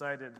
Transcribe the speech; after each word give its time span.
excited. 0.00 0.32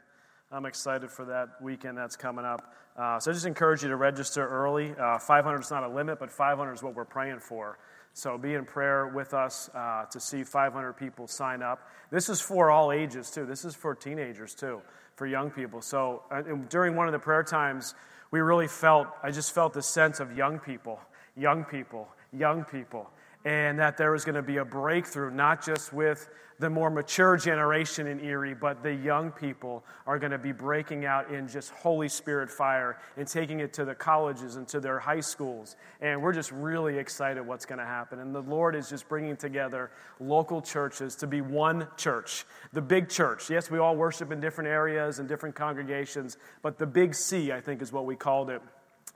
I'm 0.50 0.64
excited 0.64 1.10
for 1.10 1.26
that 1.26 1.60
weekend 1.60 1.98
that's 1.98 2.16
coming 2.16 2.46
up. 2.46 2.72
Uh, 2.96 3.20
so 3.20 3.30
I 3.30 3.34
just 3.34 3.44
encourage 3.44 3.82
you 3.82 3.90
to 3.90 3.96
register 3.96 4.48
early. 4.48 4.94
Uh, 4.98 5.18
500 5.18 5.60
is 5.60 5.70
not 5.70 5.84
a 5.84 5.88
limit, 5.88 6.18
but 6.18 6.30
500 6.30 6.72
is 6.72 6.82
what 6.82 6.94
we're 6.94 7.04
praying 7.04 7.40
for. 7.40 7.78
So 8.14 8.38
be 8.38 8.54
in 8.54 8.64
prayer 8.64 9.08
with 9.08 9.34
us 9.34 9.68
uh, 9.74 10.06
to 10.06 10.18
see 10.18 10.44
500 10.44 10.94
people 10.94 11.26
sign 11.26 11.60
up. 11.60 11.86
This 12.10 12.30
is 12.30 12.40
for 12.40 12.70
all 12.70 12.90
ages, 12.90 13.30
too. 13.30 13.44
This 13.44 13.66
is 13.66 13.74
for 13.74 13.94
teenagers, 13.94 14.54
too, 14.54 14.80
for 15.14 15.26
young 15.26 15.50
people. 15.50 15.82
So 15.82 16.22
uh, 16.30 16.40
during 16.70 16.96
one 16.96 17.06
of 17.06 17.12
the 17.12 17.18
prayer 17.18 17.42
times, 17.42 17.94
we 18.30 18.40
really 18.40 18.66
felt, 18.66 19.08
I 19.22 19.30
just 19.30 19.52
felt 19.52 19.74
the 19.74 19.82
sense 19.82 20.20
of 20.20 20.34
young 20.34 20.58
people, 20.58 21.00
young 21.36 21.64
people, 21.64 22.08
young 22.32 22.64
people 22.64 23.10
and 23.44 23.78
that 23.78 23.96
there 23.96 24.12
was 24.12 24.24
going 24.24 24.34
to 24.34 24.42
be 24.42 24.58
a 24.58 24.64
breakthrough, 24.64 25.30
not 25.30 25.64
just 25.64 25.92
with 25.92 26.28
the 26.58 26.68
more 26.68 26.90
mature 26.90 27.38
generation 27.38 28.06
in 28.06 28.20
Erie, 28.20 28.52
but 28.52 28.82
the 28.82 28.92
young 28.92 29.30
people 29.30 29.82
are 30.06 30.18
going 30.18 30.30
to 30.30 30.38
be 30.38 30.52
breaking 30.52 31.06
out 31.06 31.30
in 31.30 31.48
just 31.48 31.70
Holy 31.70 32.08
Spirit 32.08 32.50
fire 32.50 32.98
and 33.16 33.26
taking 33.26 33.60
it 33.60 33.72
to 33.72 33.86
the 33.86 33.94
colleges 33.94 34.56
and 34.56 34.68
to 34.68 34.78
their 34.78 34.98
high 34.98 35.20
schools. 35.20 35.76
And 36.02 36.22
we're 36.22 36.34
just 36.34 36.52
really 36.52 36.98
excited 36.98 37.46
what's 37.46 37.64
going 37.64 37.78
to 37.78 37.86
happen. 37.86 38.18
And 38.18 38.34
the 38.34 38.42
Lord 38.42 38.76
is 38.76 38.90
just 38.90 39.08
bringing 39.08 39.38
together 39.38 39.90
local 40.20 40.60
churches 40.60 41.16
to 41.16 41.26
be 41.26 41.40
one 41.40 41.88
church, 41.96 42.44
the 42.74 42.82
big 42.82 43.08
church. 43.08 43.48
Yes, 43.48 43.70
we 43.70 43.78
all 43.78 43.96
worship 43.96 44.30
in 44.30 44.38
different 44.38 44.68
areas 44.68 45.18
and 45.18 45.26
different 45.26 45.54
congregations, 45.54 46.36
but 46.60 46.76
the 46.76 46.86
big 46.86 47.14
C, 47.14 47.52
I 47.52 47.62
think, 47.62 47.80
is 47.80 47.90
what 47.90 48.04
we 48.04 48.16
called 48.16 48.50
it 48.50 48.60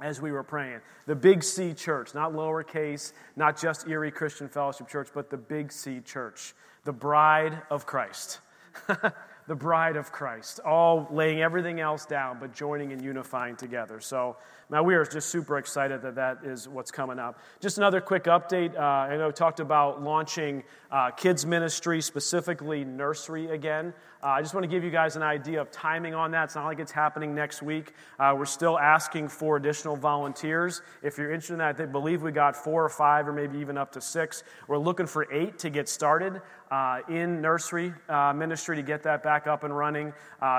as 0.01 0.21
we 0.21 0.33
were 0.33 0.43
praying. 0.43 0.81
The 1.07 1.15
Big 1.15 1.43
C 1.43 1.73
Church, 1.73 2.15
not 2.15 2.33
lowercase, 2.33 3.13
not 3.37 3.61
just 3.61 3.89
Erie 3.89 4.11
Christian 4.11 4.49
Fellowship 4.49 4.89
Church, 4.89 5.09
but 5.15 5.31
the 5.31 5.37
Big 5.37 5.71
C 5.73 6.01
Church, 6.01 6.55
the 6.85 6.93
bride 6.93 7.63
of 7.71 7.87
Christ. 7.87 8.41
the 9.47 9.55
bride 9.55 9.97
of 9.97 10.11
Christ, 10.11 10.61
all 10.61 11.07
laying 11.11 11.41
everything 11.41 11.81
else 11.81 12.07
down, 12.07 12.39
but 12.41 12.55
joining 12.55 12.93
and 12.93 13.03
unifying 13.03 13.57
together. 13.57 14.01
So 14.01 14.37
now 14.75 14.83
we 14.83 14.97
are 14.97 15.05
just 15.05 15.29
super 15.29 15.57
excited 15.57 16.03
that 16.03 16.17
that 16.17 16.39
is 16.43 16.69
what's 16.69 16.91
coming 16.91 17.21
up. 17.21 17.39
Just 17.61 17.79
another 17.79 18.01
quick 18.01 18.25
update. 18.25 18.77
Uh, 18.77 18.81
I 18.81 19.17
know 19.17 19.29
we 19.29 19.33
talked 19.33 19.61
about 19.61 20.03
launching 20.03 20.65
uh, 20.91 21.13
kids 21.13 21.47
ministry, 21.47 22.03
specifically 22.03 22.85
nursery 22.85 23.51
again. 23.51 23.95
Uh, 24.21 24.31
I 24.31 24.43
just 24.43 24.53
want 24.53 24.65
to 24.65 24.69
give 24.69 24.83
you 24.83 24.91
guys 24.91 25.15
an 25.15 25.23
idea 25.23 25.61
of 25.61 25.71
timing 25.71 26.13
on 26.13 26.33
that. 26.33 26.47
It's 26.47 26.57
not 26.57 26.65
like 26.65 26.81
it's 26.81 26.91
happening 26.91 27.37
next 27.37 27.63
week. 27.63 27.93
Uh, 28.19 28.35
we're 28.37 28.47
still 28.47 28.77
asking 28.77 29.29
for 29.29 29.57
additional 29.59 29.95
volunteers. 29.95 30.83
If 31.05 31.19
you're 31.19 31.31
interested 31.31 31.53
in 31.53 31.59
that, 31.61 31.81
I 31.81 31.87
believe 31.87 32.23
we 32.23 32.33
got 32.33 32.57
four 32.57 32.85
or 32.85 32.89
five, 32.89 33.29
or 33.29 33.33
maybe 33.33 33.59
even 33.59 33.79
up 33.79 33.93
to 33.93 34.01
six. 34.01 34.43
We're 34.67 34.79
looking 34.79 35.07
for 35.07 35.33
eight 35.33 35.57
to 35.61 35.71
get 35.71 35.89
started 35.89 36.43
uh, 36.73 36.99
in 37.09 37.41
nursery 37.41 37.95
uh, 38.09 38.33
ministry 38.33 38.75
to 38.75 38.83
get 38.83 39.05
that 39.05 39.23
back 39.23 39.47
up 39.47 39.63
and 39.63 39.77
running. 39.77 40.13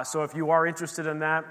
so 0.05 0.23
if 0.23 0.33
you 0.33 0.51
are 0.51 0.65
interested 0.65 1.05
in 1.05 1.19
that, 1.19 1.43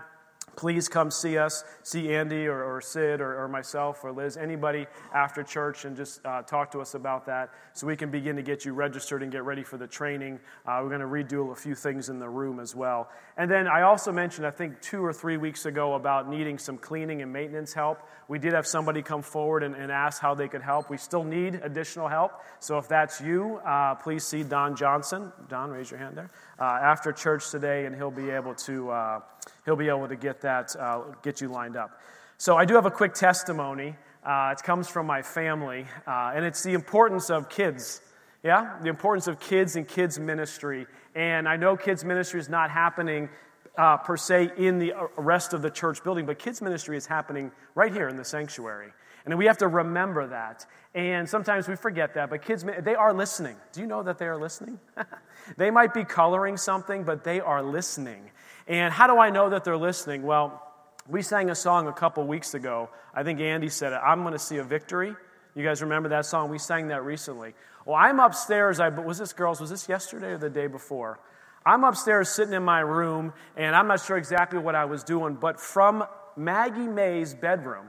please 0.56 0.88
come 0.88 1.10
see 1.10 1.38
us, 1.38 1.64
see 1.82 2.14
Andy 2.14 2.46
or, 2.46 2.62
or 2.62 2.80
Sid 2.80 3.20
or, 3.20 3.42
or, 3.42 3.48
myself 3.48 4.04
or 4.04 4.12
Liz, 4.12 4.36
anybody 4.36 4.86
after 5.14 5.42
church, 5.42 5.84
and 5.84 5.96
just 5.96 6.24
uh, 6.24 6.42
talk 6.42 6.70
to 6.72 6.80
us 6.80 6.94
about 6.94 7.26
that 7.26 7.50
so 7.72 7.86
we 7.86 7.96
can 7.96 8.10
begin 8.10 8.36
to 8.36 8.42
get 8.42 8.64
you 8.64 8.72
registered 8.72 9.22
and 9.22 9.30
get 9.30 9.44
ready 9.44 9.62
for 9.62 9.76
the 9.76 9.86
training. 9.86 10.40
Uh, 10.66 10.80
we're 10.82 10.88
going 10.88 11.00
to 11.00 11.06
redo 11.06 11.52
a 11.52 11.54
few 11.54 11.74
things 11.74 12.08
in 12.08 12.18
the 12.18 12.28
room 12.28 12.60
as 12.60 12.74
well. 12.74 13.10
And 13.36 13.50
then 13.50 13.66
I 13.66 13.82
also 13.82 14.12
mentioned, 14.12 14.46
I 14.46 14.50
think 14.50 14.80
two 14.80 15.04
or 15.04 15.12
three 15.12 15.36
weeks 15.36 15.66
ago, 15.66 15.94
about 15.94 16.28
needing 16.28 16.58
some 16.58 16.78
cleaning 16.78 17.22
and 17.22 17.32
maintenance 17.32 17.72
help. 17.72 17.98
We 18.28 18.38
did 18.38 18.52
have 18.52 18.66
somebody 18.66 19.02
come 19.02 19.22
forward 19.22 19.62
and, 19.62 19.74
and 19.74 19.90
ask 19.90 20.20
how 20.20 20.34
they 20.34 20.48
could 20.48 20.62
help. 20.62 20.90
We 20.90 20.96
still 20.96 21.24
need 21.24 21.56
additional 21.62 22.08
help. 22.08 22.32
So 22.60 22.78
if 22.78 22.88
that's 22.88 23.20
you, 23.20 23.60
uh, 23.66 23.96
please 23.96 24.24
see 24.24 24.42
Don 24.42 24.76
Johnson. 24.76 25.32
Don, 25.48 25.70
raise 25.70 25.90
your 25.90 26.00
hand 26.00 26.16
there. 26.16 26.30
Uh, 26.58 26.64
after 26.64 27.12
church 27.12 27.50
today, 27.50 27.86
and 27.86 27.94
he'll 27.94 28.10
be 28.10 28.30
able 28.30 28.54
to 28.54 28.90
uh, 28.90 29.20
he'll 29.64 29.76
be 29.76 29.88
able 29.88 30.08
to 30.08 30.16
get 30.16 30.40
that 30.42 30.74
uh, 30.76 31.02
get 31.22 31.40
you 31.40 31.48
lined 31.48 31.76
up. 31.76 32.00
So 32.38 32.56
I 32.56 32.64
do 32.64 32.74
have 32.74 32.86
a 32.86 32.90
quick 32.90 33.14
testimony. 33.14 33.96
Uh, 34.24 34.54
it 34.56 34.62
comes 34.62 34.88
from 34.88 35.06
my 35.06 35.22
family, 35.22 35.86
uh, 36.06 36.32
and 36.34 36.44
it's 36.44 36.62
the 36.62 36.72
importance 36.72 37.30
of 37.30 37.48
kids. 37.48 38.00
Yeah, 38.42 38.76
the 38.82 38.88
importance 38.88 39.26
of 39.26 39.40
kids 39.40 39.76
and 39.76 39.88
kids 39.88 40.18
ministry. 40.18 40.86
And 41.14 41.48
I 41.48 41.56
know 41.56 41.76
kids 41.76 42.04
ministry 42.04 42.40
is 42.40 42.48
not 42.48 42.70
happening 42.70 43.30
uh, 43.76 43.96
per 43.98 44.16
se 44.16 44.52
in 44.56 44.78
the 44.78 44.92
rest 45.16 45.52
of 45.52 45.62
the 45.62 45.70
church 45.70 46.02
building, 46.04 46.26
but 46.26 46.38
kids' 46.38 46.60
ministry 46.60 46.96
is 46.96 47.06
happening 47.06 47.50
right 47.74 47.92
here 47.92 48.08
in 48.08 48.16
the 48.16 48.24
sanctuary. 48.24 48.92
And 49.24 49.36
we 49.38 49.46
have 49.46 49.58
to 49.58 49.68
remember 49.68 50.26
that. 50.28 50.66
And 50.94 51.28
sometimes 51.28 51.66
we 51.66 51.76
forget 51.76 52.14
that, 52.14 52.30
but 52.30 52.42
kids, 52.42 52.64
they 52.82 52.94
are 52.94 53.12
listening. 53.12 53.56
Do 53.72 53.80
you 53.80 53.86
know 53.86 54.02
that 54.02 54.18
they 54.18 54.26
are 54.26 54.36
listening? 54.36 54.78
they 55.56 55.70
might 55.70 55.92
be 55.92 56.04
coloring 56.04 56.56
something, 56.56 57.02
but 57.02 57.24
they 57.24 57.40
are 57.40 57.62
listening. 57.62 58.30
And 58.66 58.92
how 58.92 59.06
do 59.06 59.18
I 59.18 59.30
know 59.30 59.50
that 59.50 59.64
they're 59.64 59.76
listening? 59.76 60.22
Well, 60.22 60.62
we 61.08 61.22
sang 61.22 61.50
a 61.50 61.54
song 61.54 61.86
a 61.86 61.92
couple 61.92 62.26
weeks 62.26 62.54
ago. 62.54 62.88
I 63.14 63.22
think 63.22 63.40
Andy 63.40 63.68
said 63.68 63.92
it. 63.92 63.96
I'm 63.96 64.22
going 64.22 64.32
to 64.32 64.38
see 64.38 64.56
a 64.56 64.64
victory. 64.64 65.14
You 65.54 65.64
guys 65.64 65.82
remember 65.82 66.08
that 66.10 66.26
song? 66.26 66.50
We 66.50 66.58
sang 66.58 66.88
that 66.88 67.04
recently. 67.04 67.54
Well, 67.84 67.96
I'm 67.96 68.18
upstairs. 68.20 68.80
I, 68.80 68.88
was 68.88 69.18
this, 69.18 69.32
girls, 69.32 69.60
was 69.60 69.70
this 69.70 69.88
yesterday 69.88 70.28
or 70.28 70.38
the 70.38 70.50
day 70.50 70.66
before? 70.66 71.20
I'm 71.66 71.84
upstairs 71.84 72.28
sitting 72.28 72.54
in 72.54 72.62
my 72.62 72.80
room, 72.80 73.32
and 73.56 73.74
I'm 73.74 73.86
not 73.86 74.00
sure 74.00 74.16
exactly 74.16 74.58
what 74.58 74.74
I 74.74 74.84
was 74.84 75.04
doing, 75.04 75.34
but 75.34 75.60
from 75.60 76.04
Maggie 76.36 76.88
May's 76.88 77.34
bedroom, 77.34 77.86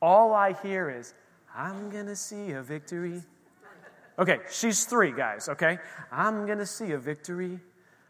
all 0.00 0.32
I 0.32 0.52
hear 0.62 0.90
is, 0.90 1.14
I'm 1.54 1.90
going 1.90 2.06
to 2.06 2.16
see 2.16 2.52
a 2.52 2.62
victory. 2.62 3.22
Okay, 4.18 4.38
she's 4.50 4.84
three, 4.84 5.12
guys, 5.12 5.48
okay? 5.48 5.78
I'm 6.12 6.46
going 6.46 6.58
to 6.58 6.66
see 6.66 6.92
a 6.92 6.98
victory, 6.98 7.58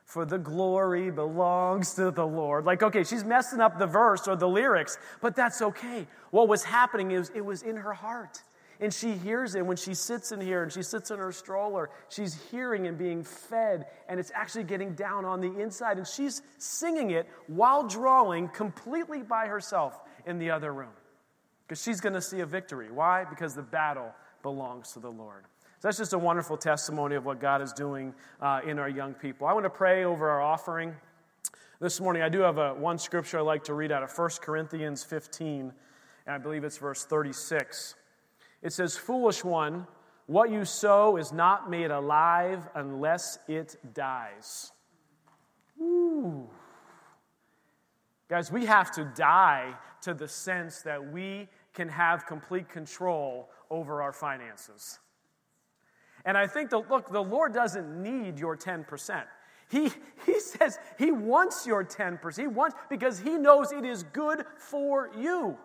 for 0.04 0.24
the 0.24 0.38
glory 0.38 1.10
belongs 1.10 1.94
to 1.94 2.10
the 2.10 2.26
Lord. 2.26 2.64
Like, 2.64 2.82
okay, 2.82 3.04
she's 3.04 3.24
messing 3.24 3.60
up 3.60 3.78
the 3.78 3.86
verse 3.86 4.28
or 4.28 4.36
the 4.36 4.48
lyrics, 4.48 4.98
but 5.20 5.34
that's 5.34 5.62
okay. 5.62 6.06
What 6.30 6.48
was 6.48 6.62
happening 6.62 7.10
is 7.10 7.30
it 7.34 7.44
was 7.44 7.62
in 7.62 7.76
her 7.76 7.94
heart. 7.94 8.42
And 8.80 8.92
she 8.92 9.12
hears 9.12 9.54
it 9.54 9.64
when 9.64 9.76
she 9.76 9.94
sits 9.94 10.32
in 10.32 10.40
here 10.40 10.62
and 10.62 10.72
she 10.72 10.82
sits 10.82 11.10
in 11.10 11.18
her 11.18 11.32
stroller. 11.32 11.90
She's 12.08 12.34
hearing 12.50 12.86
and 12.86 12.98
being 12.98 13.22
fed, 13.22 13.86
and 14.08 14.18
it's 14.18 14.32
actually 14.34 14.64
getting 14.64 14.94
down 14.94 15.24
on 15.24 15.40
the 15.40 15.58
inside. 15.60 15.96
And 15.96 16.06
she's 16.06 16.42
singing 16.58 17.10
it 17.10 17.28
while 17.46 17.86
drawing 17.86 18.48
completely 18.48 19.22
by 19.22 19.46
herself 19.46 19.98
in 20.26 20.38
the 20.38 20.50
other 20.50 20.72
room. 20.72 20.92
Because 21.66 21.82
she's 21.82 22.00
going 22.00 22.12
to 22.12 22.20
see 22.20 22.40
a 22.40 22.46
victory. 22.46 22.90
Why? 22.90 23.24
Because 23.24 23.54
the 23.54 23.62
battle 23.62 24.12
belongs 24.42 24.92
to 24.92 24.98
the 24.98 25.10
Lord. 25.10 25.44
So 25.84 25.88
that's 25.88 25.98
just 25.98 26.14
a 26.14 26.18
wonderful 26.18 26.56
testimony 26.56 27.14
of 27.14 27.26
what 27.26 27.38
God 27.38 27.60
is 27.60 27.70
doing 27.70 28.14
uh, 28.40 28.62
in 28.66 28.78
our 28.78 28.88
young 28.88 29.12
people. 29.12 29.46
I 29.46 29.52
want 29.52 29.64
to 29.64 29.70
pray 29.70 30.04
over 30.04 30.30
our 30.30 30.40
offering. 30.40 30.94
This 31.78 32.00
morning, 32.00 32.22
I 32.22 32.30
do 32.30 32.40
have 32.40 32.56
a, 32.56 32.72
one 32.72 32.96
scripture 32.96 33.38
I'd 33.38 33.42
like 33.42 33.64
to 33.64 33.74
read 33.74 33.92
out 33.92 34.02
of 34.02 34.10
1 34.10 34.30
Corinthians 34.40 35.04
15, 35.04 35.74
and 36.26 36.34
I 36.34 36.38
believe 36.38 36.64
it's 36.64 36.78
verse 36.78 37.04
36. 37.04 37.96
It 38.62 38.72
says, 38.72 38.96
Foolish 38.96 39.44
one, 39.44 39.86
what 40.24 40.50
you 40.50 40.64
sow 40.64 41.18
is 41.18 41.34
not 41.34 41.68
made 41.68 41.90
alive 41.90 42.66
unless 42.74 43.38
it 43.46 43.76
dies. 43.92 44.72
Ooh. 45.78 46.48
Guys, 48.30 48.50
we 48.50 48.64
have 48.64 48.90
to 48.92 49.04
die 49.14 49.74
to 50.00 50.14
the 50.14 50.28
sense 50.28 50.80
that 50.80 51.12
we 51.12 51.46
can 51.74 51.90
have 51.90 52.24
complete 52.24 52.70
control 52.70 53.50
over 53.68 54.00
our 54.00 54.14
finances. 54.14 54.98
And 56.24 56.38
I 56.38 56.46
think, 56.46 56.70
the, 56.70 56.78
look, 56.78 57.10
the 57.10 57.22
Lord 57.22 57.52
doesn't 57.52 58.02
need 58.02 58.38
your 58.38 58.56
10%. 58.56 59.24
He, 59.70 59.90
he 60.26 60.40
says 60.40 60.78
he 60.98 61.10
wants 61.10 61.66
your 61.66 61.84
10%. 61.84 62.38
He 62.38 62.46
wants, 62.46 62.76
because 62.88 63.18
he 63.18 63.36
knows 63.36 63.72
it 63.72 63.84
is 63.84 64.02
good 64.04 64.44
for 64.56 65.10
you. 65.18 65.56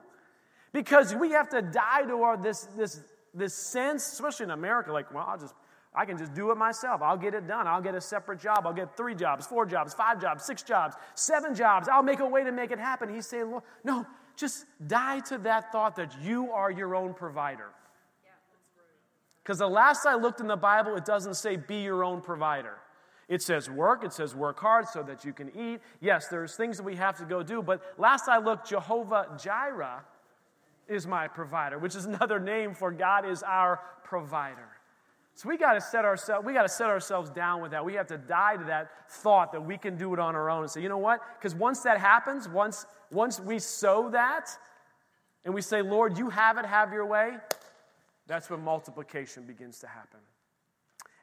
Because 0.72 1.16
we 1.16 1.32
have 1.32 1.50
to 1.50 1.62
die 1.62 2.04
to 2.04 2.22
our, 2.22 2.38
this, 2.38 2.68
this, 2.78 3.02
this 3.34 3.54
sense, 3.54 4.12
especially 4.12 4.46
in 4.46 4.52
America, 4.52 4.92
like, 4.92 5.12
well, 5.14 5.26
I'll 5.28 5.38
just, 5.38 5.56
I 5.96 6.06
can 6.06 6.18
just 6.18 6.36
do 6.36 6.52
it 6.52 6.58
myself. 6.58 7.02
I'll 7.02 7.18
get 7.18 7.34
it 7.34 7.48
done. 7.48 7.66
I'll 7.66 7.82
get 7.82 7.96
a 7.96 8.02
separate 8.02 8.40
job. 8.40 8.62
I'll 8.66 8.74
get 8.74 8.96
three 8.96 9.16
jobs, 9.16 9.48
four 9.48 9.66
jobs, 9.66 9.94
five 9.94 10.22
jobs, 10.22 10.46
six 10.46 10.62
jobs, 10.62 10.96
seven 11.16 11.56
jobs. 11.56 11.88
I'll 11.88 12.04
make 12.04 12.20
a 12.20 12.28
way 12.28 12.44
to 12.44 12.52
make 12.52 12.70
it 12.70 12.80
happen. 12.80 13.12
He's 13.14 13.26
saying, 13.26 13.50
Lord, 13.50 13.64
no, 13.84 14.06
just 14.36 14.66
die 14.86 15.22
to 15.22 15.40
that 15.40 15.72
thought 15.72 15.96
that 15.96 16.16
you 16.22 16.52
are 16.52 16.70
your 16.70 16.96
own 16.96 17.16
provider. 17.16 17.70
Because 19.50 19.58
the 19.58 19.68
last 19.68 20.06
I 20.06 20.14
looked 20.14 20.42
in 20.42 20.46
the 20.46 20.56
Bible, 20.56 20.96
it 20.96 21.06
doesn't 21.06 21.34
say 21.34 21.56
be 21.56 21.78
your 21.78 22.04
own 22.04 22.22
provider. 22.22 22.78
It 23.28 23.42
says 23.42 23.68
work, 23.68 24.04
it 24.04 24.14
says 24.14 24.36
work 24.36 24.60
hard 24.60 24.88
so 24.88 25.02
that 25.02 25.26
you 25.26 25.34
can 25.34 25.50
eat. 25.58 25.80
Yes, 26.02 26.28
there's 26.28 26.56
things 26.56 26.78
that 26.78 26.84
we 26.84 26.96
have 26.98 27.18
to 27.18 27.26
go 27.26 27.42
do, 27.42 27.64
but 27.64 27.82
last 27.98 28.28
I 28.28 28.38
looked, 28.38 28.70
Jehovah 28.70 29.26
Jireh 29.42 30.06
is 30.88 31.08
my 31.08 31.28
provider, 31.28 31.80
which 31.80 31.96
is 31.96 32.06
another 32.14 32.40
name 32.40 32.76
for 32.76 32.92
God 32.92 33.28
is 33.28 33.42
our 33.42 33.80
provider. 34.04 34.70
So 35.34 35.50
we 35.50 35.58
got 35.58 35.74
to 35.74 35.82
set 35.82 36.06
ourselves 36.06 36.46
we 36.46 36.54
got 36.54 36.62
to 36.62 36.70
set 36.70 36.92
ourselves 36.92 37.32
down 37.32 37.60
with 37.60 37.72
that. 37.72 37.84
We 37.84 37.96
have 37.96 38.06
to 38.10 38.20
die 38.20 38.56
to 38.56 38.66
that 38.66 38.92
thought 39.10 39.52
that 39.54 39.66
we 39.66 39.80
can 39.80 39.98
do 39.98 40.14
it 40.14 40.20
on 40.20 40.36
our 40.36 40.52
own 40.52 40.62
and 40.62 40.70
say, 40.70 40.84
"You 40.84 40.90
know 40.90 41.00
what? 41.00 41.22
Cuz 41.42 41.56
once 41.56 41.82
that 41.82 42.00
happens, 42.00 42.48
once 42.48 42.86
once 43.10 43.40
we 43.40 43.58
sow 43.58 44.10
that 44.10 44.56
and 45.44 45.56
we 45.56 45.62
say, 45.64 45.82
"Lord, 45.82 46.20
you 46.20 46.30
have 46.30 46.60
it, 46.60 46.68
have 46.68 46.94
your 46.94 47.08
way," 47.08 47.40
that's 48.30 48.50
when 48.50 48.64
multiplication 48.64 49.44
begins 49.44 49.80
to 49.80 49.88
happen. 49.88 50.20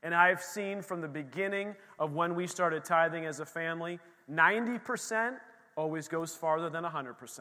And 0.02 0.12
I've 0.14 0.42
seen 0.42 0.82
from 0.82 1.00
the 1.00 1.08
beginning 1.08 1.76
of 2.00 2.12
when 2.12 2.34
we 2.34 2.48
started 2.48 2.84
tithing 2.84 3.24
as 3.24 3.38
a 3.38 3.46
family, 3.46 4.00
90% 4.30 5.36
always 5.76 6.08
goes 6.08 6.34
farther 6.34 6.68
than 6.68 6.82
100%. 6.82 7.40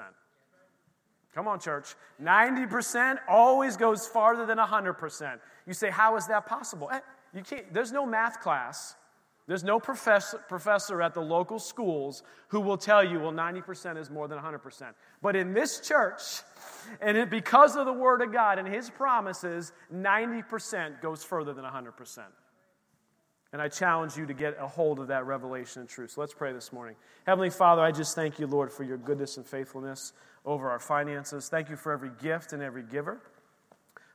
Come 1.34 1.48
on, 1.48 1.60
church. 1.60 1.96
90% 2.24 3.18
always 3.28 3.76
goes 3.76 4.08
farther 4.08 4.46
than 4.46 4.60
100%. 4.60 5.40
You 5.66 5.74
say, 5.74 5.90
how 5.90 6.16
is 6.16 6.28
that 6.28 6.46
possible? 6.46 6.90
Eh, 6.94 7.00
you 7.34 7.42
can't, 7.42 7.74
there's 7.74 7.92
no 7.92 8.06
math 8.06 8.40
class. 8.42 8.96
There's 9.48 9.64
no 9.64 9.80
professor, 9.80 10.40
professor 10.50 11.02
at 11.04 11.14
the 11.14 11.22
local 11.22 11.60
schools 11.60 12.24
who 12.48 12.60
will 12.60 12.78
tell 12.78 13.04
you, 13.04 13.20
well, 13.20 13.32
90% 13.32 13.98
is 13.98 14.10
more 14.10 14.28
than 14.28 14.40
100%. 14.40 14.94
But 15.22 15.36
in 15.36 15.54
this 15.54 15.80
church, 15.80 16.42
and 17.00 17.16
it, 17.16 17.30
because 17.30 17.76
of 17.76 17.86
the 17.86 17.94
Word 17.94 18.22
of 18.24 18.34
God 18.34 18.58
and 18.58 18.68
His 18.68 18.90
promises, 18.90 19.72
90% 19.94 21.00
goes 21.00 21.24
further 21.24 21.54
than 21.54 21.64
100%. 21.64 22.20
And 23.54 23.62
I 23.62 23.70
challenge 23.70 24.18
you 24.18 24.26
to 24.26 24.34
get 24.34 24.58
a 24.60 24.68
hold 24.68 25.00
of 25.00 25.08
that 25.08 25.28
revelation 25.28 25.82
and 25.82 25.90
truth. 25.90 26.12
So 26.12 26.22
let's 26.22 26.34
pray 26.34 26.52
this 26.52 26.74
morning. 26.74 26.96
Heavenly 27.28 27.52
Father, 27.52 27.84
I 27.84 27.92
just 27.92 28.16
thank 28.16 28.40
you, 28.40 28.48
Lord, 28.48 28.72
for 28.72 28.84
your 28.84 28.98
goodness 28.98 29.38
and 29.38 29.46
faithfulness 29.46 30.14
over 30.44 30.70
our 30.70 30.80
finances. 30.80 31.50
Thank 31.50 31.70
you 31.70 31.76
for 31.76 31.92
every 31.92 32.12
gift 32.22 32.52
and 32.52 32.64
every 32.64 32.84
giver. 32.84 33.22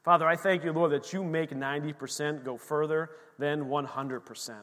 Father, 0.03 0.27
I 0.27 0.35
thank 0.35 0.65
you, 0.65 0.73
Lord, 0.73 0.91
that 0.91 1.13
you 1.13 1.23
make 1.23 1.51
90% 1.51 2.45
go 2.45 2.57
further 2.57 3.11
than 3.39 3.67
100%. 3.67 4.55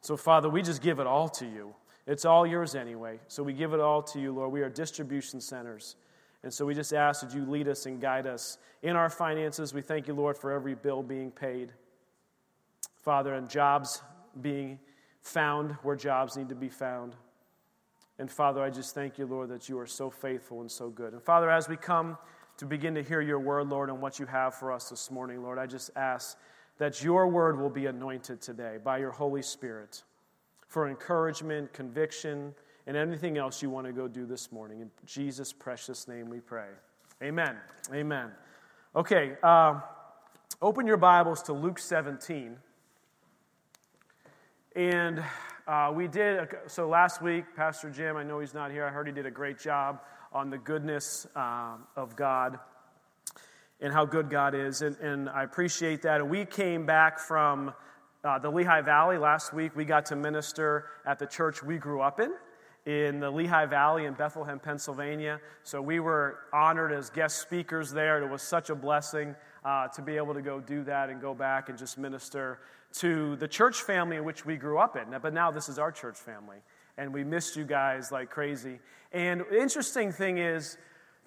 So, 0.00 0.16
Father, 0.16 0.48
we 0.48 0.62
just 0.62 0.82
give 0.82 1.00
it 1.00 1.06
all 1.06 1.28
to 1.30 1.44
you. 1.46 1.74
It's 2.06 2.24
all 2.24 2.46
yours 2.46 2.74
anyway. 2.74 3.20
So 3.28 3.42
we 3.42 3.52
give 3.52 3.74
it 3.74 3.80
all 3.80 4.02
to 4.02 4.18
you, 4.18 4.32
Lord. 4.32 4.50
We 4.50 4.62
are 4.62 4.70
distribution 4.70 5.40
centers. 5.40 5.96
And 6.42 6.52
so 6.52 6.64
we 6.64 6.74
just 6.74 6.94
ask 6.94 7.20
that 7.20 7.34
you 7.34 7.44
lead 7.44 7.68
us 7.68 7.84
and 7.84 8.00
guide 8.00 8.26
us 8.26 8.56
in 8.82 8.96
our 8.96 9.10
finances. 9.10 9.74
We 9.74 9.82
thank 9.82 10.08
you, 10.08 10.14
Lord, 10.14 10.38
for 10.38 10.50
every 10.50 10.74
bill 10.74 11.02
being 11.02 11.30
paid. 11.30 11.72
Father, 12.96 13.34
and 13.34 13.48
jobs 13.48 14.02
being 14.40 14.78
found 15.20 15.72
where 15.82 15.96
jobs 15.96 16.36
need 16.36 16.48
to 16.48 16.54
be 16.54 16.68
found. 16.70 17.14
And 18.18 18.30
Father, 18.30 18.62
I 18.62 18.70
just 18.70 18.94
thank 18.94 19.18
you, 19.18 19.26
Lord, 19.26 19.50
that 19.50 19.68
you 19.68 19.78
are 19.78 19.86
so 19.86 20.10
faithful 20.10 20.62
and 20.62 20.70
so 20.70 20.88
good. 20.88 21.12
And 21.12 21.22
Father, 21.22 21.50
as 21.50 21.68
we 21.68 21.76
come 21.76 22.16
to 22.56 22.66
begin 22.66 22.94
to 22.94 23.02
hear 23.02 23.20
your 23.20 23.38
word, 23.38 23.68
Lord, 23.68 23.90
and 23.90 24.00
what 24.00 24.18
you 24.18 24.26
have 24.26 24.54
for 24.54 24.72
us 24.72 24.88
this 24.88 25.10
morning, 25.10 25.42
Lord, 25.42 25.58
I 25.58 25.66
just 25.66 25.90
ask 25.94 26.36
that 26.78 27.02
your 27.02 27.28
word 27.28 27.60
will 27.60 27.70
be 27.70 27.86
anointed 27.86 28.40
today 28.40 28.78
by 28.82 28.98
your 28.98 29.10
Holy 29.10 29.42
Spirit 29.42 30.02
for 30.68 30.88
encouragement, 30.88 31.72
conviction, 31.72 32.54
and 32.86 32.96
anything 32.96 33.36
else 33.36 33.62
you 33.62 33.68
want 33.68 33.86
to 33.86 33.92
go 33.92 34.08
do 34.08 34.24
this 34.24 34.50
morning. 34.52 34.80
In 34.80 34.90
Jesus' 35.04 35.52
precious 35.52 36.08
name 36.08 36.30
we 36.30 36.40
pray. 36.40 36.68
Amen. 37.22 37.56
Amen. 37.92 38.30
Okay, 38.94 39.36
uh, 39.42 39.80
open 40.62 40.86
your 40.86 40.96
Bibles 40.96 41.42
to 41.42 41.52
Luke 41.52 41.78
17. 41.78 42.56
And 44.76 45.22
uh, 45.66 45.92
we 45.94 46.06
did, 46.06 46.48
so 46.66 46.88
last 46.88 47.20
week, 47.20 47.44
Pastor 47.56 47.90
Jim, 47.90 48.16
I 48.16 48.22
know 48.22 48.38
he's 48.38 48.54
not 48.54 48.70
here, 48.70 48.86
I 48.86 48.90
heard 48.90 49.06
he 49.06 49.12
did 49.12 49.26
a 49.26 49.30
great 49.30 49.58
job 49.58 50.00
on 50.32 50.48
the 50.48 50.58
goodness 50.58 51.26
uh, 51.34 51.74
of 51.96 52.14
God 52.14 52.58
and 53.80 53.92
how 53.92 54.04
good 54.04 54.28
God 54.28 54.54
is. 54.54 54.82
And, 54.82 54.96
and 54.98 55.28
I 55.28 55.44
appreciate 55.44 56.02
that. 56.02 56.20
And 56.20 56.30
we 56.30 56.44
came 56.44 56.86
back 56.86 57.18
from 57.18 57.72
uh, 58.24 58.38
the 58.38 58.50
Lehigh 58.50 58.80
Valley 58.80 59.18
last 59.18 59.52
week. 59.52 59.76
We 59.76 59.84
got 59.84 60.06
to 60.06 60.16
minister 60.16 60.86
at 61.06 61.18
the 61.18 61.26
church 61.26 61.62
we 61.62 61.78
grew 61.78 62.00
up 62.00 62.18
in, 62.18 62.32
in 62.86 63.20
the 63.20 63.30
Lehigh 63.30 63.66
Valley 63.66 64.06
in 64.06 64.14
Bethlehem, 64.14 64.58
Pennsylvania. 64.58 65.40
So 65.62 65.80
we 65.80 66.00
were 66.00 66.40
honored 66.52 66.92
as 66.92 67.10
guest 67.10 67.40
speakers 67.40 67.92
there. 67.92 68.22
It 68.22 68.28
was 68.28 68.42
such 68.42 68.70
a 68.70 68.74
blessing 68.74 69.36
uh, 69.64 69.88
to 69.88 70.02
be 70.02 70.16
able 70.16 70.34
to 70.34 70.42
go 70.42 70.60
do 70.60 70.82
that 70.84 71.10
and 71.10 71.20
go 71.20 71.34
back 71.34 71.68
and 71.68 71.78
just 71.78 71.98
minister 71.98 72.60
to 72.94 73.36
the 73.36 73.46
church 73.46 73.82
family 73.82 74.16
in 74.16 74.24
which 74.24 74.46
we 74.46 74.56
grew 74.56 74.78
up 74.78 74.96
in. 74.96 75.04
But 75.20 75.34
now 75.34 75.50
this 75.50 75.68
is 75.68 75.78
our 75.78 75.92
church 75.92 76.16
family, 76.16 76.58
and 76.96 77.12
we 77.12 77.22
missed 77.22 77.54
you 77.54 77.64
guys 77.64 78.10
like 78.10 78.30
crazy. 78.30 78.78
And 79.12 79.42
the 79.42 79.60
interesting 79.60 80.10
thing 80.10 80.38
is, 80.38 80.78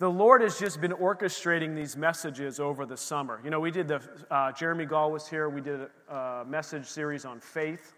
the 0.01 0.09
Lord 0.09 0.41
has 0.41 0.57
just 0.57 0.81
been 0.81 0.93
orchestrating 0.93 1.75
these 1.75 1.95
messages 1.95 2.59
over 2.59 2.87
the 2.87 2.97
summer. 2.97 3.39
You 3.43 3.51
know, 3.51 3.59
we 3.59 3.69
did 3.69 3.87
the, 3.87 4.01
uh, 4.31 4.51
Jeremy 4.51 4.85
Gall 4.85 5.11
was 5.11 5.27
here, 5.27 5.47
we 5.47 5.61
did 5.61 5.81
a 6.09 6.43
message 6.47 6.87
series 6.87 7.23
on 7.23 7.39
faith 7.39 7.93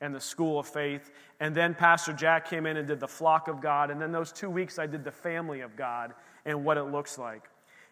and 0.00 0.14
the 0.14 0.20
school 0.20 0.58
of 0.58 0.66
faith. 0.66 1.10
And 1.40 1.54
then 1.54 1.74
Pastor 1.74 2.14
Jack 2.14 2.48
came 2.48 2.64
in 2.64 2.78
and 2.78 2.88
did 2.88 3.00
the 3.00 3.06
flock 3.06 3.48
of 3.48 3.60
God. 3.60 3.90
And 3.90 4.00
then 4.00 4.12
those 4.12 4.32
two 4.32 4.48
weeks, 4.48 4.78
I 4.78 4.86
did 4.86 5.04
the 5.04 5.12
family 5.12 5.60
of 5.60 5.76
God 5.76 6.14
and 6.46 6.64
what 6.64 6.78
it 6.78 6.84
looks 6.84 7.18
like. 7.18 7.42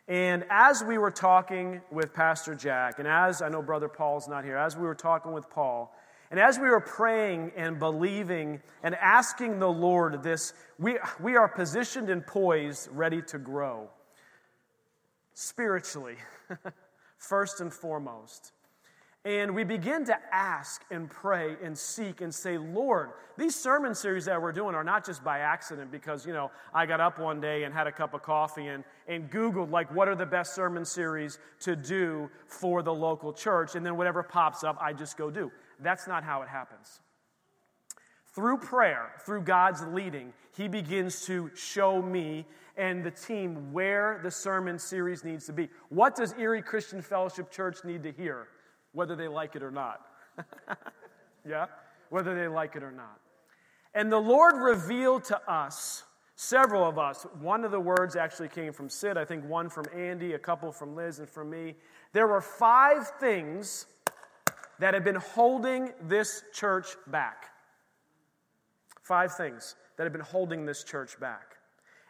And 0.08 0.46
as 0.48 0.82
we 0.82 0.96
were 0.96 1.10
talking 1.10 1.82
with 1.92 2.14
Pastor 2.14 2.54
Jack, 2.54 2.98
and 2.98 3.06
as 3.06 3.42
I 3.42 3.50
know 3.50 3.60
Brother 3.60 3.88
Paul's 3.88 4.26
not 4.26 4.42
here, 4.42 4.56
as 4.56 4.74
we 4.74 4.84
were 4.84 4.94
talking 4.94 5.32
with 5.32 5.50
Paul, 5.50 5.94
and 6.30 6.38
as 6.38 6.58
we 6.58 6.68
are 6.68 6.80
praying 6.80 7.52
and 7.56 7.78
believing 7.78 8.60
and 8.82 8.94
asking 8.94 9.58
the 9.58 9.68
Lord 9.68 10.22
this, 10.22 10.52
we, 10.78 10.98
we 11.20 11.36
are 11.36 11.48
positioned 11.48 12.08
and 12.08 12.24
poised, 12.24 12.88
ready 12.92 13.20
to 13.22 13.38
grow 13.38 13.90
spiritually, 15.34 16.16
first 17.18 17.60
and 17.60 17.72
foremost. 17.72 18.52
And 19.24 19.54
we 19.54 19.64
begin 19.64 20.06
to 20.06 20.16
ask 20.32 20.82
and 20.90 21.10
pray 21.10 21.56
and 21.62 21.76
seek 21.76 22.22
and 22.22 22.34
say, 22.34 22.56
Lord, 22.56 23.10
these 23.36 23.54
sermon 23.54 23.94
series 23.94 24.24
that 24.24 24.40
we're 24.40 24.52
doing 24.52 24.74
are 24.74 24.84
not 24.84 25.04
just 25.04 25.22
by 25.22 25.40
accident 25.40 25.92
because, 25.92 26.24
you 26.24 26.32
know, 26.32 26.50
I 26.72 26.86
got 26.86 27.00
up 27.00 27.18
one 27.18 27.38
day 27.38 27.64
and 27.64 27.74
had 27.74 27.86
a 27.86 27.92
cup 27.92 28.14
of 28.14 28.22
coffee 28.22 28.68
and, 28.68 28.82
and 29.08 29.30
Googled, 29.30 29.70
like, 29.70 29.94
what 29.94 30.08
are 30.08 30.14
the 30.14 30.24
best 30.24 30.54
sermon 30.54 30.86
series 30.86 31.38
to 31.60 31.76
do 31.76 32.30
for 32.46 32.82
the 32.82 32.94
local 32.94 33.30
church? 33.34 33.74
And 33.74 33.84
then 33.84 33.98
whatever 33.98 34.22
pops 34.22 34.64
up, 34.64 34.78
I 34.80 34.94
just 34.94 35.18
go 35.18 35.30
do. 35.30 35.52
That's 35.82 36.06
not 36.06 36.24
how 36.24 36.42
it 36.42 36.48
happens. 36.48 37.00
Through 38.34 38.58
prayer, 38.58 39.10
through 39.24 39.42
God's 39.42 39.82
leading, 39.82 40.32
He 40.56 40.68
begins 40.68 41.26
to 41.26 41.50
show 41.54 42.00
me 42.00 42.46
and 42.76 43.04
the 43.04 43.10
team 43.10 43.72
where 43.72 44.20
the 44.22 44.30
sermon 44.30 44.78
series 44.78 45.24
needs 45.24 45.46
to 45.46 45.52
be. 45.52 45.68
What 45.88 46.14
does 46.14 46.34
Erie 46.38 46.62
Christian 46.62 47.02
Fellowship 47.02 47.50
Church 47.50 47.78
need 47.84 48.02
to 48.04 48.12
hear? 48.12 48.48
whether 48.92 49.16
they 49.16 49.28
like 49.28 49.56
it 49.56 49.62
or 49.62 49.70
not. 49.70 50.00
yeah? 51.48 51.66
Whether 52.08 52.34
they 52.34 52.48
like 52.48 52.76
it 52.76 52.82
or 52.82 52.92
not. 52.92 53.20
And 53.94 54.10
the 54.10 54.18
Lord 54.18 54.56
revealed 54.56 55.24
to 55.24 55.50
us, 55.50 56.04
several 56.36 56.88
of 56.88 56.98
us, 56.98 57.26
one 57.40 57.64
of 57.64 57.70
the 57.70 57.80
words 57.80 58.16
actually 58.16 58.48
came 58.48 58.72
from 58.72 58.88
Sid, 58.88 59.16
I 59.16 59.24
think 59.24 59.44
one 59.44 59.68
from 59.68 59.84
Andy, 59.94 60.34
a 60.34 60.38
couple 60.38 60.72
from 60.72 60.94
Liz, 60.94 61.18
and 61.18 61.28
from 61.28 61.50
me. 61.50 61.74
There 62.12 62.26
were 62.26 62.40
five 62.40 63.08
things 63.20 63.86
that 64.80 64.94
have 64.94 65.04
been 65.04 65.14
holding 65.16 65.92
this 66.02 66.42
church 66.52 66.86
back. 67.06 67.50
Five 69.02 69.34
things 69.36 69.76
that 69.96 70.04
have 70.04 70.12
been 70.12 70.22
holding 70.22 70.66
this 70.66 70.82
church 70.82 71.20
back. 71.20 71.56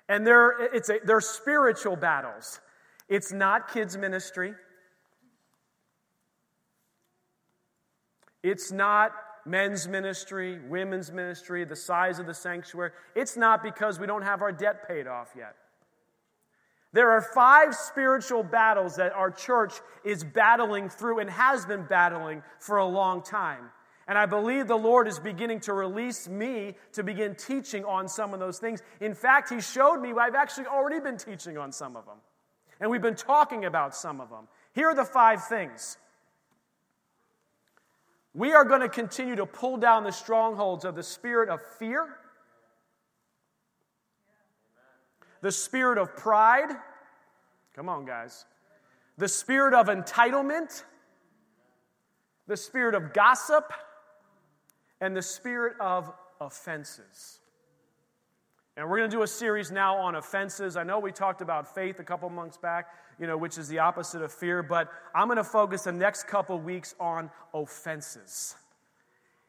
And 0.08 0.26
they're, 0.26 0.74
it's 0.74 0.88
a, 0.88 0.98
they're 1.04 1.20
spiritual 1.20 1.96
battles. 1.96 2.60
It's 3.08 3.32
not 3.32 3.72
kids' 3.72 3.96
ministry. 3.96 4.54
It's 8.42 8.70
not 8.70 9.12
men's 9.44 9.88
ministry, 9.88 10.60
women's 10.68 11.10
ministry, 11.10 11.64
the 11.64 11.76
size 11.76 12.18
of 12.18 12.26
the 12.26 12.34
sanctuary. 12.34 12.92
It's 13.16 13.36
not 13.36 13.62
because 13.62 13.98
we 13.98 14.06
don't 14.06 14.22
have 14.22 14.42
our 14.42 14.52
debt 14.52 14.86
paid 14.86 15.06
off 15.06 15.30
yet. 15.36 15.56
There 16.92 17.10
are 17.12 17.20
five 17.20 17.74
spiritual 17.74 18.42
battles 18.42 18.96
that 18.96 19.12
our 19.12 19.30
church 19.30 19.74
is 20.04 20.24
battling 20.24 20.88
through 20.88 21.20
and 21.20 21.30
has 21.30 21.64
been 21.64 21.84
battling 21.84 22.42
for 22.58 22.78
a 22.78 22.86
long 22.86 23.22
time. 23.22 23.70
And 24.08 24.18
I 24.18 24.26
believe 24.26 24.66
the 24.66 24.76
Lord 24.76 25.06
is 25.06 25.20
beginning 25.20 25.60
to 25.60 25.72
release 25.72 26.28
me 26.28 26.74
to 26.94 27.04
begin 27.04 27.36
teaching 27.36 27.84
on 27.84 28.08
some 28.08 28.34
of 28.34 28.40
those 28.40 28.58
things. 28.58 28.82
In 29.00 29.14
fact, 29.14 29.50
He 29.50 29.60
showed 29.60 29.98
me 30.00 30.12
I've 30.18 30.34
actually 30.34 30.66
already 30.66 30.98
been 30.98 31.16
teaching 31.16 31.56
on 31.56 31.70
some 31.70 31.94
of 31.94 32.06
them. 32.06 32.16
And 32.80 32.90
we've 32.90 33.02
been 33.02 33.14
talking 33.14 33.66
about 33.66 33.94
some 33.94 34.20
of 34.20 34.28
them. 34.28 34.48
Here 34.74 34.88
are 34.88 34.94
the 34.94 35.04
five 35.04 35.44
things 35.44 35.96
we 38.34 38.52
are 38.52 38.64
going 38.64 38.80
to 38.80 38.88
continue 38.88 39.36
to 39.36 39.46
pull 39.46 39.76
down 39.76 40.04
the 40.04 40.12
strongholds 40.12 40.84
of 40.84 40.94
the 40.94 41.02
spirit 41.02 41.48
of 41.48 41.60
fear, 41.78 42.16
the 45.40 45.52
spirit 45.52 45.98
of 45.98 46.16
pride. 46.16 46.70
Come 47.74 47.88
on, 47.88 48.04
guys. 48.04 48.44
The 49.18 49.28
spirit 49.28 49.74
of 49.74 49.86
entitlement, 49.86 50.84
the 52.46 52.56
spirit 52.56 52.94
of 52.94 53.12
gossip, 53.12 53.72
and 55.00 55.16
the 55.16 55.22
spirit 55.22 55.74
of 55.80 56.12
offenses. 56.40 57.40
And 58.76 58.88
we're 58.88 58.98
going 58.98 59.10
to 59.10 59.16
do 59.16 59.22
a 59.22 59.26
series 59.26 59.70
now 59.70 59.96
on 59.96 60.14
offenses. 60.14 60.76
I 60.76 60.84
know 60.84 60.98
we 60.98 61.12
talked 61.12 61.42
about 61.42 61.74
faith 61.74 61.98
a 61.98 62.04
couple 62.04 62.30
months 62.30 62.56
back, 62.56 62.88
you 63.18 63.26
know, 63.26 63.36
which 63.36 63.58
is 63.58 63.68
the 63.68 63.78
opposite 63.78 64.22
of 64.22 64.32
fear, 64.32 64.62
but 64.62 64.88
I'm 65.14 65.26
going 65.26 65.36
to 65.36 65.44
focus 65.44 65.82
the 65.82 65.92
next 65.92 66.26
couple 66.26 66.58
weeks 66.58 66.94
on 66.98 67.30
offenses. 67.52 68.54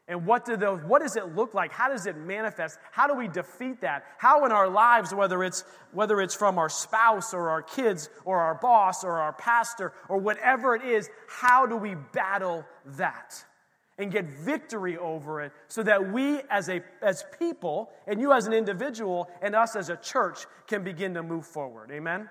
And 0.08 0.26
what, 0.26 0.44
do 0.44 0.56
those, 0.56 0.82
what 0.82 1.00
does 1.00 1.16
it 1.16 1.36
look 1.36 1.54
like? 1.54 1.72
How 1.72 1.88
does 1.88 2.06
it 2.06 2.16
manifest? 2.16 2.78
How 2.90 3.06
do 3.06 3.14
we 3.14 3.28
defeat 3.28 3.80
that? 3.82 4.04
How 4.18 4.44
in 4.44 4.52
our 4.52 4.68
lives, 4.68 5.14
whether 5.14 5.44
it's, 5.44 5.64
whether 5.92 6.20
it's 6.20 6.34
from 6.34 6.58
our 6.58 6.68
spouse 6.68 7.32
or 7.32 7.50
our 7.50 7.62
kids 7.62 8.10
or 8.24 8.40
our 8.40 8.56
boss 8.56 9.04
or 9.04 9.20
our 9.20 9.32
pastor 9.32 9.92
or 10.08 10.18
whatever 10.18 10.74
it 10.74 10.82
is, 10.82 11.08
how 11.28 11.66
do 11.66 11.76
we 11.76 11.94
battle 12.12 12.64
that? 12.96 13.44
and 13.98 14.10
get 14.10 14.24
victory 14.24 14.96
over 14.96 15.42
it 15.42 15.52
so 15.68 15.82
that 15.82 16.12
we 16.12 16.40
as, 16.50 16.68
a, 16.68 16.80
as 17.02 17.24
people, 17.38 17.90
and 18.06 18.20
you 18.20 18.32
as 18.32 18.46
an 18.46 18.52
individual, 18.52 19.28
and 19.42 19.54
us 19.54 19.76
as 19.76 19.90
a 19.90 19.96
church 19.96 20.46
can 20.66 20.82
begin 20.82 21.14
to 21.14 21.22
move 21.22 21.46
forward. 21.46 21.90
Amen? 21.92 22.28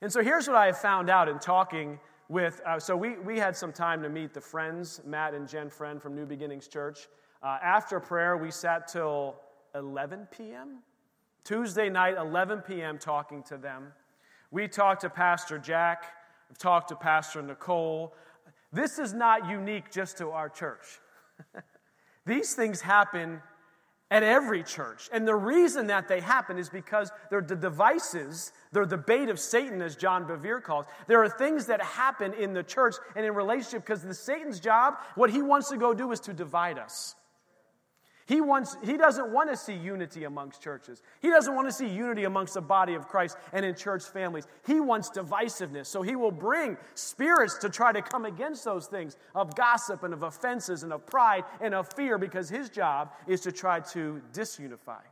And 0.00 0.12
so 0.12 0.22
here's 0.22 0.48
what 0.48 0.56
I 0.56 0.66
have 0.66 0.78
found 0.78 1.10
out 1.10 1.28
in 1.28 1.38
talking 1.40 1.98
with, 2.32 2.62
uh, 2.66 2.80
so 2.80 2.96
we, 2.96 3.18
we 3.18 3.38
had 3.38 3.54
some 3.54 3.72
time 3.72 4.02
to 4.02 4.08
meet 4.08 4.32
the 4.32 4.40
friends, 4.40 5.02
Matt 5.04 5.34
and 5.34 5.46
Jen 5.46 5.68
Friend 5.68 6.00
from 6.00 6.16
New 6.16 6.24
Beginnings 6.24 6.66
Church. 6.66 7.08
Uh, 7.42 7.58
after 7.62 8.00
prayer, 8.00 8.38
we 8.38 8.50
sat 8.50 8.88
till 8.88 9.36
11 9.74 10.28
p.m. 10.30 10.78
Tuesday 11.44 11.90
night, 11.90 12.14
11 12.16 12.60
p.m., 12.60 12.98
talking 12.98 13.42
to 13.42 13.58
them. 13.58 13.92
We 14.50 14.66
talked 14.66 15.02
to 15.02 15.10
Pastor 15.10 15.58
Jack, 15.58 16.06
I've 16.50 16.56
talked 16.56 16.88
to 16.88 16.96
Pastor 16.96 17.42
Nicole. 17.42 18.14
This 18.72 18.98
is 18.98 19.12
not 19.12 19.46
unique 19.50 19.90
just 19.90 20.16
to 20.18 20.30
our 20.30 20.48
church. 20.48 21.00
These 22.26 22.54
things 22.54 22.80
happen 22.80 23.42
at 24.12 24.22
every 24.22 24.62
church. 24.62 25.08
And 25.10 25.26
the 25.26 25.34
reason 25.34 25.86
that 25.86 26.06
they 26.06 26.20
happen 26.20 26.58
is 26.58 26.68
because 26.68 27.10
they're 27.30 27.40
the 27.40 27.56
devices, 27.56 28.52
they're 28.70 28.84
the 28.84 28.98
bait 28.98 29.30
of 29.30 29.40
Satan, 29.40 29.80
as 29.80 29.96
John 29.96 30.26
Bevere 30.26 30.62
calls. 30.62 30.84
There 31.06 31.24
are 31.24 31.30
things 31.30 31.64
that 31.66 31.80
happen 31.80 32.34
in 32.34 32.52
the 32.52 32.62
church 32.62 32.96
and 33.16 33.24
in 33.24 33.34
relationship 33.34 33.86
because 33.86 34.02
the 34.02 34.12
Satan's 34.12 34.60
job, 34.60 34.98
what 35.14 35.30
he 35.30 35.40
wants 35.40 35.70
to 35.70 35.78
go 35.78 35.94
do 35.94 36.12
is 36.12 36.20
to 36.20 36.34
divide 36.34 36.78
us. 36.78 37.14
He, 38.26 38.40
wants, 38.40 38.76
he 38.84 38.96
doesn't 38.96 39.32
want 39.32 39.50
to 39.50 39.56
see 39.56 39.74
unity 39.74 40.24
amongst 40.24 40.62
churches. 40.62 41.02
He 41.20 41.28
doesn't 41.28 41.54
want 41.54 41.68
to 41.68 41.72
see 41.72 41.88
unity 41.88 42.24
amongst 42.24 42.54
the 42.54 42.60
body 42.60 42.94
of 42.94 43.08
Christ 43.08 43.36
and 43.52 43.64
in 43.64 43.74
church 43.74 44.04
families. 44.04 44.46
He 44.66 44.80
wants 44.80 45.10
divisiveness. 45.10 45.86
So 45.86 46.02
he 46.02 46.14
will 46.14 46.30
bring 46.30 46.76
spirits 46.94 47.58
to 47.58 47.68
try 47.68 47.92
to 47.92 48.00
come 48.00 48.24
against 48.24 48.64
those 48.64 48.86
things 48.86 49.16
of 49.34 49.54
gossip 49.56 50.04
and 50.04 50.14
of 50.14 50.22
offenses 50.22 50.82
and 50.84 50.92
of 50.92 51.04
pride 51.06 51.44
and 51.60 51.74
of 51.74 51.92
fear 51.94 52.16
because 52.16 52.48
his 52.48 52.70
job 52.70 53.12
is 53.26 53.40
to 53.40 53.52
try 53.52 53.80
to 53.80 54.22
disunify. 54.32 55.02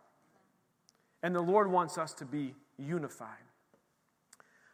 And 1.23 1.35
the 1.35 1.43
Lord 1.43 1.71
wants 1.71 1.99
us 1.99 2.14
to 2.14 2.25
be 2.25 2.55
unified. 2.79 3.29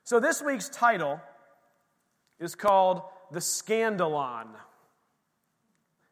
So 0.04 0.20
this 0.20 0.42
week's 0.42 0.68
title 0.68 1.20
is 2.38 2.54
called 2.54 3.02
The 3.32 3.40
Scandalon. 3.40 4.48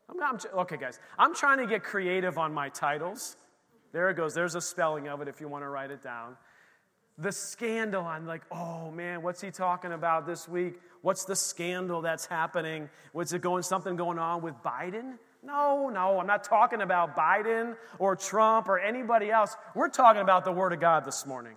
I'm, 0.08 0.22
I'm, 0.22 0.38
okay, 0.60 0.76
guys, 0.76 0.98
I'm 1.18 1.34
trying 1.34 1.58
to 1.58 1.66
get 1.66 1.82
creative 1.82 2.38
on 2.38 2.52
my 2.52 2.68
titles. 2.68 3.36
There 3.92 4.10
it 4.10 4.16
goes. 4.16 4.34
There's 4.34 4.54
a 4.54 4.60
spelling 4.60 5.08
of 5.08 5.20
it 5.20 5.28
if 5.28 5.40
you 5.40 5.48
want 5.48 5.64
to 5.64 5.68
write 5.68 5.90
it 5.90 6.02
down. 6.02 6.36
The 7.16 7.30
scandal. 7.30 8.04
I'm 8.04 8.26
like, 8.26 8.42
oh 8.50 8.90
man, 8.90 9.22
what's 9.22 9.40
he 9.40 9.50
talking 9.50 9.92
about 9.92 10.26
this 10.26 10.48
week? 10.48 10.74
What's 11.02 11.24
the 11.24 11.36
scandal 11.36 12.02
that's 12.02 12.26
happening? 12.26 12.88
Was 13.12 13.32
it 13.32 13.40
going 13.40 13.62
something 13.62 13.94
going 13.94 14.18
on 14.18 14.42
with 14.42 14.54
Biden? 14.64 15.14
No, 15.44 15.90
no, 15.90 16.18
I'm 16.18 16.26
not 16.26 16.42
talking 16.42 16.80
about 16.80 17.14
Biden 17.14 17.76
or 17.98 18.16
Trump 18.16 18.68
or 18.68 18.80
anybody 18.80 19.30
else. 19.30 19.54
We're 19.74 19.90
talking 19.90 20.22
about 20.22 20.44
the 20.44 20.52
Word 20.52 20.72
of 20.72 20.80
God 20.80 21.04
this 21.04 21.26
morning. 21.26 21.54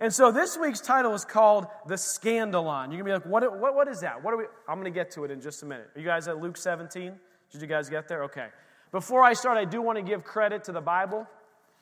And 0.00 0.12
so 0.12 0.32
this 0.32 0.56
week's 0.56 0.80
title 0.80 1.12
is 1.14 1.24
called 1.24 1.66
The 1.86 1.94
Scandalon. 1.94 2.92
You're 2.92 3.02
going 3.02 3.04
to 3.04 3.04
be 3.04 3.12
like, 3.12 3.26
what, 3.26 3.60
what, 3.60 3.74
what 3.74 3.88
is 3.88 4.00
that? 4.00 4.22
What 4.22 4.34
are 4.34 4.36
we? 4.36 4.44
I'm 4.68 4.80
going 4.80 4.92
to 4.92 4.96
get 4.96 5.10
to 5.12 5.24
it 5.24 5.30
in 5.30 5.40
just 5.40 5.62
a 5.62 5.66
minute. 5.66 5.88
Are 5.94 6.00
you 6.00 6.06
guys 6.06 6.26
at 6.26 6.40
Luke 6.40 6.56
17? 6.56 7.14
Did 7.54 7.62
you 7.62 7.68
guys 7.68 7.88
get 7.88 8.08
there? 8.08 8.24
Okay. 8.24 8.48
Before 8.90 9.22
I 9.22 9.32
start, 9.32 9.56
I 9.56 9.64
do 9.64 9.80
want 9.80 9.96
to 9.96 10.02
give 10.02 10.24
credit 10.24 10.64
to 10.64 10.72
the 10.72 10.80
Bible 10.80 11.24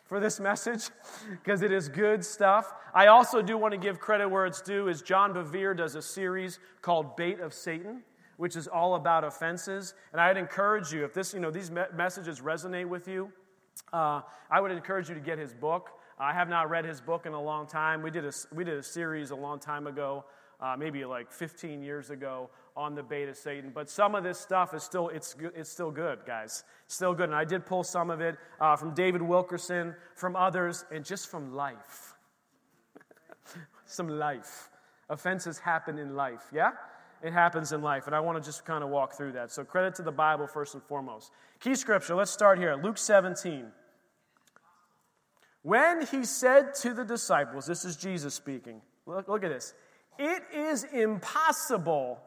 for 0.05 0.21
this 0.21 0.39
message 0.51 0.91
because 1.31 1.63
it 1.63 1.73
is 1.73 1.89
good 1.89 2.23
stuff. 2.23 2.75
I 2.93 3.07
also 3.07 3.41
do 3.41 3.57
want 3.57 3.73
to 3.73 3.79
give 3.79 3.99
credit 3.99 4.29
where 4.29 4.45
it's 4.45 4.61
due 4.61 4.89
is 4.89 5.01
John 5.01 5.33
Bevere 5.33 5.75
does 5.75 5.95
a 5.95 6.03
series 6.03 6.59
called 6.83 7.17
Bait 7.17 7.41
of 7.41 7.55
Satan, 7.55 8.03
which 8.37 8.55
is 8.55 8.69
all 8.69 8.97
about 8.97 9.25
offenses. 9.25 9.95
And 10.13 10.21
I'd 10.21 10.37
encourage 10.37 10.93
you, 10.93 11.07
if 11.07 11.15
this, 11.15 11.33
you 11.33 11.41
know, 11.41 11.51
these 11.51 11.71
me- 11.71 11.85
messages 11.97 12.43
resonate 12.43 12.87
with 12.87 13.09
you, 13.09 13.33
uh, 13.95 14.21
I 14.51 14.61
would 14.61 14.73
encourage 14.73 15.09
you 15.09 15.15
to 15.15 15.23
get 15.23 15.39
his 15.39 15.55
book. 15.55 15.89
I 16.19 16.35
have 16.35 16.51
not 16.51 16.69
read 16.69 16.85
his 16.85 17.01
book 17.01 17.25
in 17.25 17.33
a 17.33 17.41
long 17.41 17.67
time. 17.67 18.03
We 18.03 18.11
did 18.11 18.27
a, 18.27 18.33
we 18.53 18.63
did 18.63 18.77
a 18.77 18.83
series 18.83 19.31
a 19.31 19.37
long 19.37 19.59
time 19.59 19.87
ago, 19.87 20.27
uh, 20.61 20.77
maybe 20.79 21.07
like 21.07 21.33
15 21.33 21.83
years 21.83 22.11
ago, 22.11 22.51
on 22.77 22.95
the 22.95 23.03
bait 23.03 23.29
of 23.29 23.37
Satan. 23.37 23.71
But 23.75 23.91
some 23.91 24.15
of 24.15 24.25
this 24.25 24.39
stuff 24.39 24.75
is 24.75 24.83
still, 24.83 25.09
it's, 25.09 25.37
it's 25.55 25.71
still 25.71 25.91
good, 25.91 26.21
guys. 26.27 26.65
Still 26.87 27.15
good. 27.15 27.29
And 27.29 27.35
I 27.35 27.45
did 27.45 27.67
pull 27.67 27.85
some 27.85 28.11
of 28.11 28.21
it 28.21 28.37
uh, 28.61 28.77
from 28.77 28.95
David 28.95 29.23
Wilkerson, 29.23 29.95
from 30.15 30.37
others, 30.37 30.85
and 30.91 31.05
just 31.05 31.31
from 31.31 31.55
life. 31.55 32.15
some 33.87 34.09
life. 34.09 34.71
Offenses 35.09 35.59
happen 35.59 35.99
in 35.99 36.15
life, 36.15 36.45
yeah? 36.53 36.71
It 37.23 37.33
happens 37.33 37.73
in 37.73 37.83
life. 37.83 38.07
And 38.07 38.17
I 38.17 38.21
want 38.21 38.43
to 38.43 38.45
just 38.45 38.65
kind 38.65 38.83
of 38.83 38.91
walk 38.91 39.15
through 39.15 39.33
that. 39.33 39.53
So 39.53 39.65
credit 39.65 39.95
to 39.97 40.03
the 40.03 40.13
Bible 40.13 40.47
first 40.47 40.75
and 40.75 40.83
foremost. 40.83 41.31
Key 41.61 41.75
scripture, 41.75 42.15
let's 42.15 42.31
start 42.31 42.59
here. 42.59 42.75
Luke 42.75 42.99
17. 42.99 43.67
When 45.63 46.05
he 46.07 46.25
said 46.25 46.75
to 46.81 46.93
the 46.93 47.05
disciples, 47.05 47.67
this 47.67 47.85
is 47.85 47.97
Jesus 47.97 48.35
speaking. 48.35 48.81
Look, 49.07 49.29
look 49.29 49.45
at 49.45 49.51
this. 49.51 49.75
It 50.19 50.43
is 50.53 50.85
impossible 50.85 52.21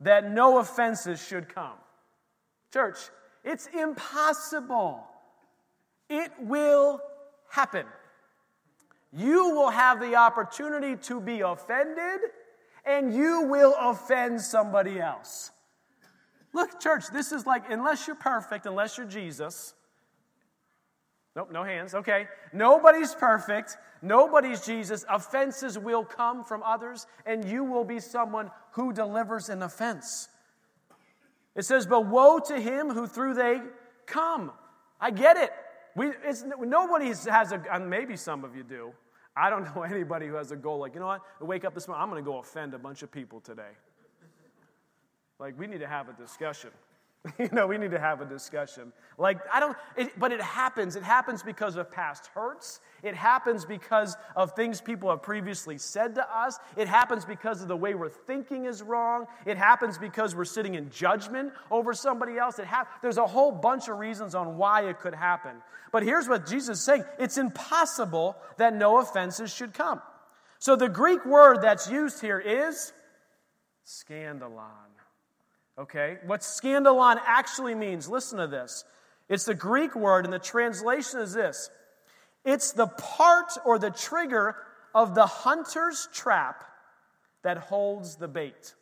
that 0.00 0.30
no 0.30 0.58
offenses 0.58 1.24
should 1.24 1.52
come. 1.52 1.76
Church, 2.72 2.98
it's 3.44 3.66
impossible. 3.66 5.04
It 6.08 6.30
will 6.40 7.00
happen. 7.50 7.86
You 9.12 9.50
will 9.50 9.70
have 9.70 10.00
the 10.00 10.16
opportunity 10.16 10.96
to 10.96 11.20
be 11.20 11.40
offended, 11.40 12.20
and 12.84 13.14
you 13.14 13.42
will 13.42 13.74
offend 13.78 14.40
somebody 14.40 15.00
else. 15.00 15.50
Look, 16.52 16.80
church, 16.80 17.04
this 17.12 17.32
is 17.32 17.46
like, 17.46 17.70
unless 17.70 18.06
you're 18.06 18.16
perfect, 18.16 18.66
unless 18.66 18.96
you're 18.96 19.06
Jesus, 19.06 19.74
Nope, 21.38 21.52
no 21.52 21.62
hands. 21.62 21.94
Okay. 21.94 22.26
Nobody's 22.52 23.14
perfect. 23.14 23.76
Nobody's 24.02 24.66
Jesus. 24.66 25.04
Offenses 25.08 25.78
will 25.78 26.04
come 26.04 26.42
from 26.42 26.64
others, 26.64 27.06
and 27.26 27.44
you 27.44 27.62
will 27.62 27.84
be 27.84 28.00
someone 28.00 28.50
who 28.72 28.92
delivers 28.92 29.48
an 29.48 29.62
offense. 29.62 30.28
It 31.54 31.64
says, 31.64 31.86
But 31.86 32.06
woe 32.06 32.40
to 32.40 32.60
him 32.60 32.90
who 32.90 33.06
through 33.06 33.34
they 33.34 33.60
come. 34.04 34.50
I 35.00 35.12
get 35.12 35.36
it. 35.36 35.52
We, 35.94 36.10
it's, 36.24 36.44
nobody 36.58 37.06
has 37.06 37.52
a, 37.52 37.78
maybe 37.78 38.16
some 38.16 38.42
of 38.42 38.56
you 38.56 38.64
do. 38.64 38.90
I 39.36 39.48
don't 39.48 39.62
know 39.62 39.82
anybody 39.88 40.26
who 40.26 40.34
has 40.34 40.50
a 40.50 40.56
goal 40.56 40.80
like, 40.80 40.94
you 40.94 41.00
know 41.00 41.06
what, 41.06 41.20
I 41.40 41.44
wake 41.44 41.64
up 41.64 41.72
this 41.72 41.86
morning, 41.86 42.02
I'm 42.02 42.10
going 42.10 42.20
to 42.20 42.28
go 42.28 42.38
offend 42.38 42.74
a 42.74 42.80
bunch 42.80 43.04
of 43.04 43.12
people 43.12 43.38
today. 43.38 43.76
Like, 45.38 45.56
we 45.56 45.68
need 45.68 45.78
to 45.78 45.86
have 45.86 46.08
a 46.08 46.14
discussion. 46.14 46.70
you 47.38 47.48
know, 47.52 47.66
we 47.66 47.78
need 47.78 47.90
to 47.90 47.98
have 47.98 48.20
a 48.20 48.24
discussion. 48.24 48.92
Like, 49.16 49.38
I 49.52 49.60
don't, 49.60 49.76
it, 49.96 50.18
but 50.18 50.32
it 50.32 50.40
happens. 50.40 50.96
It 50.96 51.02
happens 51.02 51.42
because 51.42 51.76
of 51.76 51.90
past 51.90 52.28
hurts. 52.28 52.80
It 53.02 53.14
happens 53.14 53.64
because 53.64 54.16
of 54.36 54.52
things 54.52 54.80
people 54.80 55.10
have 55.10 55.22
previously 55.22 55.78
said 55.78 56.14
to 56.14 56.36
us. 56.36 56.58
It 56.76 56.88
happens 56.88 57.24
because 57.24 57.60
of 57.62 57.68
the 57.68 57.76
way 57.76 57.94
we're 57.94 58.08
thinking 58.08 58.66
is 58.66 58.82
wrong. 58.82 59.26
It 59.46 59.56
happens 59.56 59.98
because 59.98 60.34
we're 60.34 60.44
sitting 60.44 60.74
in 60.74 60.90
judgment 60.90 61.52
over 61.70 61.92
somebody 61.92 62.38
else. 62.38 62.58
It 62.58 62.66
ha- 62.66 62.88
there's 63.02 63.18
a 63.18 63.26
whole 63.26 63.52
bunch 63.52 63.88
of 63.88 63.98
reasons 63.98 64.34
on 64.34 64.56
why 64.56 64.88
it 64.88 65.00
could 65.00 65.14
happen. 65.14 65.56
But 65.90 66.02
here's 66.02 66.28
what 66.28 66.46
Jesus 66.46 66.78
is 66.78 66.84
saying 66.84 67.04
it's 67.18 67.38
impossible 67.38 68.36
that 68.58 68.74
no 68.74 68.98
offenses 68.98 69.52
should 69.52 69.74
come. 69.74 70.00
So 70.60 70.76
the 70.76 70.88
Greek 70.88 71.24
word 71.24 71.62
that's 71.62 71.90
used 71.90 72.20
here 72.20 72.38
is 72.38 72.92
scandalon. 73.86 74.88
Okay? 75.78 76.18
What 76.26 76.40
scandalon 76.40 77.20
actually 77.24 77.74
means, 77.74 78.08
listen 78.08 78.38
to 78.38 78.46
this. 78.46 78.84
It's 79.28 79.44
the 79.44 79.54
Greek 79.54 79.94
word, 79.94 80.24
and 80.24 80.32
the 80.32 80.38
translation 80.38 81.20
is 81.20 81.32
this 81.32 81.70
it's 82.44 82.72
the 82.72 82.86
part 82.86 83.52
or 83.64 83.78
the 83.78 83.90
trigger 83.90 84.56
of 84.94 85.14
the 85.14 85.26
hunter's 85.26 86.08
trap 86.12 86.64
that 87.42 87.58
holds 87.58 88.16
the 88.16 88.28
bait. 88.28 88.74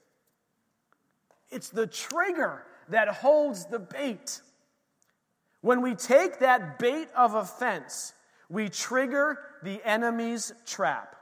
It's 1.51 1.69
the 1.69 1.87
trigger 1.87 2.65
that 2.89 3.09
holds 3.09 3.67
the 3.67 3.79
bait. 3.79 4.41
When 5.61 5.83
we 5.83 5.95
take 5.95 6.39
that 6.41 6.79
bait 6.79 7.09
of 7.17 7.35
offense, 7.35 8.13
we 8.49 8.69
trigger 8.69 9.39
the 9.63 9.81
enemy's 9.85 10.53
trap. 10.65 11.17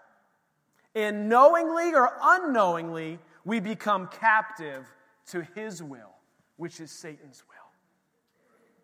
And 0.94 1.28
knowingly 1.28 1.94
or 1.94 2.12
unknowingly, 2.22 3.18
we 3.44 3.60
become 3.60 4.08
captive 4.20 4.86
to 5.28 5.46
his 5.54 5.82
will, 5.82 6.14
which 6.56 6.80
is 6.80 6.90
Satan's 6.90 7.42
will. 7.48 7.54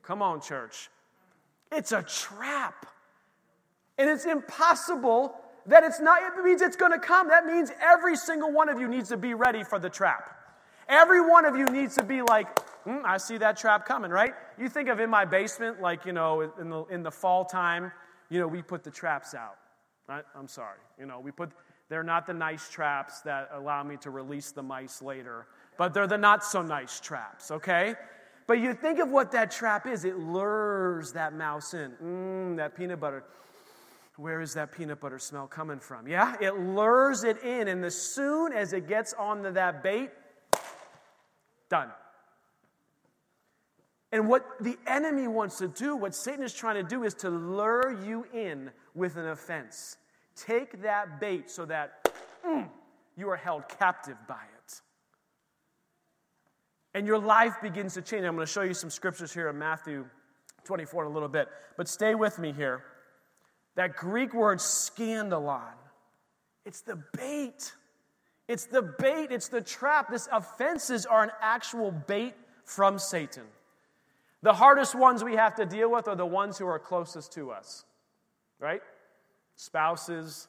Come 0.02 0.22
on, 0.22 0.40
church. 0.40 0.88
It's 1.70 1.92
a 1.92 2.02
trap. 2.02 2.86
And 3.98 4.08
it's 4.08 4.24
impossible 4.24 5.34
that 5.66 5.84
it's 5.84 6.00
not, 6.00 6.22
it 6.22 6.42
means 6.42 6.62
it's 6.62 6.76
going 6.76 6.92
to 6.92 6.98
come. 6.98 7.28
That 7.28 7.46
means 7.46 7.70
every 7.80 8.16
single 8.16 8.50
one 8.50 8.68
of 8.68 8.80
you 8.80 8.88
needs 8.88 9.10
to 9.10 9.16
be 9.16 9.34
ready 9.34 9.62
for 9.62 9.78
the 9.78 9.90
trap. 9.90 10.36
Every 10.88 11.20
one 11.20 11.44
of 11.44 11.56
you 11.56 11.66
needs 11.66 11.94
to 11.96 12.02
be 12.02 12.22
like, 12.22 12.48
mm, 12.84 13.02
I 13.04 13.18
see 13.18 13.38
that 13.38 13.56
trap 13.56 13.86
coming, 13.86 14.10
right? 14.10 14.34
You 14.58 14.68
think 14.68 14.88
of 14.88 14.98
in 14.98 15.08
my 15.08 15.24
basement, 15.24 15.80
like, 15.80 16.04
you 16.04 16.12
know, 16.12 16.40
in 16.58 16.70
the, 16.70 16.84
in 16.86 17.02
the 17.02 17.10
fall 17.10 17.44
time, 17.44 17.92
you 18.30 18.40
know, 18.40 18.48
we 18.48 18.62
put 18.62 18.82
the 18.82 18.90
traps 18.90 19.34
out. 19.34 19.56
I'm 20.34 20.48
sorry. 20.48 20.78
You 20.98 21.06
know, 21.06 21.20
we 21.20 21.30
put, 21.30 21.52
they're 21.88 22.02
not 22.02 22.26
the 22.26 22.34
nice 22.34 22.68
traps 22.68 23.20
that 23.20 23.50
allow 23.52 23.84
me 23.84 23.96
to 23.98 24.10
release 24.10 24.50
the 24.50 24.62
mice 24.62 25.02
later 25.02 25.46
but 25.80 25.94
they're 25.94 26.06
the 26.06 26.18
not 26.18 26.44
so 26.44 26.60
nice 26.60 27.00
traps, 27.00 27.50
okay? 27.50 27.94
But 28.46 28.60
you 28.60 28.74
think 28.74 28.98
of 28.98 29.08
what 29.08 29.32
that 29.32 29.50
trap 29.50 29.86
is, 29.86 30.04
it 30.04 30.18
lures 30.18 31.12
that 31.12 31.32
mouse 31.32 31.72
in. 31.72 31.92
Mmm, 32.04 32.56
that 32.58 32.76
peanut 32.76 33.00
butter. 33.00 33.24
Where 34.18 34.42
is 34.42 34.52
that 34.52 34.72
peanut 34.72 35.00
butter 35.00 35.18
smell 35.18 35.46
coming 35.46 35.78
from? 35.78 36.06
Yeah, 36.06 36.36
it 36.38 36.52
lures 36.52 37.24
it 37.24 37.42
in, 37.42 37.66
and 37.66 37.82
as 37.82 37.94
soon 37.96 38.52
as 38.52 38.74
it 38.74 38.88
gets 38.88 39.14
onto 39.14 39.52
that 39.52 39.82
bait, 39.82 40.10
done. 41.70 41.88
And 44.12 44.28
what 44.28 44.44
the 44.60 44.76
enemy 44.86 45.28
wants 45.28 45.56
to 45.60 45.68
do, 45.68 45.96
what 45.96 46.14
Satan 46.14 46.44
is 46.44 46.52
trying 46.52 46.74
to 46.74 46.82
do, 46.82 47.04
is 47.04 47.14
to 47.14 47.30
lure 47.30 47.98
you 48.04 48.26
in 48.34 48.70
with 48.94 49.16
an 49.16 49.28
offense. 49.28 49.96
Take 50.36 50.82
that 50.82 51.20
bait 51.20 51.48
so 51.48 51.64
that 51.64 52.06
mm, 52.46 52.68
you 53.16 53.30
are 53.30 53.36
held 53.36 53.66
captive 53.78 54.18
by 54.28 54.34
it. 54.34 54.59
And 56.94 57.06
your 57.06 57.18
life 57.18 57.54
begins 57.62 57.94
to 57.94 58.02
change. 58.02 58.24
I'm 58.24 58.34
going 58.34 58.46
to 58.46 58.52
show 58.52 58.62
you 58.62 58.74
some 58.74 58.90
scriptures 58.90 59.32
here 59.32 59.48
in 59.48 59.58
Matthew 59.58 60.06
24 60.64 61.04
in 61.04 61.10
a 61.10 61.14
little 61.14 61.28
bit. 61.28 61.48
But 61.76 61.88
stay 61.88 62.14
with 62.14 62.38
me 62.38 62.52
here. 62.52 62.84
That 63.76 63.96
Greek 63.96 64.34
word 64.34 64.58
scandalon, 64.58 65.74
it's 66.64 66.80
the 66.80 67.02
bait. 67.16 67.72
It's 68.48 68.66
the 68.66 68.82
bait, 68.82 69.28
it's 69.30 69.46
the 69.46 69.60
trap. 69.60 70.10
This 70.10 70.28
offenses 70.32 71.06
are 71.06 71.22
an 71.22 71.30
actual 71.40 71.92
bait 71.92 72.34
from 72.64 72.98
Satan. 72.98 73.44
The 74.42 74.52
hardest 74.52 74.94
ones 74.96 75.22
we 75.22 75.36
have 75.36 75.54
to 75.56 75.66
deal 75.66 75.90
with 75.90 76.08
are 76.08 76.16
the 76.16 76.26
ones 76.26 76.58
who 76.58 76.66
are 76.66 76.78
closest 76.78 77.32
to 77.34 77.52
us, 77.52 77.84
right? 78.58 78.80
Spouses, 79.54 80.48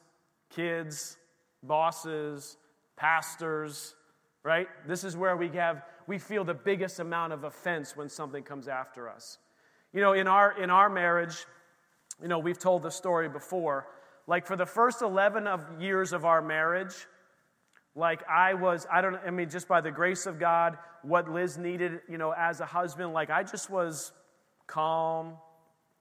kids, 0.50 1.16
bosses, 1.62 2.56
pastors, 2.96 3.94
right? 4.42 4.66
This 4.86 5.04
is 5.04 5.16
where 5.16 5.36
we 5.36 5.48
have 5.50 5.82
we 6.06 6.18
feel 6.18 6.44
the 6.44 6.54
biggest 6.54 7.00
amount 7.00 7.32
of 7.32 7.44
offense 7.44 7.96
when 7.96 8.08
something 8.08 8.42
comes 8.42 8.68
after 8.68 9.08
us. 9.08 9.38
You 9.92 10.00
know, 10.00 10.12
in 10.12 10.26
our 10.26 10.60
in 10.60 10.70
our 10.70 10.88
marriage, 10.88 11.46
you 12.20 12.28
know, 12.28 12.38
we've 12.38 12.58
told 12.58 12.82
the 12.82 12.90
story 12.90 13.28
before. 13.28 13.86
Like 14.26 14.46
for 14.46 14.56
the 14.56 14.66
first 14.66 15.02
11 15.02 15.46
of 15.46 15.82
years 15.82 16.12
of 16.12 16.24
our 16.24 16.40
marriage, 16.40 16.94
like 17.94 18.22
I 18.28 18.54
was, 18.54 18.86
I 18.90 19.00
don't, 19.00 19.16
I 19.26 19.30
mean, 19.30 19.50
just 19.50 19.68
by 19.68 19.80
the 19.80 19.90
grace 19.90 20.26
of 20.26 20.38
God, 20.38 20.78
what 21.02 21.28
Liz 21.28 21.58
needed, 21.58 22.00
you 22.08 22.16
know, 22.16 22.32
as 22.32 22.60
a 22.60 22.66
husband, 22.66 23.12
like 23.12 23.30
I 23.30 23.42
just 23.42 23.68
was 23.68 24.12
calm, 24.66 25.34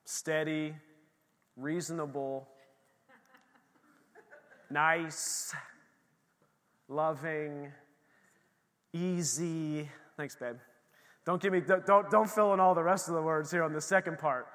steady, 0.06 0.76
reasonable, 1.58 2.48
nice, 4.70 5.54
loving, 6.88 7.72
easy. 8.94 9.90
Thanks, 10.18 10.36
babe. 10.36 10.56
Don't 11.26 11.42
give 11.42 11.54
me, 11.54 11.62
don't, 11.62 12.10
don't 12.10 12.30
fill 12.30 12.54
in 12.54 12.60
all 12.60 12.74
the 12.74 12.84
rest 12.84 13.08
of 13.08 13.16
the 13.16 13.22
words 13.22 13.52
here 13.52 13.64
on 13.64 13.74
the 13.74 13.82
second 13.82 14.18
part. 14.18 14.48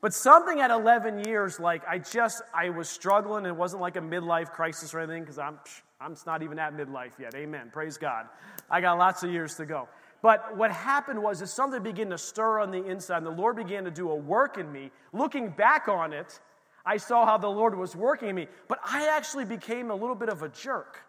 But 0.00 0.14
something 0.14 0.60
at 0.60 0.70
11 0.70 1.24
years, 1.24 1.58
like 1.58 1.82
I 1.88 1.98
just, 1.98 2.42
I 2.54 2.70
was 2.70 2.88
struggling. 2.88 3.44
It 3.46 3.56
wasn't 3.56 3.82
like 3.82 3.96
a 3.96 4.00
midlife 4.00 4.50
crisis 4.50 4.94
or 4.94 5.00
anything 5.00 5.22
because 5.22 5.38
I'm, 5.38 5.58
I'm 6.00 6.16
not 6.24 6.42
even 6.42 6.58
at 6.58 6.76
midlife 6.76 7.18
yet. 7.18 7.34
Amen. 7.34 7.70
Praise 7.72 7.98
God. 7.98 8.26
I 8.70 8.80
got 8.80 8.96
lots 8.96 9.22
of 9.24 9.32
years 9.32 9.56
to 9.56 9.66
go. 9.66 9.88
But 10.22 10.56
what 10.56 10.70
happened 10.70 11.22
was 11.22 11.42
is 11.42 11.52
something 11.52 11.82
began 11.82 12.10
to 12.10 12.18
stir 12.18 12.60
on 12.60 12.70
the 12.70 12.84
inside, 12.84 13.18
and 13.18 13.26
the 13.26 13.30
Lord 13.30 13.56
began 13.56 13.84
to 13.84 13.90
do 13.90 14.10
a 14.10 14.14
work 14.14 14.56
in 14.56 14.70
me. 14.70 14.90
Looking 15.12 15.50
back 15.50 15.88
on 15.88 16.12
it, 16.12 16.40
I 16.84 16.96
saw 16.96 17.26
how 17.26 17.38
the 17.38 17.48
Lord 17.48 17.76
was 17.76 17.94
working 17.94 18.28
in 18.30 18.34
me, 18.34 18.46
but 18.66 18.78
I 18.84 19.08
actually 19.08 19.44
became 19.44 19.90
a 19.90 19.94
little 19.94 20.16
bit 20.16 20.28
of 20.28 20.42
a 20.42 20.48
jerk. 20.48 21.04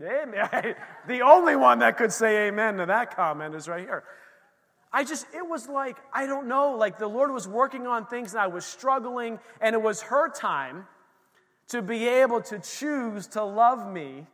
Amen. 0.00 0.74
the 1.08 1.22
only 1.22 1.56
one 1.56 1.80
that 1.80 1.96
could 1.96 2.12
say 2.12 2.48
amen 2.48 2.78
to 2.78 2.86
that 2.86 3.14
comment 3.14 3.54
is 3.54 3.68
right 3.68 3.84
here. 3.84 4.04
I 4.92 5.02
just, 5.02 5.26
it 5.34 5.46
was 5.46 5.68
like, 5.68 5.96
I 6.12 6.26
don't 6.26 6.46
know, 6.46 6.76
like 6.76 6.98
the 6.98 7.08
Lord 7.08 7.32
was 7.32 7.48
working 7.48 7.86
on 7.86 8.06
things 8.06 8.32
and 8.32 8.40
I 8.40 8.46
was 8.46 8.64
struggling, 8.64 9.40
and 9.60 9.74
it 9.74 9.82
was 9.82 10.02
her 10.02 10.30
time 10.30 10.86
to 11.68 11.82
be 11.82 12.06
able 12.06 12.42
to 12.42 12.58
choose 12.60 13.26
to 13.28 13.42
love 13.42 13.90
me 13.90 14.26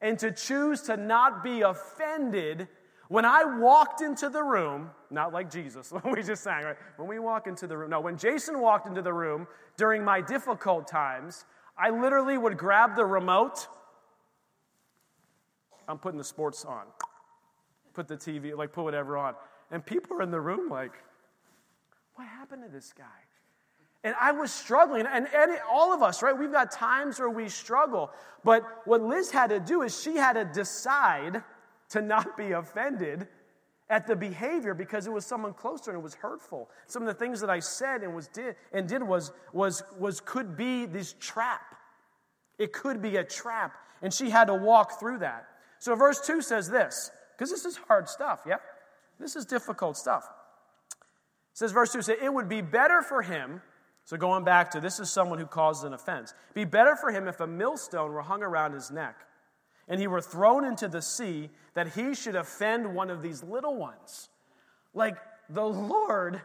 and 0.00 0.18
to 0.20 0.30
choose 0.30 0.82
to 0.82 0.96
not 0.96 1.42
be 1.42 1.62
offended 1.62 2.68
when 3.08 3.24
I 3.24 3.44
walked 3.44 4.00
into 4.00 4.28
the 4.28 4.42
room, 4.42 4.90
not 5.10 5.32
like 5.32 5.50
Jesus, 5.50 5.92
when 6.02 6.14
we 6.14 6.22
just 6.22 6.42
sang, 6.42 6.64
right? 6.64 6.76
When 6.96 7.08
we 7.08 7.18
walk 7.18 7.46
into 7.46 7.66
the 7.66 7.76
room, 7.76 7.90
no, 7.90 8.00
when 8.00 8.16
Jason 8.16 8.60
walked 8.60 8.86
into 8.86 9.02
the 9.02 9.12
room 9.12 9.46
during 9.76 10.04
my 10.04 10.20
difficult 10.20 10.88
times, 10.88 11.44
I 11.76 11.90
literally 11.90 12.38
would 12.38 12.56
grab 12.56 12.96
the 12.96 13.04
remote. 13.04 13.66
I'm 15.88 15.98
putting 15.98 16.18
the 16.18 16.24
sports 16.24 16.64
on, 16.64 16.84
put 17.92 18.08
the 18.08 18.16
TV, 18.16 18.56
like 18.56 18.72
put 18.72 18.84
whatever 18.84 19.16
on. 19.16 19.34
And 19.70 19.84
people 19.84 20.16
are 20.18 20.22
in 20.22 20.30
the 20.30 20.40
room 20.40 20.68
like, 20.68 20.92
what 22.14 22.26
happened 22.28 22.62
to 22.64 22.68
this 22.70 22.92
guy? 22.96 23.04
And 24.04 24.14
I 24.20 24.32
was 24.32 24.52
struggling, 24.52 25.06
and, 25.06 25.26
and 25.34 25.58
all 25.70 25.94
of 25.94 26.02
us, 26.02 26.22
right? 26.22 26.36
We've 26.36 26.52
got 26.52 26.70
times 26.70 27.18
where 27.18 27.30
we 27.30 27.48
struggle. 27.48 28.10
But 28.44 28.62
what 28.84 29.02
Liz 29.02 29.30
had 29.30 29.48
to 29.48 29.58
do 29.58 29.80
is 29.80 30.00
she 30.00 30.16
had 30.16 30.34
to 30.34 30.44
decide 30.44 31.42
to 31.88 32.02
not 32.02 32.36
be 32.36 32.52
offended 32.52 33.26
at 33.88 34.06
the 34.06 34.16
behavior 34.16 34.74
because 34.74 35.06
it 35.06 35.12
was 35.12 35.24
someone 35.24 35.54
closer 35.54 35.90
and 35.90 35.98
it 35.98 36.02
was 36.02 36.14
hurtful. 36.14 36.70
Some 36.86 37.02
of 37.02 37.06
the 37.08 37.14
things 37.14 37.40
that 37.40 37.50
I 37.50 37.60
said 37.60 38.02
and 38.02 38.14
was 38.14 38.28
did 38.28 38.56
and 38.72 38.88
did 38.88 39.02
was 39.02 39.32
was 39.52 39.82
was 39.98 40.20
could 40.20 40.56
be 40.56 40.86
this 40.86 41.14
trap. 41.18 41.74
It 42.58 42.72
could 42.72 43.02
be 43.02 43.16
a 43.16 43.24
trap, 43.24 43.74
and 44.02 44.12
she 44.12 44.30
had 44.30 44.46
to 44.46 44.54
walk 44.54 45.00
through 45.00 45.18
that. 45.18 45.46
So 45.84 45.94
verse 45.94 46.18
2 46.26 46.40
says 46.40 46.70
this, 46.70 47.10
because 47.36 47.50
this 47.50 47.66
is 47.66 47.76
hard 47.76 48.08
stuff, 48.08 48.40
yeah? 48.46 48.56
This 49.20 49.36
is 49.36 49.44
difficult 49.44 49.98
stuff. 49.98 50.24
It 50.90 51.58
says 51.58 51.72
verse 51.72 51.92
2 51.92 52.00
say 52.00 52.16
it 52.22 52.32
would 52.32 52.48
be 52.48 52.62
better 52.62 53.02
for 53.02 53.20
him 53.20 53.60
so, 54.06 54.18
going 54.18 54.44
back 54.44 54.70
to 54.72 54.80
this 54.80 55.00
is 55.00 55.10
someone 55.10 55.38
who 55.38 55.46
caused 55.46 55.84
an 55.84 55.94
offense. 55.94 56.34
Be 56.52 56.64
better 56.64 56.94
for 56.94 57.10
him 57.10 57.26
if 57.26 57.40
a 57.40 57.46
millstone 57.46 58.12
were 58.12 58.20
hung 58.20 58.42
around 58.42 58.72
his 58.72 58.90
neck 58.90 59.16
and 59.88 59.98
he 59.98 60.06
were 60.06 60.20
thrown 60.20 60.64
into 60.64 60.88
the 60.88 61.00
sea 61.00 61.48
that 61.72 61.88
he 61.94 62.14
should 62.14 62.36
offend 62.36 62.94
one 62.94 63.10
of 63.10 63.22
these 63.22 63.42
little 63.42 63.76
ones. 63.76 64.28
Like, 64.92 65.16
the 65.48 65.64
Lord 65.64 66.40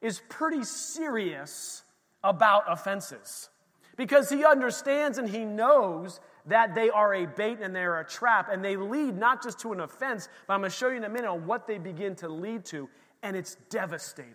is 0.00 0.22
pretty 0.28 0.62
serious 0.64 1.82
about 2.22 2.64
offenses 2.68 3.48
because 3.96 4.30
he 4.30 4.44
understands 4.44 5.18
and 5.18 5.28
he 5.28 5.44
knows 5.44 6.20
that 6.46 6.74
they 6.74 6.90
are 6.90 7.14
a 7.14 7.26
bait 7.26 7.58
and 7.60 7.74
they're 7.74 8.00
a 8.00 8.04
trap 8.04 8.48
and 8.50 8.64
they 8.64 8.76
lead 8.76 9.16
not 9.16 9.42
just 9.42 9.58
to 9.60 9.72
an 9.72 9.80
offense, 9.80 10.28
but 10.46 10.54
I'm 10.54 10.60
going 10.60 10.70
to 10.70 10.76
show 10.76 10.88
you 10.88 10.96
in 10.96 11.04
a 11.04 11.08
minute 11.08 11.28
on 11.28 11.46
what 11.46 11.66
they 11.66 11.78
begin 11.78 12.14
to 12.16 12.28
lead 12.28 12.64
to, 12.66 12.88
and 13.22 13.36
it's 13.36 13.56
devastating 13.70 14.34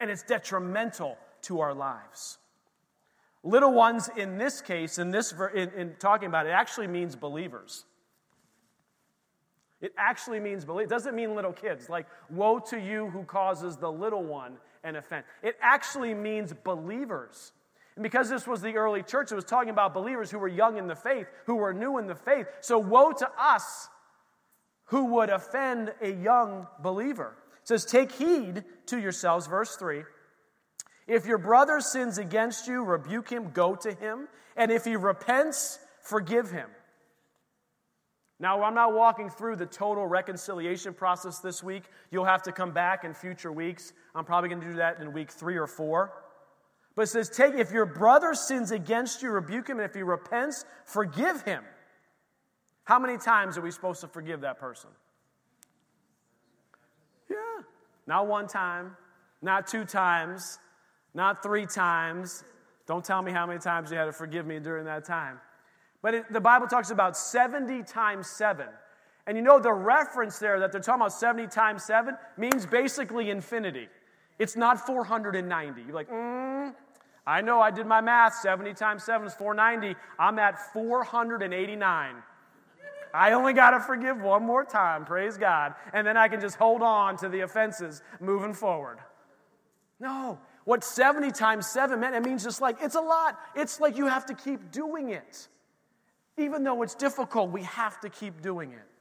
and 0.00 0.10
it's 0.10 0.22
detrimental 0.22 1.16
to 1.42 1.60
our 1.60 1.72
lives. 1.72 2.38
Little 3.44 3.72
ones, 3.72 4.08
in 4.16 4.36
this 4.36 4.60
case, 4.60 4.98
in 4.98 5.10
this 5.10 5.34
in, 5.54 5.70
in 5.70 5.94
talking 5.98 6.28
about 6.28 6.46
it, 6.46 6.50
actually 6.50 6.86
means 6.86 7.16
believers. 7.16 7.84
It 9.80 9.92
actually 9.98 10.38
means 10.38 10.64
believe. 10.64 10.86
It 10.86 10.90
doesn't 10.90 11.14
mean 11.14 11.34
little 11.34 11.52
kids. 11.52 11.88
Like, 11.88 12.06
woe 12.30 12.60
to 12.70 12.78
you 12.78 13.08
who 13.08 13.24
causes 13.24 13.76
the 13.76 13.90
little 13.90 14.22
one 14.22 14.58
an 14.84 14.96
offense. 14.96 15.26
It 15.42 15.56
actually 15.60 16.14
means 16.14 16.52
believers. 16.52 17.52
And 17.96 18.02
because 18.02 18.28
this 18.30 18.46
was 18.46 18.62
the 18.62 18.76
early 18.76 19.02
church, 19.02 19.32
it 19.32 19.34
was 19.34 19.44
talking 19.44 19.70
about 19.70 19.92
believers 19.92 20.30
who 20.30 20.38
were 20.38 20.48
young 20.48 20.78
in 20.78 20.86
the 20.86 20.96
faith, 20.96 21.26
who 21.46 21.56
were 21.56 21.74
new 21.74 21.98
in 21.98 22.06
the 22.06 22.14
faith. 22.14 22.46
So, 22.60 22.78
woe 22.78 23.12
to 23.12 23.28
us 23.38 23.88
who 24.86 25.06
would 25.06 25.30
offend 25.30 25.92
a 26.00 26.10
young 26.10 26.66
believer. 26.82 27.34
It 27.62 27.68
says, 27.68 27.84
Take 27.84 28.12
heed 28.12 28.64
to 28.86 28.98
yourselves, 28.98 29.46
verse 29.46 29.76
3. 29.76 30.04
If 31.06 31.26
your 31.26 31.38
brother 31.38 31.80
sins 31.80 32.18
against 32.18 32.68
you, 32.68 32.84
rebuke 32.84 33.30
him, 33.30 33.50
go 33.52 33.74
to 33.76 33.92
him. 33.92 34.28
And 34.56 34.70
if 34.70 34.84
he 34.84 34.96
repents, 34.96 35.78
forgive 36.02 36.50
him. 36.50 36.68
Now, 38.38 38.62
I'm 38.62 38.74
not 38.74 38.92
walking 38.92 39.30
through 39.30 39.56
the 39.56 39.66
total 39.66 40.06
reconciliation 40.06 40.94
process 40.94 41.38
this 41.38 41.62
week. 41.62 41.84
You'll 42.10 42.24
have 42.24 42.42
to 42.42 42.52
come 42.52 42.72
back 42.72 43.04
in 43.04 43.14
future 43.14 43.52
weeks. 43.52 43.92
I'm 44.14 44.24
probably 44.24 44.48
going 44.48 44.60
to 44.60 44.68
do 44.68 44.76
that 44.76 45.00
in 45.00 45.12
week 45.12 45.30
three 45.30 45.56
or 45.56 45.66
four. 45.66 46.12
But 46.94 47.02
it 47.02 47.06
says, 47.06 47.30
take, 47.30 47.54
if 47.54 47.72
your 47.72 47.86
brother 47.86 48.34
sins 48.34 48.70
against 48.70 49.22
you, 49.22 49.30
rebuke 49.30 49.68
him, 49.68 49.78
and 49.78 49.88
if 49.88 49.94
he 49.94 50.02
repents, 50.02 50.64
forgive 50.84 51.42
him. 51.42 51.64
How 52.84 52.98
many 52.98 53.16
times 53.16 53.56
are 53.56 53.62
we 53.62 53.70
supposed 53.70 54.00
to 54.02 54.08
forgive 54.08 54.42
that 54.42 54.58
person? 54.58 54.90
Yeah. 57.30 57.36
Not 58.06 58.26
one 58.26 58.46
time, 58.46 58.96
not 59.40 59.66
two 59.66 59.84
times, 59.84 60.58
not 61.14 61.42
three 61.42 61.66
times. 61.66 62.44
Don't 62.86 63.04
tell 63.04 63.22
me 63.22 63.32
how 63.32 63.46
many 63.46 63.60
times 63.60 63.90
you 63.90 63.96
had 63.96 64.06
to 64.06 64.12
forgive 64.12 64.44
me 64.46 64.58
during 64.58 64.84
that 64.84 65.04
time. 65.04 65.38
But 66.02 66.14
it, 66.14 66.32
the 66.32 66.40
Bible 66.40 66.66
talks 66.66 66.90
about 66.90 67.16
70 67.16 67.84
times 67.84 68.28
7. 68.28 68.66
And 69.26 69.36
you 69.36 69.42
know 69.42 69.60
the 69.60 69.72
reference 69.72 70.38
there 70.40 70.58
that 70.60 70.72
they're 70.72 70.80
talking 70.80 71.00
about 71.00 71.12
70 71.12 71.46
times 71.46 71.84
7 71.84 72.16
means 72.36 72.66
basically 72.66 73.30
infinity. 73.30 73.88
It's 74.38 74.56
not 74.56 74.84
490. 74.86 75.82
You're 75.82 75.94
like, 75.94 76.10
mm, 76.10 76.74
I 77.26 77.40
know 77.40 77.60
I 77.60 77.70
did 77.70 77.86
my 77.86 78.00
math. 78.00 78.34
70 78.34 78.74
times 78.74 79.04
7 79.04 79.26
is 79.26 79.34
490. 79.34 79.98
I'm 80.18 80.38
at 80.38 80.72
489. 80.72 82.14
I 83.14 83.32
only 83.32 83.52
got 83.52 83.70
to 83.70 83.80
forgive 83.80 84.20
one 84.20 84.44
more 84.44 84.64
time, 84.64 85.04
praise 85.04 85.36
God, 85.36 85.74
and 85.92 86.06
then 86.06 86.16
I 86.16 86.28
can 86.28 86.40
just 86.40 86.56
hold 86.56 86.80
on 86.80 87.16
to 87.18 87.28
the 87.28 87.40
offenses 87.40 88.02
moving 88.20 88.54
forward. 88.54 88.98
No. 90.00 90.38
What 90.64 90.82
70 90.82 91.30
times 91.32 91.66
7 91.66 92.00
meant, 92.00 92.14
it 92.14 92.22
means 92.22 92.42
just 92.42 92.60
like, 92.60 92.78
it's 92.80 92.94
a 92.94 93.00
lot. 93.00 93.38
It's 93.54 93.80
like 93.80 93.96
you 93.96 94.06
have 94.06 94.26
to 94.26 94.34
keep 94.34 94.70
doing 94.70 95.10
it. 95.10 95.48
Even 96.38 96.64
though 96.64 96.82
it's 96.82 96.94
difficult, 96.94 97.50
we 97.50 97.64
have 97.64 98.00
to 98.00 98.08
keep 98.08 98.40
doing 98.40 98.72
it. 98.72 98.91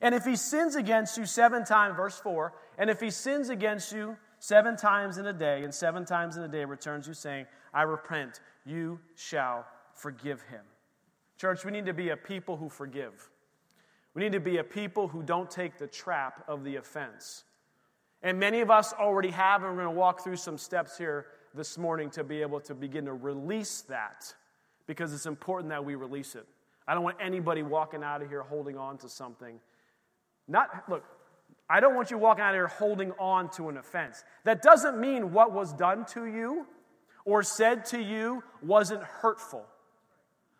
And 0.00 0.14
if 0.14 0.24
he 0.24 0.36
sins 0.36 0.76
against 0.76 1.16
you 1.18 1.26
seven 1.26 1.64
times, 1.64 1.96
verse 1.96 2.18
4, 2.18 2.52
and 2.78 2.88
if 2.88 3.00
he 3.00 3.10
sins 3.10 3.48
against 3.48 3.92
you 3.92 4.16
seven 4.38 4.76
times 4.76 5.18
in 5.18 5.26
a 5.26 5.32
day, 5.32 5.64
and 5.64 5.74
seven 5.74 6.04
times 6.04 6.36
in 6.36 6.44
a 6.44 6.48
day 6.48 6.64
returns 6.64 7.08
you 7.08 7.14
saying, 7.14 7.46
I 7.74 7.82
repent, 7.82 8.40
you 8.64 9.00
shall 9.16 9.66
forgive 9.94 10.42
him. 10.42 10.62
Church, 11.36 11.64
we 11.64 11.72
need 11.72 11.86
to 11.86 11.94
be 11.94 12.10
a 12.10 12.16
people 12.16 12.56
who 12.56 12.68
forgive. 12.68 13.30
We 14.14 14.22
need 14.22 14.32
to 14.32 14.40
be 14.40 14.58
a 14.58 14.64
people 14.64 15.08
who 15.08 15.22
don't 15.22 15.50
take 15.50 15.78
the 15.78 15.86
trap 15.86 16.44
of 16.48 16.64
the 16.64 16.76
offense. 16.76 17.44
And 18.22 18.38
many 18.38 18.60
of 18.60 18.70
us 18.70 18.92
already 18.92 19.30
have, 19.30 19.62
and 19.62 19.70
we're 19.76 19.82
going 19.82 19.94
to 19.94 19.98
walk 19.98 20.22
through 20.22 20.36
some 20.36 20.58
steps 20.58 20.98
here 20.98 21.26
this 21.54 21.78
morning 21.78 22.10
to 22.10 22.24
be 22.24 22.40
able 22.42 22.60
to 22.60 22.74
begin 22.74 23.04
to 23.04 23.14
release 23.14 23.82
that 23.82 24.32
because 24.86 25.12
it's 25.12 25.26
important 25.26 25.70
that 25.70 25.84
we 25.84 25.94
release 25.94 26.34
it. 26.34 26.46
I 26.86 26.94
don't 26.94 27.04
want 27.04 27.18
anybody 27.20 27.62
walking 27.62 28.02
out 28.02 28.22
of 28.22 28.28
here 28.28 28.42
holding 28.42 28.76
on 28.76 28.98
to 28.98 29.08
something. 29.08 29.60
Not, 30.48 30.84
look, 30.88 31.04
I 31.70 31.80
don't 31.80 31.94
want 31.94 32.10
you 32.10 32.16
walking 32.16 32.42
out 32.42 32.50
of 32.50 32.54
here 32.54 32.66
holding 32.66 33.12
on 33.12 33.50
to 33.50 33.68
an 33.68 33.76
offense. 33.76 34.24
That 34.44 34.62
doesn't 34.62 34.98
mean 34.98 35.32
what 35.32 35.52
was 35.52 35.72
done 35.74 36.06
to 36.06 36.24
you 36.24 36.66
or 37.26 37.42
said 37.42 37.84
to 37.86 38.00
you 38.00 38.42
wasn't 38.62 39.02
hurtful, 39.02 39.66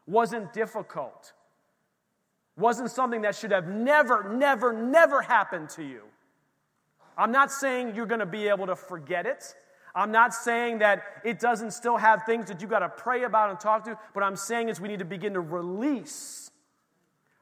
wasn't 0.07 0.53
difficult, 0.53 1.33
wasn't 2.59 2.91
something 2.91 3.23
that 3.23 3.35
should 3.35 3.53
have 3.53 3.67
never, 3.67 4.35
never, 4.35 4.73
never 4.75 5.23
happened 5.23 5.71
to 5.71 5.83
you. 5.83 6.03
I'm 7.17 7.33
not 7.33 7.51
saying 7.51 7.95
you're 7.95 8.07
going 8.07 8.21
to 8.21 8.27
be 8.27 8.49
able 8.49 8.67
to 8.67 8.77
forget 8.77 9.25
it. 9.25 9.55
I'm 9.95 10.13
not 10.13 10.35
saying 10.35 10.79
that 10.81 11.03
it 11.25 11.41
doesn't 11.41 11.71
still 11.71 11.97
have 11.97 12.25
things 12.25 12.49
that 12.49 12.61
you 12.61 12.69
got 12.69 12.81
to 12.81 12.89
pray 12.91 13.25
about 13.25 13.51
and 13.51 13.59
talk 13.59 13.85
to, 13.85 13.99
but 14.13 14.23
I'm 14.23 14.37
saying 14.37 14.69
is 14.69 14.79
we 14.81 14.89
need 14.89 14.99
to 14.99 15.07
begin 15.07 15.33
to 15.33 15.41
release, 15.41 16.51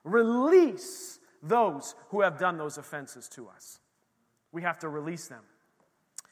release 0.04 1.18
those 1.48 1.94
who 2.10 2.20
have 2.22 2.38
done 2.38 2.56
those 2.56 2.78
offenses 2.78 3.28
to 3.30 3.48
us. 3.48 3.80
We 4.52 4.62
have 4.62 4.78
to 4.80 4.88
release 4.88 5.28
them. 5.28 5.42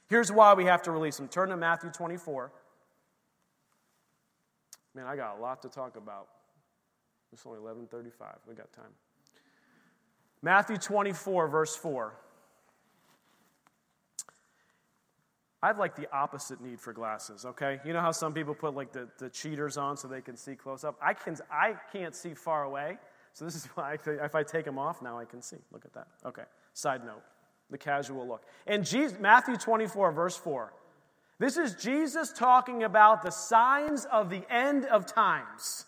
Here's 0.09 0.31
why 0.31 0.55
we 0.55 0.64
have 0.66 0.83
to 0.83 0.90
release 0.90 1.16
them. 1.16 1.29
Turn 1.29 1.48
to 1.48 1.57
Matthew 1.57 1.90
24. 1.90 2.53
Man, 4.94 5.07
I 5.07 5.16
got 5.16 5.38
a 5.38 5.40
lot 5.40 5.62
to 5.62 5.68
talk 5.68 5.96
about. 5.96 6.29
It's 7.33 7.44
only 7.46 7.59
11:35. 7.59 8.38
We 8.46 8.55
got 8.55 8.72
time. 8.72 8.94
Matthew 10.40 10.77
24 10.77 11.48
verse 11.48 11.74
4. 11.74 12.14
I 15.64 15.68
have 15.68 15.79
like 15.79 15.96
the 15.96 16.07
opposite 16.14 16.61
need 16.61 16.79
for 16.79 16.92
glasses, 16.92 17.46
okay? 17.46 17.81
You 17.87 17.94
know 17.94 18.03
how 18.03 18.12
some 18.12 18.35
people 18.35 18.55
put 18.55 18.74
like 18.74 18.92
the, 18.92 19.09
the 19.18 19.31
cheaters 19.31 19.79
on 19.79 19.96
so 19.96 20.07
they 20.07 20.20
can 20.20 20.37
see 20.37 20.55
close 20.55 20.85
up? 20.85 20.98
I, 21.00 21.14
can, 21.14 21.38
I 21.50 21.77
can't 21.90 22.14
see 22.14 22.35
far 22.35 22.64
away, 22.64 22.98
so 23.35 23.44
this 23.44 23.55
is 23.57 23.66
why 23.75 23.92
I, 23.92 24.25
if 24.25 24.35
I 24.35 24.42
take 24.42 24.64
them 24.64 24.79
off, 24.79 25.03
now 25.03 25.18
I 25.18 25.27
can 25.27 25.42
see. 25.42 25.59
Look 25.70 25.85
at 25.85 25.92
that. 25.92 26.09
Okay, 26.25 26.44
side 26.73 27.05
note, 27.05 27.23
the 27.70 27.77
casual 27.77 28.27
look. 28.27 28.44
And 28.66 28.87
Jesus, 28.87 29.18
Matthew 29.20 29.57
24, 29.57 30.12
verse 30.12 30.37
4. 30.37 30.73
This 31.38 31.57
is 31.57 31.75
Jesus 31.75 32.33
talking 32.33 32.85
about 32.85 33.23
the 33.23 33.31
signs 33.31 34.07
of 34.07 34.31
the 34.31 34.42
end 34.49 34.87
of 34.87 35.05
times. 35.05 35.85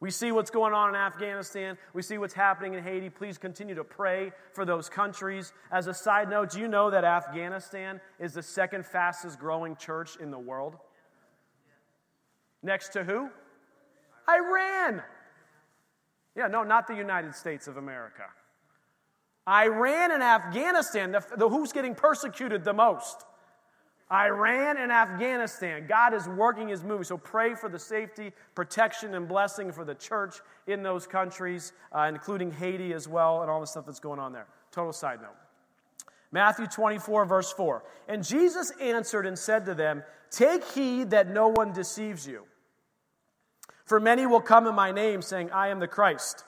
We 0.00 0.10
see 0.10 0.32
what's 0.32 0.50
going 0.50 0.72
on 0.72 0.90
in 0.90 0.94
Afghanistan. 0.94 1.76
We 1.92 2.02
see 2.02 2.18
what's 2.18 2.34
happening 2.34 2.74
in 2.74 2.82
Haiti. 2.82 3.10
Please 3.10 3.36
continue 3.36 3.74
to 3.74 3.84
pray 3.84 4.32
for 4.52 4.64
those 4.64 4.88
countries. 4.88 5.52
As 5.70 5.86
a 5.86 5.94
side 5.94 6.30
note, 6.30 6.50
do 6.50 6.60
you 6.60 6.68
know 6.68 6.90
that 6.90 7.04
Afghanistan 7.04 8.00
is 8.18 8.32
the 8.32 8.42
second 8.42 8.86
fastest 8.86 9.38
growing 9.38 9.76
church 9.76 10.16
in 10.16 10.30
the 10.30 10.38
world? 10.38 10.76
Next 12.62 12.90
to 12.90 13.04
who? 13.04 13.30
Iran. 14.28 15.02
Yeah, 16.36 16.46
no, 16.46 16.62
not 16.62 16.86
the 16.86 16.94
United 16.94 17.34
States 17.34 17.66
of 17.66 17.76
America. 17.76 18.24
Iran 19.48 20.12
and 20.12 20.22
Afghanistan, 20.22 21.12
the, 21.12 21.24
the 21.36 21.48
who's 21.48 21.72
getting 21.72 21.94
persecuted 21.94 22.62
the 22.62 22.72
most? 22.72 23.24
Iran 24.12 24.76
and 24.76 24.90
Afghanistan. 24.90 25.86
God 25.86 26.14
is 26.14 26.26
working 26.28 26.68
his 26.68 26.82
move. 26.82 27.06
So 27.06 27.16
pray 27.16 27.54
for 27.54 27.68
the 27.68 27.78
safety, 27.78 28.32
protection, 28.54 29.14
and 29.14 29.28
blessing 29.28 29.70
for 29.72 29.84
the 29.84 29.94
church 29.94 30.36
in 30.66 30.82
those 30.82 31.06
countries, 31.06 31.72
uh, 31.92 32.10
including 32.12 32.50
Haiti 32.50 32.92
as 32.92 33.06
well, 33.06 33.42
and 33.42 33.50
all 33.50 33.60
the 33.60 33.66
stuff 33.66 33.86
that's 33.86 34.00
going 34.00 34.18
on 34.18 34.32
there. 34.32 34.46
Total 34.72 34.92
side 34.92 35.20
note. 35.22 35.36
Matthew 36.32 36.66
24, 36.66 37.24
verse 37.24 37.52
4. 37.52 37.84
And 38.08 38.24
Jesus 38.24 38.72
answered 38.80 39.26
and 39.26 39.38
said 39.38 39.64
to 39.66 39.74
them, 39.74 40.02
Take 40.30 40.64
heed 40.64 41.10
that 41.10 41.28
no 41.30 41.48
one 41.48 41.72
deceives 41.72 42.26
you. 42.26 42.44
For 43.90 43.98
many 43.98 44.24
will 44.24 44.40
come 44.40 44.68
in 44.68 44.76
my 44.76 44.92
name, 44.92 45.20
saying, 45.20 45.50
I 45.50 45.70
am 45.70 45.80
the 45.80 45.88
Christ. 45.88 46.44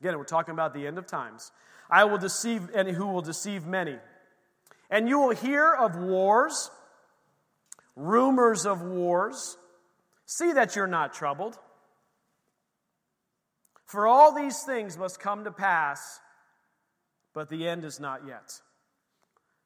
Again, 0.00 0.16
we're 0.16 0.24
talking 0.24 0.54
about 0.54 0.72
the 0.72 0.86
end 0.86 0.96
of 0.96 1.06
times. 1.06 1.52
I 1.90 2.04
will 2.04 2.16
deceive, 2.16 2.70
and 2.74 2.88
who 2.88 3.08
will 3.08 3.20
deceive 3.20 3.66
many. 3.66 3.98
And 4.88 5.06
you 5.06 5.18
will 5.18 5.34
hear 5.34 5.70
of 5.70 5.96
wars 5.96 6.70
rumors 7.94 8.64
of 8.64 8.80
wars. 8.80 9.58
See 10.24 10.54
that 10.54 10.74
you're 10.74 10.86
not 10.86 11.12
troubled. 11.12 11.58
For 13.84 14.06
all 14.06 14.34
these 14.34 14.62
things 14.62 14.96
must 14.96 15.20
come 15.20 15.44
to 15.44 15.52
pass, 15.52 16.20
but 17.34 17.50
the 17.50 17.68
end 17.68 17.84
is 17.84 18.00
not 18.00 18.26
yet. 18.26 18.50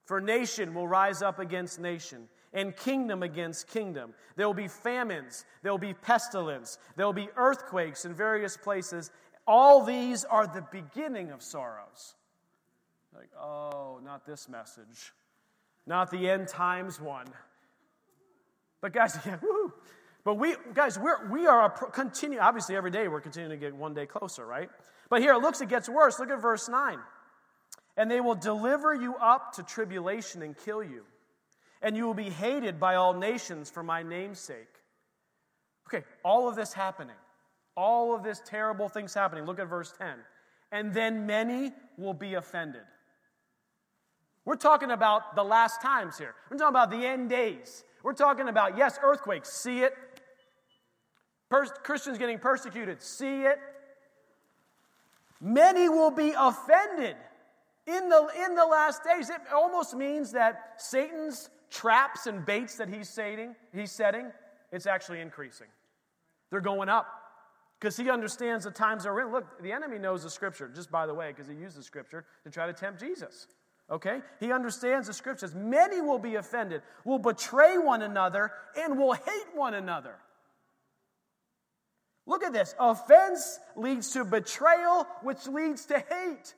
For 0.07 0.21
nation 0.21 0.75
will 0.75 0.89
rise 0.89 1.23
up 1.23 1.39
against 1.39 1.79
nation, 1.79 2.27
and 2.57 2.75
kingdom 2.75 3.23
against 3.23 3.69
kingdom. 3.69 4.15
There 4.35 4.47
will 4.47 4.55
be 4.55 4.67
famines, 4.67 5.45
there 5.63 5.71
will 5.71 5.79
be 5.79 5.93
pestilence, 5.93 6.79
there 6.97 7.05
will 7.05 7.13
be 7.13 7.29
earthquakes 7.37 8.07
in 8.07 8.15
various 8.15 8.57
places. 8.57 9.13
All 9.47 9.85
these 9.85 10.25
are 10.25 10.47
the 10.47 10.65
beginning 10.73 11.31
of 11.31 11.43
sorrows. 11.43 12.15
Like, 13.15 13.29
oh, 13.39 14.01
not 14.03 14.27
this 14.27 14.49
message, 14.49 15.13
not 15.87 16.11
the 16.11 16.29
end 16.29 16.49
times 16.49 17.01
one. 17.01 17.27
But 18.81 18.93
guys, 18.93 19.19
yeah, 19.27 19.37
woo. 19.41 19.73
But 20.25 20.39
we, 20.39 20.57
guys, 20.75 20.99
we're, 20.99 21.29
we 21.29 21.47
are 21.47 21.67
a 21.67 21.71
continue. 21.91 22.39
Obviously, 22.39 22.75
every 22.75 22.91
day 22.91 23.07
we're 23.07 23.21
continuing 23.21 23.59
to 23.59 23.65
get 23.65 23.77
one 23.77 23.95
day 23.95 24.07
closer, 24.07 24.45
right? 24.45 24.71
But 25.09 25.21
here 25.21 25.35
it 25.35 25.39
looks 25.39 25.61
it 25.61 25.69
gets 25.69 25.89
worse. 25.89 26.19
Look 26.19 26.31
at 26.31 26.41
verse 26.41 26.69
nine. 26.69 26.99
And 27.99 28.11
they 28.11 28.21
will 28.21 28.35
deliver 28.35 28.95
you 28.95 29.15
up 29.17 29.53
to 29.55 29.63
tribulation 29.63 30.43
and 30.43 30.57
kill 30.57 30.83
you, 30.83 31.05
and 31.83 31.97
you 31.97 32.07
will 32.07 32.15
be 32.15 32.31
hated 32.31 32.81
by 32.81 32.95
all 32.95 33.15
nations 33.15 33.71
for 33.71 33.83
my 33.83 34.03
name's 34.03 34.39
sake. 34.39 34.69
Okay, 35.89 36.05
all 36.25 36.49
of 36.49 36.57
this 36.57 36.73
happening, 36.73 37.17
all 37.77 38.15
of 38.15 38.23
this 38.23 38.43
terrible 38.45 38.89
things 38.89 39.15
happening. 39.15 39.45
Look 39.45 39.61
at 39.61 39.69
verse 39.69 39.93
ten. 39.97 40.17
And 40.73 40.93
then 40.93 41.27
many 41.27 41.73
will 41.97 42.15
be 42.15 42.35
offended. 42.35 42.83
We're 44.45 44.57
talking 44.57 44.91
about 44.91 45.37
the 45.37 45.45
last 45.45 45.81
times 45.81 46.19
here. 46.19 46.35
We're 46.51 46.57
talking 46.57 46.71
about 46.71 46.91
the 46.91 47.07
end 47.07 47.31
days. 47.31 47.85
We're 48.03 48.13
talking 48.13 48.49
about, 48.49 48.77
yes, 48.77 48.99
earthquakes, 49.03 49.53
see 49.53 49.81
it. 49.81 49.95
Per- 51.49 51.67
Christians 51.67 52.19
getting 52.19 52.39
persecuted, 52.39 53.03
see 53.03 53.43
it. 53.43 53.59
Many 55.41 55.89
will 55.89 56.11
be 56.11 56.33
offended 56.37 57.17
in 57.87 58.09
the, 58.09 58.29
in 58.45 58.55
the 58.55 58.65
last 58.65 59.05
days. 59.05 59.31
It 59.31 59.41
almost 59.53 59.95
means 59.95 60.33
that 60.33 60.75
Satan's 60.79 61.49
traps 61.71 62.27
and 62.27 62.45
baits 62.45 62.77
that 62.77 62.89
he's 62.89 63.09
setting, 63.09 63.55
he's 63.73 63.93
setting, 63.93 64.31
it's 64.73 64.87
actually 64.87 65.21
increasing. 65.21 65.67
They're 66.51 66.61
going 66.61 66.89
up 66.89 67.07
because 67.79 67.97
he 67.97 68.11
understands 68.11 68.65
the 68.65 68.71
times 68.71 69.07
are 69.07 69.21
in. 69.21 69.33
Look, 69.33 69.63
the 69.63 69.73
enemy 69.73 69.99
knows 69.99 70.23
the 70.23 70.31
scripture, 70.31 70.71
just 70.75 70.91
by 70.91 71.07
the 71.07 71.15
way, 71.15 71.29
because 71.29 71.49
he 71.49 71.55
used 71.55 71.77
the 71.77 71.83
scripture 71.83 72.25
to 72.45 72.51
try 72.51 72.67
to 72.67 72.73
tempt 72.73 73.01
Jesus. 73.01 73.47
Okay? 73.91 74.21
He 74.41 74.53
understands 74.53 75.07
the 75.07 75.13
scriptures. 75.13 75.55
Many 75.55 76.01
will 76.01 76.19
be 76.19 76.37
offended, 76.37 76.83
will 77.05 77.19
betray 77.19 77.79
one 77.79 78.03
another, 78.03 78.53
and 78.77 78.99
will 78.99 79.13
hate 79.13 79.55
one 79.55 79.75
another. 79.75 80.17
Look 82.27 82.43
at 82.43 82.53
this. 82.53 82.75
Offense 82.81 83.59
leads 83.77 84.11
to 84.13 84.25
betrayal, 84.25 85.07
which 85.23 85.47
leads 85.47 85.87
to 85.87 85.99
hate. 85.99 86.55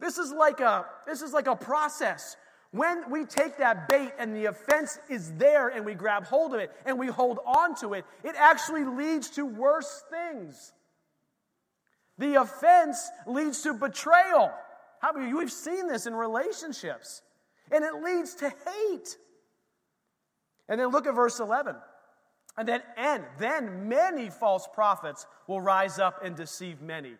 This 0.00 0.18
is 0.18 0.32
like 0.32 0.60
a, 0.60 0.86
this 1.06 1.22
is 1.22 1.32
like 1.32 1.46
a 1.46 1.54
process. 1.54 2.36
When 2.74 3.08
we 3.08 3.24
take 3.24 3.58
that 3.58 3.88
bait 3.88 4.10
and 4.18 4.34
the 4.34 4.46
offense 4.46 4.98
is 5.08 5.32
there 5.34 5.68
and 5.68 5.86
we 5.86 5.94
grab 5.94 6.24
hold 6.24 6.54
of 6.54 6.60
it 6.60 6.72
and 6.84 6.98
we 6.98 7.06
hold 7.06 7.38
on 7.46 7.76
to 7.76 7.94
it, 7.94 8.04
it 8.24 8.34
actually 8.36 8.84
leads 8.84 9.30
to 9.30 9.46
worse 9.46 10.02
things. 10.10 10.72
The 12.18 12.34
offense 12.40 13.08
leads 13.28 13.62
to 13.62 13.74
betrayal. 13.74 14.50
How 15.00 15.10
about 15.10 15.28
you? 15.28 15.38
We've 15.38 15.52
seen 15.52 15.86
this 15.86 16.06
in 16.06 16.16
relationships, 16.16 17.22
and 17.70 17.84
it 17.84 17.94
leads 18.02 18.34
to 18.36 18.48
hate. 18.48 19.18
And 20.68 20.80
then 20.80 20.88
look 20.88 21.06
at 21.06 21.14
verse 21.14 21.38
11. 21.38 21.76
And 22.56 22.66
then, 22.66 22.82
and 22.96 23.22
then 23.38 23.88
many 23.88 24.30
false 24.30 24.66
prophets 24.74 25.28
will 25.46 25.60
rise 25.60 26.00
up 26.00 26.24
and 26.24 26.34
deceive 26.34 26.82
many. 26.82 27.14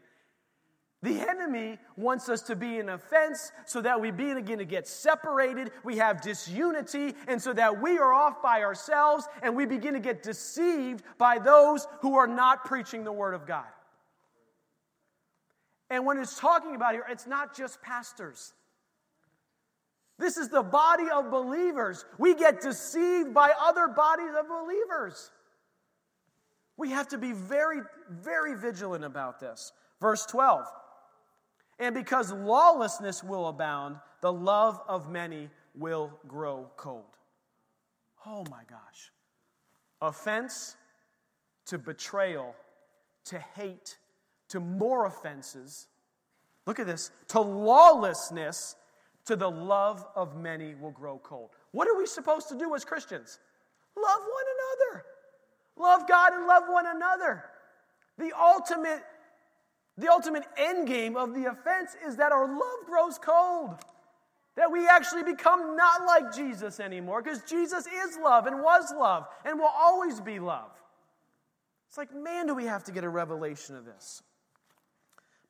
The 1.04 1.20
enemy 1.20 1.78
wants 1.98 2.30
us 2.30 2.40
to 2.44 2.56
be 2.56 2.78
in 2.78 2.88
offense 2.88 3.52
so 3.66 3.82
that 3.82 4.00
we 4.00 4.10
begin 4.10 4.56
to 4.56 4.64
get 4.64 4.88
separated, 4.88 5.70
we 5.84 5.98
have 5.98 6.22
disunity, 6.22 7.12
and 7.28 7.42
so 7.42 7.52
that 7.52 7.82
we 7.82 7.98
are 7.98 8.10
off 8.10 8.40
by 8.40 8.62
ourselves 8.62 9.28
and 9.42 9.54
we 9.54 9.66
begin 9.66 9.92
to 9.92 10.00
get 10.00 10.22
deceived 10.22 11.04
by 11.18 11.38
those 11.38 11.86
who 12.00 12.16
are 12.16 12.26
not 12.26 12.64
preaching 12.64 13.04
the 13.04 13.12
Word 13.12 13.34
of 13.34 13.46
God. 13.46 13.66
And 15.90 16.06
when 16.06 16.16
it's 16.16 16.40
talking 16.40 16.74
about 16.74 16.94
here, 16.94 17.04
it's 17.10 17.26
not 17.26 17.54
just 17.54 17.82
pastors. 17.82 18.54
This 20.18 20.38
is 20.38 20.48
the 20.48 20.62
body 20.62 21.10
of 21.14 21.30
believers. 21.30 22.06
We 22.16 22.34
get 22.34 22.62
deceived 22.62 23.34
by 23.34 23.52
other 23.60 23.88
bodies 23.88 24.32
of 24.40 24.48
believers. 24.48 25.30
We 26.78 26.92
have 26.92 27.08
to 27.08 27.18
be 27.18 27.32
very, 27.32 27.82
very 28.08 28.56
vigilant 28.56 29.04
about 29.04 29.38
this. 29.38 29.70
Verse 30.00 30.24
12 30.24 30.64
And 31.78 31.94
because 31.94 32.32
lawlessness 32.32 33.24
will 33.24 33.48
abound, 33.48 33.96
the 34.20 34.32
love 34.32 34.80
of 34.88 35.10
many 35.10 35.50
will 35.74 36.12
grow 36.28 36.70
cold. 36.76 37.04
Oh 38.26 38.44
my 38.50 38.62
gosh. 38.68 39.12
Offense 40.00 40.76
to 41.66 41.78
betrayal 41.78 42.54
to 43.26 43.38
hate 43.38 43.96
to 44.48 44.60
more 44.60 45.06
offenses. 45.06 45.88
Look 46.66 46.78
at 46.78 46.86
this 46.86 47.10
to 47.28 47.40
lawlessness 47.40 48.76
to 49.26 49.36
the 49.36 49.50
love 49.50 50.06
of 50.14 50.36
many 50.36 50.74
will 50.74 50.90
grow 50.90 51.18
cold. 51.22 51.50
What 51.72 51.88
are 51.88 51.96
we 51.96 52.06
supposed 52.06 52.48
to 52.50 52.58
do 52.58 52.74
as 52.74 52.84
Christians? 52.84 53.38
Love 53.96 54.20
one 54.20 54.44
another. 54.54 55.04
Love 55.76 56.08
God 56.08 56.34
and 56.34 56.46
love 56.46 56.64
one 56.68 56.86
another. 56.86 57.44
The 58.18 58.32
ultimate 58.38 59.02
the 59.96 60.10
ultimate 60.10 60.44
end 60.56 60.88
game 60.88 61.16
of 61.16 61.34
the 61.34 61.46
offense 61.46 61.96
is 62.06 62.16
that 62.16 62.32
our 62.32 62.48
love 62.48 62.86
grows 62.86 63.18
cold. 63.18 63.76
That 64.56 64.70
we 64.70 64.86
actually 64.86 65.24
become 65.24 65.76
not 65.76 66.04
like 66.06 66.34
Jesus 66.34 66.78
anymore 66.78 67.22
because 67.22 67.42
Jesus 67.42 67.86
is 67.86 68.18
love 68.22 68.46
and 68.46 68.62
was 68.62 68.92
love 68.92 69.26
and 69.44 69.58
will 69.58 69.72
always 69.76 70.20
be 70.20 70.38
love. 70.38 70.70
It's 71.88 71.98
like, 71.98 72.14
man, 72.14 72.46
do 72.46 72.54
we 72.54 72.64
have 72.64 72.84
to 72.84 72.92
get 72.92 73.04
a 73.04 73.08
revelation 73.08 73.76
of 73.76 73.84
this? 73.84 74.22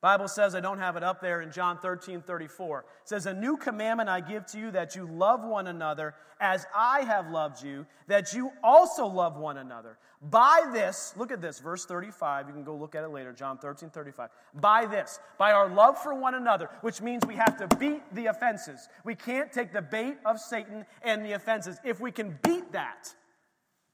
Bible 0.05 0.27
says, 0.27 0.53
I 0.53 0.59
don't 0.59 0.77
have 0.77 0.97
it 0.97 1.03
up 1.03 1.19
there 1.19 1.41
in 1.41 1.51
John 1.51 1.79
13, 1.79 2.21
34. 2.21 2.79
It 2.81 2.85
says, 3.05 3.25
A 3.25 3.33
new 3.33 3.57
commandment 3.57 4.07
I 4.07 4.21
give 4.21 4.45
to 4.51 4.59
you 4.59 4.69
that 4.69 4.95
you 4.95 5.07
love 5.07 5.43
one 5.43 5.65
another 5.65 6.13
as 6.39 6.63
I 6.75 6.99
have 7.05 7.31
loved 7.31 7.63
you, 7.63 7.87
that 8.05 8.31
you 8.31 8.51
also 8.63 9.07
love 9.07 9.35
one 9.35 9.57
another. 9.57 9.97
By 10.21 10.69
this, 10.71 11.15
look 11.17 11.31
at 11.31 11.41
this, 11.41 11.57
verse 11.57 11.87
35. 11.87 12.45
You 12.45 12.53
can 12.53 12.63
go 12.63 12.75
look 12.75 12.93
at 12.93 13.03
it 13.03 13.07
later, 13.07 13.33
John 13.33 13.57
13, 13.57 13.89
35. 13.89 14.29
By 14.53 14.85
this, 14.85 15.19
by 15.39 15.53
our 15.53 15.69
love 15.69 15.97
for 15.97 16.13
one 16.13 16.35
another, 16.35 16.69
which 16.81 17.01
means 17.01 17.25
we 17.25 17.37
have 17.37 17.57
to 17.57 17.75
beat 17.77 18.03
the 18.13 18.27
offenses. 18.27 18.87
We 19.05 19.15
can't 19.15 19.51
take 19.51 19.73
the 19.73 19.81
bait 19.81 20.17
of 20.23 20.39
Satan 20.39 20.85
and 21.01 21.25
the 21.25 21.31
offenses. 21.31 21.79
If 21.83 21.99
we 21.99 22.11
can 22.11 22.37
beat 22.43 22.73
that, 22.73 23.11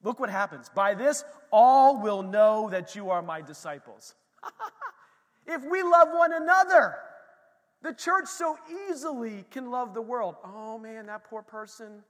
look 0.03 0.19
what 0.19 0.29
happens. 0.29 0.67
By 0.75 0.93
this, 0.93 1.23
all 1.53 2.01
will 2.01 2.21
know 2.21 2.69
that 2.69 2.97
you 2.97 3.11
are 3.11 3.21
my 3.21 3.41
disciples. 3.41 4.13
If 5.47 5.63
we 5.63 5.83
love 5.83 6.09
one 6.11 6.33
another, 6.33 6.95
the 7.81 7.93
church 7.93 8.27
so 8.27 8.57
easily 8.89 9.45
can 9.51 9.71
love 9.71 9.93
the 9.93 10.01
world. 10.01 10.35
Oh 10.43 10.77
man, 10.77 11.07
that 11.07 11.23
poor 11.23 11.41
person, 11.41 12.03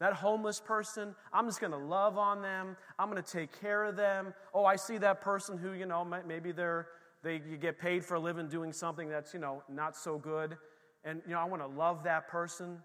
that 0.00 0.14
homeless 0.14 0.60
person, 0.60 1.14
I'm 1.32 1.46
just 1.46 1.60
going 1.60 1.72
to 1.72 1.78
love 1.78 2.16
on 2.16 2.40
them. 2.40 2.76
I'm 2.98 3.10
going 3.10 3.22
to 3.22 3.32
take 3.32 3.60
care 3.60 3.84
of 3.84 3.96
them. 3.96 4.32
Oh, 4.54 4.64
I 4.64 4.76
see 4.76 4.96
that 4.98 5.20
person 5.20 5.58
who, 5.58 5.72
you 5.72 5.86
know, 5.86 6.04
maybe 6.26 6.52
they're 6.52 6.88
they 7.22 7.40
get 7.60 7.80
paid 7.80 8.04
for 8.04 8.14
a 8.14 8.20
living 8.20 8.48
doing 8.48 8.72
something 8.72 9.08
that's, 9.08 9.34
you 9.34 9.40
know, 9.40 9.64
not 9.68 9.96
so 9.96 10.18
good. 10.18 10.56
And 11.04 11.20
you 11.26 11.32
know, 11.32 11.40
I 11.40 11.44
want 11.44 11.62
to 11.62 11.68
love 11.68 12.04
that 12.04 12.28
person. 12.28 12.78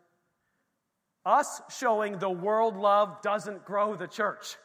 Us 1.26 1.62
showing 1.70 2.18
the 2.18 2.30
world 2.30 2.76
love 2.76 3.22
doesn't 3.22 3.64
grow 3.64 3.96
the 3.96 4.08
church. 4.08 4.58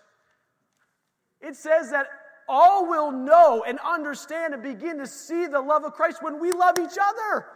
It 1.41 1.55
says 1.55 1.91
that 1.91 2.07
all 2.49 2.89
will 2.89 3.11
know 3.11 3.65
and 3.67 3.79
understand 3.81 4.55
and 4.55 4.63
begin 4.63 4.99
to 4.99 5.07
see 5.07 5.47
the 5.47 5.61
love 5.61 5.85
of 5.85 5.93
Christ 5.93 6.23
when 6.23 6.41
we 6.41 6.53
love 6.53 6.79
each 6.79 6.99
other. 7.01 7.47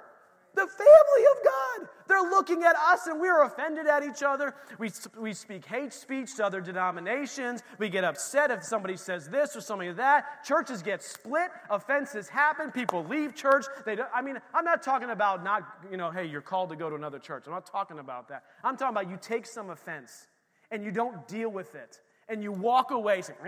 The 0.55 0.67
family 0.67 1.25
of 1.31 1.45
God. 1.45 1.89
They're 2.09 2.31
looking 2.31 2.63
at 2.63 2.77
us 2.77 3.07
and 3.07 3.19
we're 3.19 3.43
offended 3.43 3.87
at 3.87 4.03
each 4.03 4.23
other. 4.23 4.55
We, 4.79 4.91
we 5.19 5.33
speak 5.33 5.65
hate 5.65 5.95
speech 5.95 6.37
to 6.37 6.45
other 6.45 6.61
denominations. 6.61 7.63
We 7.79 7.89
get 7.89 8.05
upset 8.05 8.51
if 8.51 8.63
somebody 8.63 8.99
says 8.99 9.29
this 9.29 9.57
or 9.57 9.77
like 9.77 9.97
that. 9.97 10.45
Churches 10.45 10.83
get 10.83 11.03
split. 11.03 11.51
Offenses 11.71 12.29
happen. 12.29 12.71
People 12.71 13.03
leave 13.05 13.35
church. 13.35 13.65
They 13.87 13.97
I 14.15 14.21
mean, 14.21 14.39
I'm 14.53 14.65
not 14.65 14.83
talking 14.83 15.09
about 15.09 15.43
not, 15.43 15.63
you 15.91 15.97
know, 15.97 16.11
hey, 16.11 16.27
you're 16.27 16.43
called 16.43 16.69
to 16.69 16.77
go 16.77 16.91
to 16.91 16.97
another 16.97 17.19
church. 17.19 17.45
I'm 17.47 17.53
not 17.53 17.65
talking 17.65 17.99
about 17.99 18.29
that. 18.29 18.45
I'm 18.63 18.77
talking 18.77 18.95
about 18.95 19.09
you 19.11 19.19
take 19.21 19.47
some 19.47 19.71
offense 19.71 20.27
and 20.71 20.85
you 20.85 20.91
don't 20.91 21.27
deal 21.27 21.49
with 21.49 21.75
it 21.75 22.01
and 22.29 22.43
you 22.43 22.53
walk 22.53 22.91
away 22.91 23.23
saying, 23.23 23.39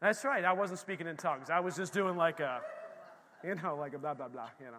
That's 0.00 0.24
right. 0.24 0.44
I 0.44 0.52
wasn't 0.52 0.80
speaking 0.80 1.06
in 1.06 1.16
tongues. 1.16 1.48
I 1.50 1.60
was 1.60 1.76
just 1.76 1.92
doing 1.92 2.16
like 2.16 2.40
a, 2.40 2.60
you 3.44 3.54
know, 3.54 3.76
like 3.76 3.94
a 3.94 3.98
blah, 3.98 4.14
blah, 4.14 4.28
blah, 4.28 4.48
you 4.58 4.66
know. 4.66 4.78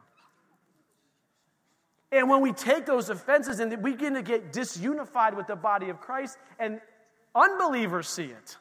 And 2.11 2.29
when 2.29 2.41
we 2.41 2.51
take 2.51 2.85
those 2.85 3.09
offenses 3.09 3.59
and 3.59 3.71
we 3.81 3.91
begin 3.91 4.13
to 4.13 4.21
get 4.21 4.53
disunified 4.53 5.35
with 5.35 5.47
the 5.47 5.55
body 5.55 5.89
of 5.89 5.99
Christ, 5.99 6.37
and 6.59 6.79
unbelievers 7.33 8.07
see 8.07 8.25
it. 8.25 8.57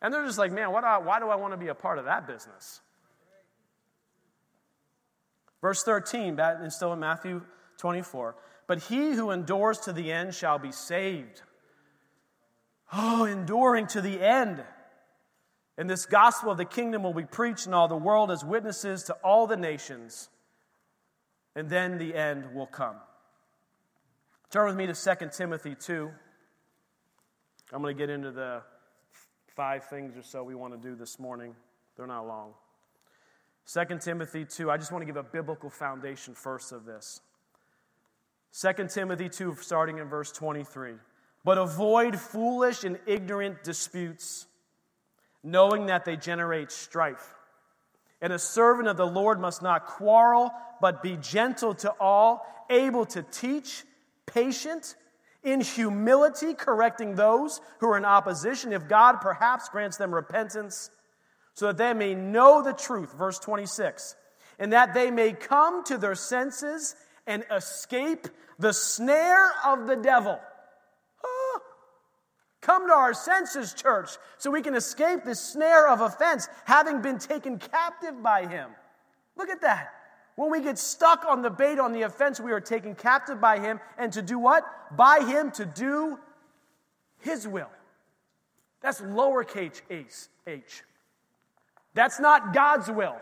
And 0.00 0.14
they're 0.14 0.24
just 0.24 0.38
like, 0.38 0.50
man, 0.50 0.72
what, 0.72 0.84
why 1.04 1.18
do 1.18 1.28
I 1.28 1.34
want 1.34 1.52
to 1.52 1.58
be 1.58 1.68
a 1.68 1.74
part 1.74 1.98
of 1.98 2.06
that 2.06 2.26
business? 2.26 2.80
Verse 5.60 5.82
13, 5.82 6.40
and 6.40 6.72
still 6.72 6.94
in 6.94 7.00
Matthew 7.00 7.42
24. 7.76 8.34
But 8.70 8.84
he 8.84 9.14
who 9.14 9.32
endures 9.32 9.80
to 9.80 9.92
the 9.92 10.12
end 10.12 10.32
shall 10.32 10.60
be 10.60 10.70
saved. 10.70 11.42
Oh, 12.92 13.24
enduring 13.24 13.88
to 13.88 14.00
the 14.00 14.22
end. 14.22 14.62
And 15.76 15.90
this 15.90 16.06
gospel 16.06 16.52
of 16.52 16.56
the 16.56 16.64
kingdom 16.64 17.02
will 17.02 17.12
be 17.12 17.24
preached 17.24 17.66
in 17.66 17.74
all 17.74 17.88
the 17.88 17.96
world 17.96 18.30
as 18.30 18.44
witnesses 18.44 19.02
to 19.04 19.14
all 19.24 19.48
the 19.48 19.56
nations. 19.56 20.28
And 21.56 21.68
then 21.68 21.98
the 21.98 22.14
end 22.14 22.54
will 22.54 22.68
come. 22.68 22.94
Turn 24.50 24.68
with 24.68 24.76
me 24.76 24.86
to 24.86 24.94
2 24.94 25.30
Timothy 25.32 25.74
2. 25.74 26.08
I'm 27.72 27.82
going 27.82 27.96
to 27.96 28.00
get 28.00 28.08
into 28.08 28.30
the 28.30 28.62
five 29.56 29.86
things 29.86 30.16
or 30.16 30.22
so 30.22 30.44
we 30.44 30.54
want 30.54 30.80
to 30.80 30.88
do 30.88 30.94
this 30.94 31.18
morning. 31.18 31.56
They're 31.96 32.06
not 32.06 32.24
long. 32.24 32.54
2 33.66 33.98
Timothy 33.98 34.44
2, 34.44 34.70
I 34.70 34.76
just 34.76 34.92
want 34.92 35.02
to 35.02 35.06
give 35.06 35.16
a 35.16 35.24
biblical 35.24 35.70
foundation 35.70 36.36
first 36.36 36.70
of 36.70 36.84
this. 36.84 37.20
2 38.58 38.88
Timothy 38.88 39.28
2, 39.28 39.56
starting 39.60 39.98
in 39.98 40.08
verse 40.08 40.32
23. 40.32 40.94
But 41.44 41.58
avoid 41.58 42.18
foolish 42.18 42.84
and 42.84 42.98
ignorant 43.06 43.62
disputes, 43.62 44.46
knowing 45.42 45.86
that 45.86 46.04
they 46.04 46.16
generate 46.16 46.70
strife. 46.70 47.34
And 48.20 48.32
a 48.32 48.38
servant 48.38 48.88
of 48.88 48.96
the 48.96 49.06
Lord 49.06 49.40
must 49.40 49.62
not 49.62 49.86
quarrel, 49.86 50.50
but 50.80 51.02
be 51.02 51.16
gentle 51.16 51.74
to 51.76 51.90
all, 52.00 52.46
able 52.68 53.06
to 53.06 53.22
teach, 53.22 53.84
patient, 54.26 54.94
in 55.42 55.60
humility, 55.60 56.52
correcting 56.52 57.14
those 57.14 57.60
who 57.78 57.88
are 57.88 57.96
in 57.96 58.04
opposition, 58.04 58.72
if 58.72 58.88
God 58.88 59.20
perhaps 59.20 59.70
grants 59.70 59.96
them 59.96 60.14
repentance, 60.14 60.90
so 61.54 61.68
that 61.68 61.78
they 61.78 61.94
may 61.94 62.14
know 62.14 62.62
the 62.62 62.74
truth. 62.74 63.14
Verse 63.14 63.38
26. 63.38 64.16
And 64.58 64.74
that 64.74 64.92
they 64.92 65.10
may 65.10 65.32
come 65.32 65.82
to 65.84 65.96
their 65.96 66.14
senses 66.14 66.94
and 67.30 67.44
escape 67.52 68.26
the 68.58 68.72
snare 68.72 69.52
of 69.64 69.86
the 69.86 69.96
devil. 69.96 70.38
Come 72.60 72.88
to 72.88 72.92
our 72.92 73.14
senses, 73.14 73.72
church, 73.72 74.10
so 74.36 74.50
we 74.50 74.60
can 74.60 74.74
escape 74.74 75.24
the 75.24 75.34
snare 75.34 75.88
of 75.88 76.02
offense, 76.02 76.46
having 76.66 77.00
been 77.00 77.18
taken 77.18 77.58
captive 77.58 78.22
by 78.22 78.46
him. 78.46 78.68
Look 79.36 79.48
at 79.48 79.62
that. 79.62 79.94
When 80.34 80.50
we 80.50 80.60
get 80.60 80.78
stuck 80.78 81.24
on 81.26 81.40
the 81.40 81.50
bait 81.50 81.78
on 81.78 81.92
the 81.92 82.02
offense, 82.02 82.38
we 82.38 82.52
are 82.52 82.60
taken 82.60 82.94
captive 82.94 83.40
by 83.40 83.58
him, 83.58 83.80
and 83.96 84.12
to 84.12 84.22
do 84.22 84.38
what? 84.38 84.64
By 84.96 85.20
him 85.20 85.50
to 85.52 85.64
do 85.64 86.18
his 87.20 87.48
will. 87.48 87.70
That's 88.82 89.00
lowercase 89.00 89.80
h. 90.46 90.82
That's 91.94 92.20
not 92.20 92.52
God's 92.52 92.90
will. 92.90 93.16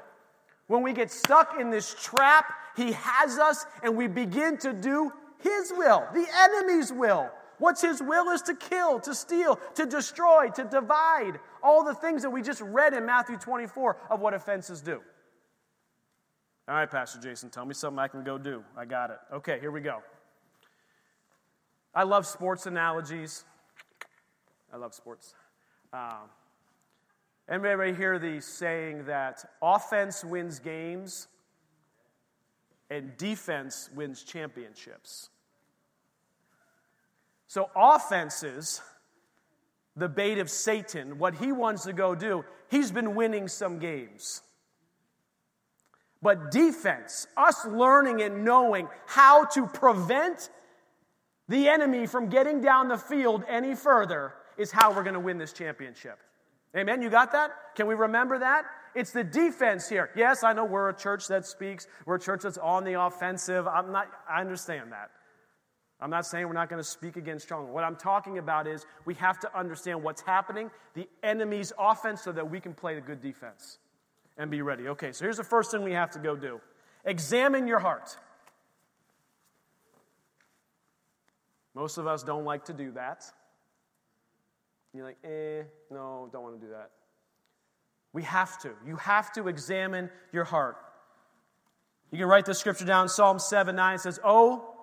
When 0.67 0.83
we 0.83 0.93
get 0.93 1.11
stuck 1.11 1.61
in 1.61 1.71
this 1.71 1.95
trap, 2.01 2.53
He 2.79 2.93
has 2.93 3.39
us 3.39 3.67
and 3.83 3.97
we 3.97 4.07
begin 4.07 4.57
to 4.59 4.73
do 4.73 5.13
His 5.41 5.73
will, 5.77 6.07
the 6.15 6.27
enemy's 6.33 6.93
will. 6.93 7.29
What's 7.59 7.83
His 7.83 8.01
will 8.01 8.31
is 8.31 8.41
to 8.43 8.55
kill, 8.55 9.01
to 9.01 9.15
steal, 9.17 9.59
to 9.75 9.85
destroy, 9.85 10.49
to 10.51 10.65
divide. 10.65 11.41
All 11.61 11.83
the 11.83 11.95
things 11.95 12.23
that 12.23 12.31
we 12.31 12.41
just 12.41 12.61
read 12.61 12.95
in 12.95 13.05
Matthew 13.05 13.37
24 13.37 13.97
of 14.11 14.21
what 14.21 14.33
offenses 14.33 14.81
do. 14.81 15.01
All 16.69 16.75
right, 16.77 16.89
Pastor 16.89 17.19
Jason, 17.21 17.51
tell 17.51 17.65
me 17.65 17.75
something 17.75 17.99
I 17.99 18.07
can 18.07 18.23
go 18.23 18.39
do. 18.39 18.63
I 18.77 18.85
got 18.85 19.11
it. 19.11 19.19
Okay, 19.33 19.59
here 19.59 19.73
we 19.73 19.81
go. 19.81 20.01
I 21.93 22.05
love 22.05 22.27
sports 22.27 22.67
analogies. 22.67 23.45
I 24.73 24.77
love 24.77 24.95
sports. 24.95 25.35
Um, 25.93 26.31
anybody 27.49 27.93
hear 27.93 28.21
the 28.21 28.41
saying 28.41 29.07
that 29.07 29.45
offense 29.61 30.23
wins 30.23 30.61
games 30.61 31.27
and 32.91 33.17
defense 33.17 33.91
wins 33.95 34.23
championships? 34.23 35.31
So, 37.47 37.71
offenses, 37.75 38.83
the 39.97 40.09
bait 40.09 40.39
of 40.39 40.51
Satan, 40.51 41.19
what 41.19 41.35
he 41.35 41.51
wants 41.51 41.85
to 41.85 41.93
go 41.93 42.15
do, 42.15 42.45
he's 42.71 42.91
been 42.91 43.15
winning 43.15 43.49
some 43.49 43.79
games. 43.79 44.43
But 46.21 46.51
defense, 46.51 47.27
us 47.37 47.65
learning 47.65 48.23
and 48.23 48.45
knowing 48.45 48.89
how 49.07 49.45
to 49.47 49.67
prevent 49.67 50.51
the 51.49 51.69
enemy 51.69 52.07
from 52.07 52.29
getting 52.29 52.61
down 52.61 52.89
the 52.89 52.99
field 52.99 53.45
any 53.49 53.75
further, 53.75 54.35
is 54.59 54.71
how 54.71 54.93
we're 54.93 55.05
going 55.05 55.15
to 55.15 55.21
win 55.21 55.39
this 55.39 55.53
championship. 55.53 56.19
Amen? 56.77 57.01
You 57.01 57.09
got 57.09 57.33
that? 57.33 57.53
Can 57.77 57.87
we 57.87 57.95
remember 57.95 58.41
that? 58.41 58.65
It's 58.95 59.13
the 59.13 59.25
defense 59.25 59.89
here. 59.89 60.11
Yes, 60.17 60.43
I 60.43 60.53
know 60.53 60.65
we're 60.65 60.89
a 60.89 60.97
church 60.97 61.29
that 61.29 61.47
speaks, 61.47 61.87
we're 62.07 62.17
a 62.17 62.21
church 62.21 62.43
that's 62.43 62.59
on 62.59 62.85
the 62.85 63.01
offensive. 63.01 63.67
I'm 63.67 63.93
not, 63.93 64.09
I 64.29 64.41
understand 64.41 64.93
that. 64.93 65.11
I'm 66.01 66.11
not 66.11 66.27
saying 66.27 66.47
we're 66.47 66.53
not 66.53 66.69
going 66.69 66.81
to 66.81 66.89
speak 66.89 67.17
against 67.17 67.45
strong. 67.45 67.73
What 67.73 67.83
I'm 67.83 67.97
talking 67.97 68.39
about 68.39 68.67
is 68.69 68.87
we 69.05 69.15
have 69.15 69.41
to 69.41 69.59
understand 69.59 70.03
what's 70.03 70.23
happening, 70.23 70.71
the 70.95 71.09
enemy's 71.23 71.73
offense, 71.79 72.23
so 72.23 72.31
that 72.33 72.49
we 72.49 72.61
can 72.61 72.73
play 72.73 72.97
a 72.97 73.01
good 73.01 73.21
defense 73.21 73.79
and 74.37 74.51
be 74.51 74.63
ready. 74.63 74.89
Okay, 74.89 75.11
so 75.11 75.25
here's 75.25 75.37
the 75.37 75.45
first 75.45 75.73
thing 75.73 75.83
we 75.83 75.93
have 75.93 76.11
to 76.13 76.19
go 76.19 76.37
do 76.37 76.61
examine 77.05 77.67
your 77.67 77.81
heart. 77.81 78.17
Most 81.75 81.99
of 81.99 82.07
us 82.07 82.23
don't 82.23 82.45
like 82.45 82.65
to 82.67 82.73
do 82.73 82.93
that. 82.93 83.25
You're 84.93 85.05
like, 85.05 85.19
eh, 85.23 85.63
no, 85.91 86.29
don't 86.33 86.43
want 86.43 86.61
to 86.61 86.67
do 86.67 86.73
that. 86.73 86.91
We 88.13 88.23
have 88.23 88.59
to. 88.63 88.71
You 88.87 88.97
have 88.97 89.33
to 89.33 89.49
examine 89.49 90.11
your 90.33 90.45
heart. 90.45 90.77
You 92.11 92.19
can 92.19 92.27
write 92.27 92.47
the 92.47 92.55
scripture 92.55 92.85
down. 92.85 93.09
Psalm 93.09 93.39
7 93.39 93.77
9 93.77 93.99
says, 93.99 94.19
Oh, 94.25 94.75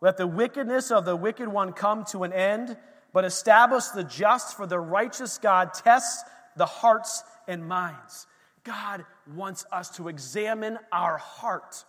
let 0.00 0.16
the 0.16 0.26
wickedness 0.26 0.90
of 0.90 1.04
the 1.04 1.16
wicked 1.16 1.48
one 1.48 1.72
come 1.72 2.04
to 2.10 2.24
an 2.24 2.32
end, 2.32 2.76
but 3.12 3.24
establish 3.24 3.86
the 3.86 4.04
just, 4.04 4.56
for 4.56 4.66
the 4.66 4.78
righteous 4.78 5.38
God 5.38 5.72
tests 5.72 6.22
the 6.56 6.66
hearts 6.66 7.22
and 7.48 7.66
minds. 7.66 8.26
God 8.64 9.04
wants 9.34 9.64
us 9.72 9.90
to 9.96 10.08
examine 10.08 10.78
our 10.92 11.18
heart. 11.18 11.84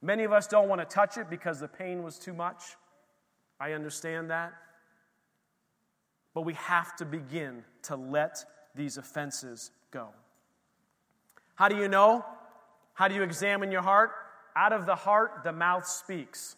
Many 0.00 0.24
of 0.24 0.32
us 0.32 0.46
don't 0.46 0.68
want 0.68 0.80
to 0.80 0.84
touch 0.84 1.18
it 1.18 1.28
because 1.28 1.60
the 1.60 1.68
pain 1.68 2.02
was 2.02 2.18
too 2.18 2.32
much. 2.32 2.62
I 3.60 3.72
understand 3.72 4.30
that. 4.30 4.52
But 6.34 6.42
we 6.42 6.54
have 6.54 6.94
to 6.96 7.04
begin 7.04 7.64
to 7.84 7.96
let 7.96 8.44
these 8.74 8.96
offenses 8.96 9.70
go. 9.90 10.08
How 11.54 11.68
do 11.68 11.76
you 11.76 11.88
know? 11.88 12.24
How 12.94 13.08
do 13.08 13.14
you 13.14 13.22
examine 13.22 13.72
your 13.72 13.82
heart? 13.82 14.10
Out 14.54 14.72
of 14.72 14.86
the 14.86 14.94
heart, 14.94 15.42
the 15.44 15.52
mouth 15.52 15.86
speaks. 15.86 16.56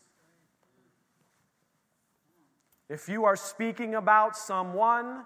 If 2.88 3.08
you 3.08 3.24
are 3.24 3.36
speaking 3.36 3.94
about 3.94 4.36
someone, 4.36 5.24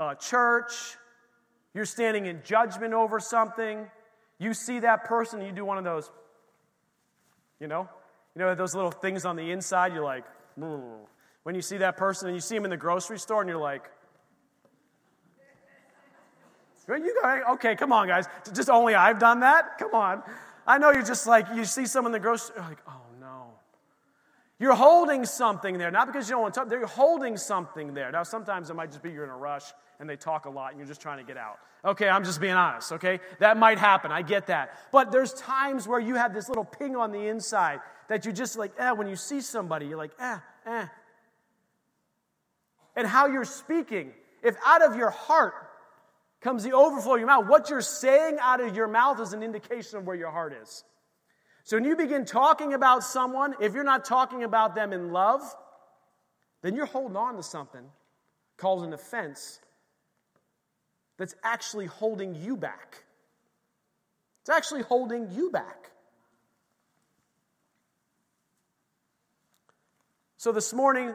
a 0.00 0.16
church, 0.16 0.96
you're 1.74 1.84
standing 1.84 2.26
in 2.26 2.40
judgment 2.44 2.94
over 2.94 3.20
something, 3.20 3.86
you 4.38 4.54
see 4.54 4.80
that 4.80 5.04
person, 5.04 5.42
you 5.42 5.52
do 5.52 5.64
one 5.64 5.78
of 5.78 5.84
those, 5.84 6.10
you 7.60 7.68
know? 7.68 7.88
You 8.34 8.40
know, 8.40 8.54
those 8.54 8.74
little 8.74 8.90
things 8.90 9.24
on 9.24 9.36
the 9.36 9.50
inside, 9.50 9.92
you're 9.92 10.04
like, 10.04 10.24
mm. 10.58 10.80
when 11.42 11.54
you 11.54 11.62
see 11.62 11.78
that 11.78 11.96
person 11.96 12.28
and 12.28 12.36
you 12.36 12.40
see 12.40 12.54
them 12.54 12.64
in 12.64 12.70
the 12.70 12.76
grocery 12.76 13.18
store 13.18 13.42
and 13.42 13.48
you're 13.48 13.60
like, 13.60 13.90
you 16.88 17.18
go, 17.22 17.42
okay, 17.54 17.76
come 17.76 17.92
on, 17.92 18.08
guys. 18.08 18.26
Just 18.52 18.68
only 18.68 18.94
I've 18.94 19.18
done 19.18 19.40
that? 19.40 19.78
Come 19.78 19.94
on. 19.94 20.22
I 20.66 20.78
know 20.78 20.90
you're 20.90 21.02
just 21.02 21.26
like, 21.26 21.46
you 21.54 21.64
see 21.64 21.86
someone 21.86 22.10
in 22.10 22.20
the 22.20 22.20
grocery, 22.20 22.54
you're 22.56 22.64
like, 22.64 22.78
oh 22.86 23.00
no. 23.20 23.46
You're 24.58 24.74
holding 24.74 25.24
something 25.24 25.76
there, 25.78 25.90
not 25.90 26.06
because 26.06 26.28
you 26.28 26.34
don't 26.34 26.42
want 26.42 26.54
to 26.54 26.60
talk, 26.60 26.68
they're 26.68 26.86
holding 26.86 27.36
something 27.36 27.94
there. 27.94 28.12
Now, 28.12 28.22
sometimes 28.22 28.70
it 28.70 28.74
might 28.74 28.90
just 28.90 29.02
be 29.02 29.10
you're 29.10 29.24
in 29.24 29.30
a 29.30 29.36
rush 29.36 29.72
and 29.98 30.08
they 30.08 30.16
talk 30.16 30.46
a 30.46 30.50
lot 30.50 30.70
and 30.70 30.78
you're 30.78 30.86
just 30.86 31.00
trying 31.00 31.18
to 31.18 31.24
get 31.24 31.36
out. 31.36 31.58
Okay, 31.84 32.08
I'm 32.08 32.22
just 32.22 32.40
being 32.40 32.52
honest, 32.52 32.92
okay? 32.92 33.18
That 33.40 33.56
might 33.56 33.78
happen, 33.78 34.12
I 34.12 34.22
get 34.22 34.46
that. 34.46 34.78
But 34.92 35.10
there's 35.10 35.34
times 35.34 35.88
where 35.88 35.98
you 35.98 36.14
have 36.14 36.32
this 36.32 36.48
little 36.48 36.64
ping 36.64 36.94
on 36.94 37.10
the 37.10 37.26
inside 37.26 37.80
that 38.08 38.24
you 38.24 38.32
just 38.32 38.56
like, 38.56 38.72
eh, 38.78 38.92
when 38.92 39.08
you 39.08 39.16
see 39.16 39.40
somebody, 39.40 39.86
you're 39.86 39.98
like, 39.98 40.12
eh, 40.20 40.38
eh. 40.66 40.86
And 42.94 43.06
how 43.06 43.26
you're 43.26 43.44
speaking, 43.44 44.12
if 44.44 44.54
out 44.64 44.82
of 44.82 44.94
your 44.94 45.10
heart 45.10 45.54
comes 46.42 46.64
the 46.64 46.72
overflow 46.72 47.14
of 47.14 47.20
your 47.20 47.28
mouth. 47.28 47.46
What 47.46 47.70
you're 47.70 47.80
saying 47.80 48.38
out 48.40 48.60
of 48.60 48.76
your 48.76 48.88
mouth 48.88 49.20
is 49.20 49.32
an 49.32 49.42
indication 49.42 49.98
of 49.98 50.06
where 50.06 50.16
your 50.16 50.30
heart 50.30 50.52
is. 50.52 50.84
So 51.64 51.76
when 51.76 51.84
you 51.84 51.96
begin 51.96 52.24
talking 52.24 52.74
about 52.74 53.04
someone, 53.04 53.54
if 53.60 53.74
you're 53.74 53.84
not 53.84 54.04
talking 54.04 54.42
about 54.42 54.74
them 54.74 54.92
in 54.92 55.12
love, 55.12 55.40
then 56.62 56.74
you're 56.74 56.86
holding 56.86 57.16
on 57.16 57.36
to 57.36 57.42
something 57.42 57.84
called 58.56 58.84
an 58.84 58.92
offense 58.92 59.60
that's 61.16 61.34
actually 61.44 61.86
holding 61.86 62.34
you 62.34 62.56
back. 62.56 63.04
It's 64.40 64.50
actually 64.50 64.82
holding 64.82 65.30
you 65.30 65.50
back. 65.50 65.90
So 70.36 70.50
this 70.50 70.74
morning, 70.74 71.14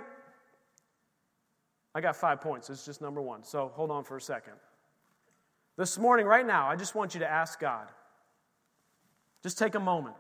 I 1.94 2.00
got 2.00 2.16
five 2.16 2.40
points. 2.40 2.70
It's 2.70 2.86
just 2.86 3.02
number 3.02 3.22
one. 3.22 3.44
So 3.44 3.74
hold 3.76 3.92
on 3.92 4.06
for 4.06 4.16
a 4.16 4.22
second. 4.22 4.54
This 5.78 6.00
morning, 6.00 6.26
right 6.26 6.46
now, 6.46 6.68
I 6.68 6.76
just 6.76 6.96
want 6.96 7.14
you 7.14 7.20
to 7.20 7.30
ask 7.30 7.60
God. 7.60 7.88
Just 9.44 9.60
take 9.60 9.76
a 9.76 9.80
moment. 9.80 10.16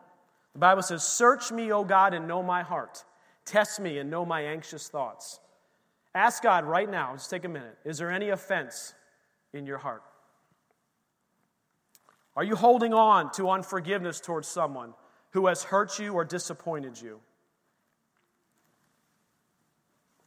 The 0.53 0.59
Bible 0.59 0.83
says, 0.83 1.03
Search 1.03 1.51
me, 1.51 1.71
O 1.71 1.83
God, 1.83 2.13
and 2.13 2.27
know 2.27 2.43
my 2.43 2.61
heart. 2.61 3.03
Test 3.43 3.79
me 3.79 3.97
and 3.97 4.09
know 4.09 4.25
my 4.25 4.41
anxious 4.41 4.87
thoughts. 4.87 5.39
Ask 6.13 6.43
God 6.43 6.65
right 6.65 6.89
now, 6.89 7.13
just 7.13 7.29
take 7.29 7.43
a 7.43 7.49
minute. 7.49 7.77
Is 7.85 7.97
there 7.97 8.11
any 8.11 8.29
offense 8.29 8.93
in 9.53 9.65
your 9.65 9.77
heart? 9.77 10.03
Are 12.35 12.43
you 12.43 12.55
holding 12.55 12.93
on 12.93 13.31
to 13.33 13.49
unforgiveness 13.49 14.19
towards 14.19 14.47
someone 14.47 14.93
who 15.31 15.47
has 15.47 15.63
hurt 15.63 15.97
you 15.97 16.13
or 16.13 16.23
disappointed 16.23 17.01
you? 17.01 17.19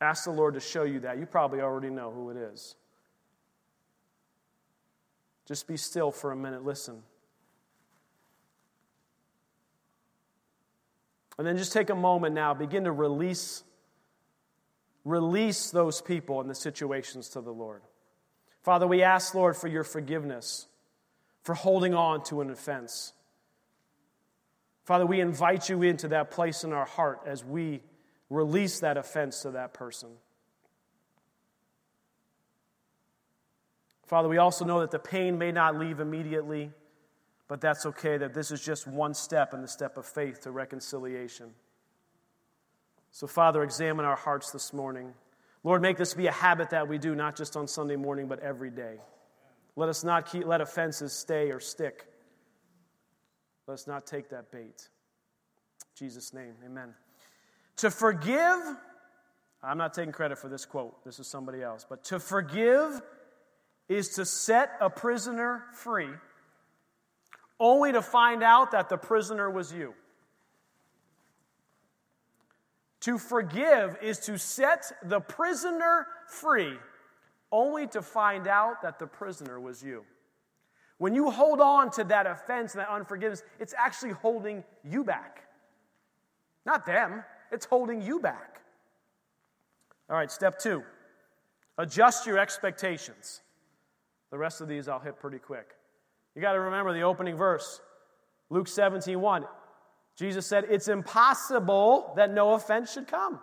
Ask 0.01 0.25
the 0.25 0.31
Lord 0.31 0.55
to 0.55 0.61
show 0.61 0.83
you 0.83 1.01
that. 1.01 1.19
You 1.19 1.27
probably 1.27 1.61
already 1.61 1.91
know 1.91 2.11
who 2.11 2.31
it 2.31 2.37
is. 2.37 2.75
Just 5.51 5.67
be 5.67 5.77
still 5.77 6.13
for 6.13 6.31
a 6.31 6.37
minute, 6.37 6.65
listen. 6.65 7.03
And 11.37 11.45
then 11.45 11.57
just 11.57 11.73
take 11.73 11.91
a 11.91 11.95
moment 11.97 12.37
now, 12.37 12.55
begin 12.55 12.85
to 12.85 12.93
release 12.93 13.65
release 15.05 15.73
those 15.73 16.01
people 16.01 16.41
and 16.41 16.49
the 16.49 16.55
situations 16.55 17.31
to 17.31 17.41
the 17.41 17.53
Lord. 17.53 17.83
Father, 18.63 18.87
we 18.87 19.03
ask, 19.03 19.35
Lord, 19.35 19.57
for 19.57 19.67
your 19.67 19.83
forgiveness, 19.83 20.69
for 21.43 21.57
holding 21.57 21.95
on 21.95 22.23
to 22.25 22.43
an 22.43 22.51
offense. 22.51 23.13
Father, 24.85 25.05
we 25.05 25.21
invite 25.21 25.69
you 25.69 25.83
into 25.83 26.07
that 26.09 26.31
place 26.31 26.63
in 26.63 26.73
our 26.73 26.85
heart 26.85 27.23
as 27.27 27.45
we 27.45 27.83
release 28.29 28.79
that 28.81 28.97
offense 28.97 29.43
to 29.43 29.51
that 29.53 29.75
person. 29.75 30.11
Father, 34.11 34.29
we 34.29 34.39
also 34.39 34.65
know 34.65 34.81
that 34.81 34.91
the 34.91 34.99
pain 34.99 35.39
may 35.39 35.53
not 35.53 35.79
leave 35.79 36.01
immediately, 36.01 36.73
but 37.47 37.61
that's 37.61 37.87
okay, 37.87 38.17
that 38.17 38.35
this 38.35 38.51
is 38.51 38.61
just 38.61 38.89
one 38.89 39.15
step 39.15 39.55
in 39.55 39.63
the 39.63 39.69
step 39.69 39.97
of 39.97 40.05
faith 40.05 40.41
to 40.41 40.51
reconciliation. 40.51 41.55
So, 43.13 43.29
Father, 43.29 43.63
examine 43.63 44.05
our 44.05 44.17
hearts 44.17 44.51
this 44.51 44.73
morning. 44.73 45.15
Lord, 45.63 45.81
make 45.81 45.97
this 45.97 46.13
be 46.13 46.27
a 46.27 46.33
habit 46.33 46.71
that 46.71 46.89
we 46.89 46.99
do, 46.99 47.15
not 47.15 47.37
just 47.37 47.57
on 47.57 47.69
Sunday 47.69 47.95
morning, 47.95 48.27
but 48.27 48.41
every 48.41 48.71
day. 48.71 48.97
Let 49.77 49.89
us 49.89 50.03
not 50.03 50.29
keep, 50.29 50.45
let 50.45 50.61
offenses 50.61 51.13
stay 51.13 51.53
or 51.53 51.61
stick. 51.61 52.07
Let 53.69 53.75
us 53.75 53.87
not 53.87 54.09
take 54.09 54.29
that 54.31 54.51
bait. 54.51 54.89
In 54.89 55.95
Jesus' 55.95 56.35
name, 56.35 56.55
amen. 56.67 56.95
To 57.77 57.93
forgive, 57.93 58.59
I'm 59.63 59.79
not 59.79 59.95
taking 59.95 60.11
credit 60.11 60.37
for 60.37 60.49
this 60.49 60.67
quote, 60.67 61.05
this 61.05 61.21
is 61.21 61.29
somebody 61.29 61.63
else, 61.63 61.87
but 61.89 62.03
to 62.07 62.19
forgive 62.19 63.01
is 63.91 64.11
to 64.11 64.25
set 64.25 64.71
a 64.81 64.89
prisoner 64.89 65.65
free, 65.75 66.11
only 67.59 67.91
to 67.93 68.01
find 68.01 68.45
out 68.45 68.71
that 68.71 68.89
the 68.89 68.97
prisoner 68.97 69.51
was 69.51 69.73
you. 69.73 69.93
To 73.01 73.19
forgive 73.19 73.99
is 74.01 74.21
to 74.21 74.39
set 74.39 74.93
the 75.03 75.19
prisoner 75.19 76.07
free, 76.29 76.79
only 77.51 77.89
to 77.89 78.01
find 78.01 78.47
out 78.47 78.83
that 78.83 79.01
the 79.01 79.09
prisoner 79.09 79.59
was 79.59 79.83
you. 79.83 80.05
When 80.99 81.13
you 81.13 81.29
hold 81.29 81.61
on 81.61 81.91
to 81.93 82.05
that 82.05 82.27
offense 82.27 82.75
and 82.75 82.83
that 82.83 82.91
unforgiveness, 82.91 83.43
it's 83.59 83.75
actually 83.77 84.13
holding 84.13 84.63
you 84.85 85.03
back. 85.03 85.49
Not 86.65 86.87
them, 86.87 87.25
it's 87.51 87.65
holding 87.67 88.03
you 88.03 88.21
back. 88.21 88.61
All 90.09 90.17
right, 90.17 90.31
step 90.31 90.61
two 90.61 90.85
adjust 91.77 92.27
your 92.27 92.39
expectations. 92.39 93.41
The 94.31 94.39
rest 94.39 94.61
of 94.61 94.69
these 94.69 94.89
I'll 94.89 95.01
hit 95.01 95.19
pretty 95.19 95.39
quick. 95.39 95.75
You 96.35 96.43
got 96.43 96.53
to 96.53 96.61
remember 96.61 96.93
the 96.93 97.03
opening 97.03 97.37
verse, 97.37 97.81
Luke 98.49 98.69
17 98.69 99.21
1. 99.21 99.45
Jesus 100.17 100.47
said, 100.47 100.65
It's 100.69 100.89
impossible 100.89 102.13
that 102.17 102.33
no 102.33 102.55
offense 102.55 102.93
should 102.93 103.09
come. 103.09 103.41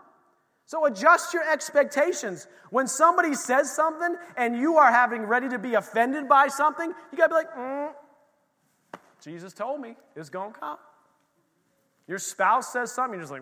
So 0.68 0.86
adjust 0.86 1.34
your 1.34 1.50
expectations. 1.50 2.46
When 2.72 2.88
somebody 2.88 3.34
says 3.36 3.74
something 3.74 4.16
and 4.36 4.58
you 4.58 4.76
are 4.78 4.92
having 4.92 5.24
ready 5.24 5.48
to 5.50 5.58
be 5.58 5.76
offended 5.76 6.28
by 6.28 6.50
something, 6.50 6.94
you 7.12 7.18
got 7.18 7.28
to 7.28 7.30
be 7.30 7.36
like, 7.36 7.56
mm, 7.56 7.90
Jesus 9.24 9.54
told 9.54 9.80
me 9.80 9.96
it's 10.16 10.30
going 10.30 10.54
to 10.54 10.60
come. 10.60 10.78
Your 12.06 12.20
spouse 12.20 12.72
says 12.72 12.92
something, 12.92 13.14
you're 13.14 13.22
just 13.22 13.32
like, 13.32 13.42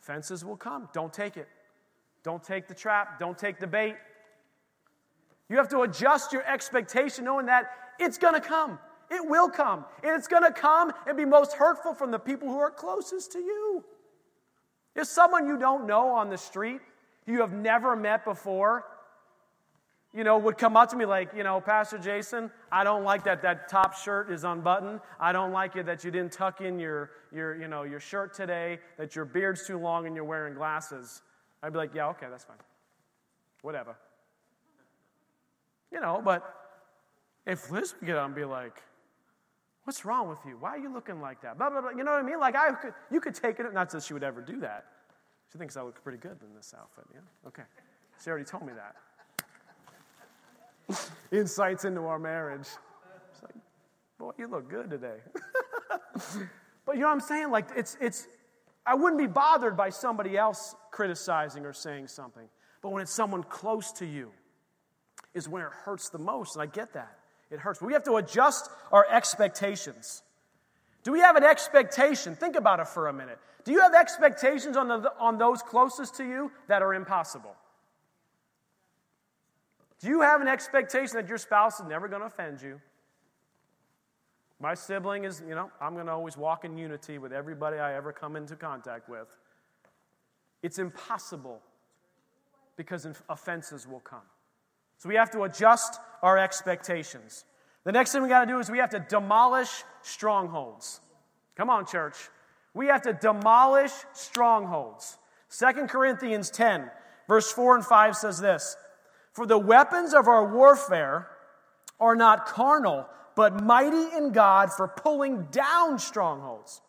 offenses 0.00 0.42
will 0.42 0.56
come. 0.56 0.88
Don't 0.94 1.12
take 1.12 1.36
it. 1.36 1.48
Don't 2.22 2.42
take 2.42 2.66
the 2.66 2.74
trap. 2.74 3.18
Don't 3.18 3.38
take 3.38 3.60
the 3.60 3.66
bait. 3.66 3.96
You 5.48 5.56
have 5.56 5.68
to 5.68 5.80
adjust 5.80 6.32
your 6.32 6.44
expectation 6.44 7.24
knowing 7.24 7.46
that 7.46 7.70
it's 7.98 8.18
going 8.18 8.34
to 8.34 8.40
come. 8.40 8.78
It 9.10 9.26
will 9.26 9.48
come. 9.48 9.84
And 10.02 10.12
it's 10.16 10.26
going 10.26 10.42
to 10.42 10.52
come 10.52 10.92
and 11.06 11.16
be 11.16 11.24
most 11.24 11.52
hurtful 11.52 11.94
from 11.94 12.10
the 12.10 12.18
people 12.18 12.48
who 12.48 12.58
are 12.58 12.70
closest 12.70 13.32
to 13.32 13.38
you. 13.38 13.84
If 14.94 15.06
someone 15.06 15.46
you 15.46 15.58
don't 15.58 15.86
know 15.86 16.08
on 16.08 16.30
the 16.30 16.38
street, 16.38 16.80
you 17.26 17.40
have 17.40 17.52
never 17.52 17.94
met 17.94 18.24
before, 18.24 18.84
you 20.14 20.24
know, 20.24 20.38
would 20.38 20.56
come 20.56 20.76
up 20.76 20.88
to 20.90 20.96
me 20.96 21.04
like, 21.04 21.34
you 21.36 21.42
know, 21.42 21.60
Pastor 21.60 21.98
Jason, 21.98 22.50
I 22.72 22.84
don't 22.84 23.04
like 23.04 23.24
that 23.24 23.42
that 23.42 23.68
top 23.68 23.94
shirt 23.94 24.30
is 24.30 24.44
unbuttoned. 24.44 25.00
I 25.20 25.32
don't 25.32 25.52
like 25.52 25.76
it 25.76 25.86
that 25.86 26.02
you 26.04 26.10
didn't 26.10 26.32
tuck 26.32 26.62
in 26.62 26.78
your, 26.78 27.10
your, 27.32 27.54
you 27.54 27.68
know, 27.68 27.82
your 27.82 28.00
shirt 28.00 28.32
today, 28.32 28.78
that 28.96 29.14
your 29.14 29.26
beard's 29.26 29.66
too 29.66 29.78
long 29.78 30.06
and 30.06 30.16
you're 30.16 30.24
wearing 30.24 30.54
glasses. 30.54 31.20
I'd 31.62 31.72
be 31.72 31.78
like, 31.78 31.94
yeah, 31.94 32.08
okay, 32.08 32.26
that's 32.30 32.44
fine. 32.44 32.56
Whatever. 33.60 33.96
You 35.92 36.00
know, 36.00 36.20
but 36.24 36.42
if 37.46 37.70
Liz 37.70 37.94
would 37.98 38.06
get 38.06 38.16
on 38.16 38.26
and 38.26 38.34
be 38.34 38.44
like, 38.44 38.82
what's 39.84 40.04
wrong 40.04 40.28
with 40.28 40.38
you? 40.44 40.56
Why 40.58 40.70
are 40.70 40.78
you 40.78 40.92
looking 40.92 41.20
like 41.20 41.40
that? 41.42 41.58
Blah, 41.58 41.70
blah, 41.70 41.80
blah. 41.80 41.90
You 41.90 42.02
know 42.02 42.12
what 42.12 42.24
I 42.24 42.26
mean? 42.26 42.40
Like, 42.40 42.56
I 42.56 42.72
could, 42.72 42.92
you 43.10 43.20
could 43.20 43.34
take 43.34 43.60
it, 43.60 43.72
not 43.72 43.90
that 43.90 44.02
she 44.02 44.14
would 44.14 44.24
ever 44.24 44.40
do 44.40 44.60
that. 44.60 44.86
She 45.52 45.58
thinks 45.58 45.76
I 45.76 45.82
look 45.82 46.02
pretty 46.02 46.18
good 46.18 46.36
in 46.42 46.54
this 46.56 46.74
outfit, 46.76 47.04
yeah? 47.14 47.20
Okay. 47.46 47.62
She 48.22 48.30
already 48.30 48.44
told 48.44 48.66
me 48.66 48.72
that. 50.88 51.10
Insights 51.32 51.84
into 51.84 52.00
our 52.02 52.18
marriage. 52.18 52.66
It's 53.32 53.42
like, 53.42 53.54
boy, 54.18 54.32
you 54.38 54.48
look 54.48 54.68
good 54.68 54.90
today. 54.90 55.18
but 56.84 56.96
you 56.96 57.02
know 57.02 57.06
what 57.06 57.12
I'm 57.12 57.20
saying? 57.20 57.50
Like, 57.50 57.68
it's, 57.76 57.96
it's, 58.00 58.26
I 58.84 58.94
wouldn't 58.94 59.20
be 59.20 59.28
bothered 59.28 59.76
by 59.76 59.90
somebody 59.90 60.36
else 60.36 60.74
criticizing 60.90 61.64
or 61.64 61.72
saying 61.72 62.08
something. 62.08 62.48
But 62.82 62.90
when 62.90 63.02
it's 63.02 63.12
someone 63.12 63.44
close 63.44 63.92
to 63.92 64.06
you, 64.06 64.32
is 65.36 65.48
when 65.48 65.62
it 65.62 65.70
hurts 65.70 66.08
the 66.08 66.18
most. 66.18 66.56
And 66.56 66.62
I 66.62 66.66
get 66.66 66.94
that. 66.94 67.18
It 67.50 67.60
hurts. 67.60 67.80
We 67.80 67.92
have 67.92 68.04
to 68.04 68.16
adjust 68.16 68.68
our 68.90 69.06
expectations. 69.08 70.22
Do 71.04 71.12
we 71.12 71.20
have 71.20 71.36
an 71.36 71.44
expectation? 71.44 72.34
Think 72.34 72.56
about 72.56 72.80
it 72.80 72.88
for 72.88 73.06
a 73.06 73.12
minute. 73.12 73.38
Do 73.64 73.70
you 73.70 73.80
have 73.80 73.94
expectations 73.94 74.76
on, 74.76 74.88
the, 74.88 75.12
on 75.20 75.38
those 75.38 75.62
closest 75.62 76.16
to 76.16 76.24
you 76.24 76.50
that 76.66 76.82
are 76.82 76.94
impossible? 76.94 77.54
Do 80.00 80.08
you 80.08 80.22
have 80.22 80.40
an 80.40 80.48
expectation 80.48 81.16
that 81.16 81.28
your 81.28 81.38
spouse 81.38 81.80
is 81.80 81.86
never 81.86 82.08
going 82.08 82.22
to 82.22 82.26
offend 82.26 82.60
you? 82.60 82.80
My 84.58 84.74
sibling 84.74 85.24
is, 85.24 85.42
you 85.46 85.54
know, 85.54 85.70
I'm 85.80 85.94
going 85.94 86.06
to 86.06 86.12
always 86.12 86.36
walk 86.36 86.64
in 86.64 86.78
unity 86.78 87.18
with 87.18 87.32
everybody 87.32 87.78
I 87.78 87.94
ever 87.94 88.12
come 88.12 88.36
into 88.36 88.56
contact 88.56 89.08
with. 89.08 89.28
It's 90.62 90.78
impossible 90.78 91.60
because 92.76 93.06
offenses 93.28 93.86
will 93.86 94.00
come. 94.00 94.22
So 94.98 95.08
we 95.08 95.16
have 95.16 95.30
to 95.32 95.42
adjust 95.42 96.00
our 96.22 96.38
expectations. 96.38 97.44
The 97.84 97.92
next 97.92 98.12
thing 98.12 98.22
we 98.22 98.28
got 98.28 98.40
to 98.40 98.46
do 98.46 98.58
is 98.58 98.70
we 98.70 98.78
have 98.78 98.90
to 98.90 99.00
demolish 99.00 99.84
strongholds. 100.02 101.00
Come 101.54 101.70
on, 101.70 101.86
church. 101.86 102.16
We 102.74 102.88
have 102.88 103.02
to 103.02 103.12
demolish 103.12 103.92
strongholds. 104.12 105.18
Second 105.48 105.88
Corinthians 105.88 106.50
10, 106.50 106.90
verse 107.28 107.50
4 107.52 107.76
and 107.76 107.84
5 107.84 108.16
says 108.16 108.40
this 108.40 108.76
For 109.32 109.46
the 109.46 109.58
weapons 109.58 110.14
of 110.14 110.28
our 110.28 110.52
warfare 110.52 111.28
are 112.00 112.16
not 112.16 112.46
carnal, 112.46 113.06
but 113.34 113.62
mighty 113.62 114.16
in 114.16 114.32
God 114.32 114.72
for 114.72 114.88
pulling 114.88 115.44
down 115.44 115.98
strongholds, 115.98 116.80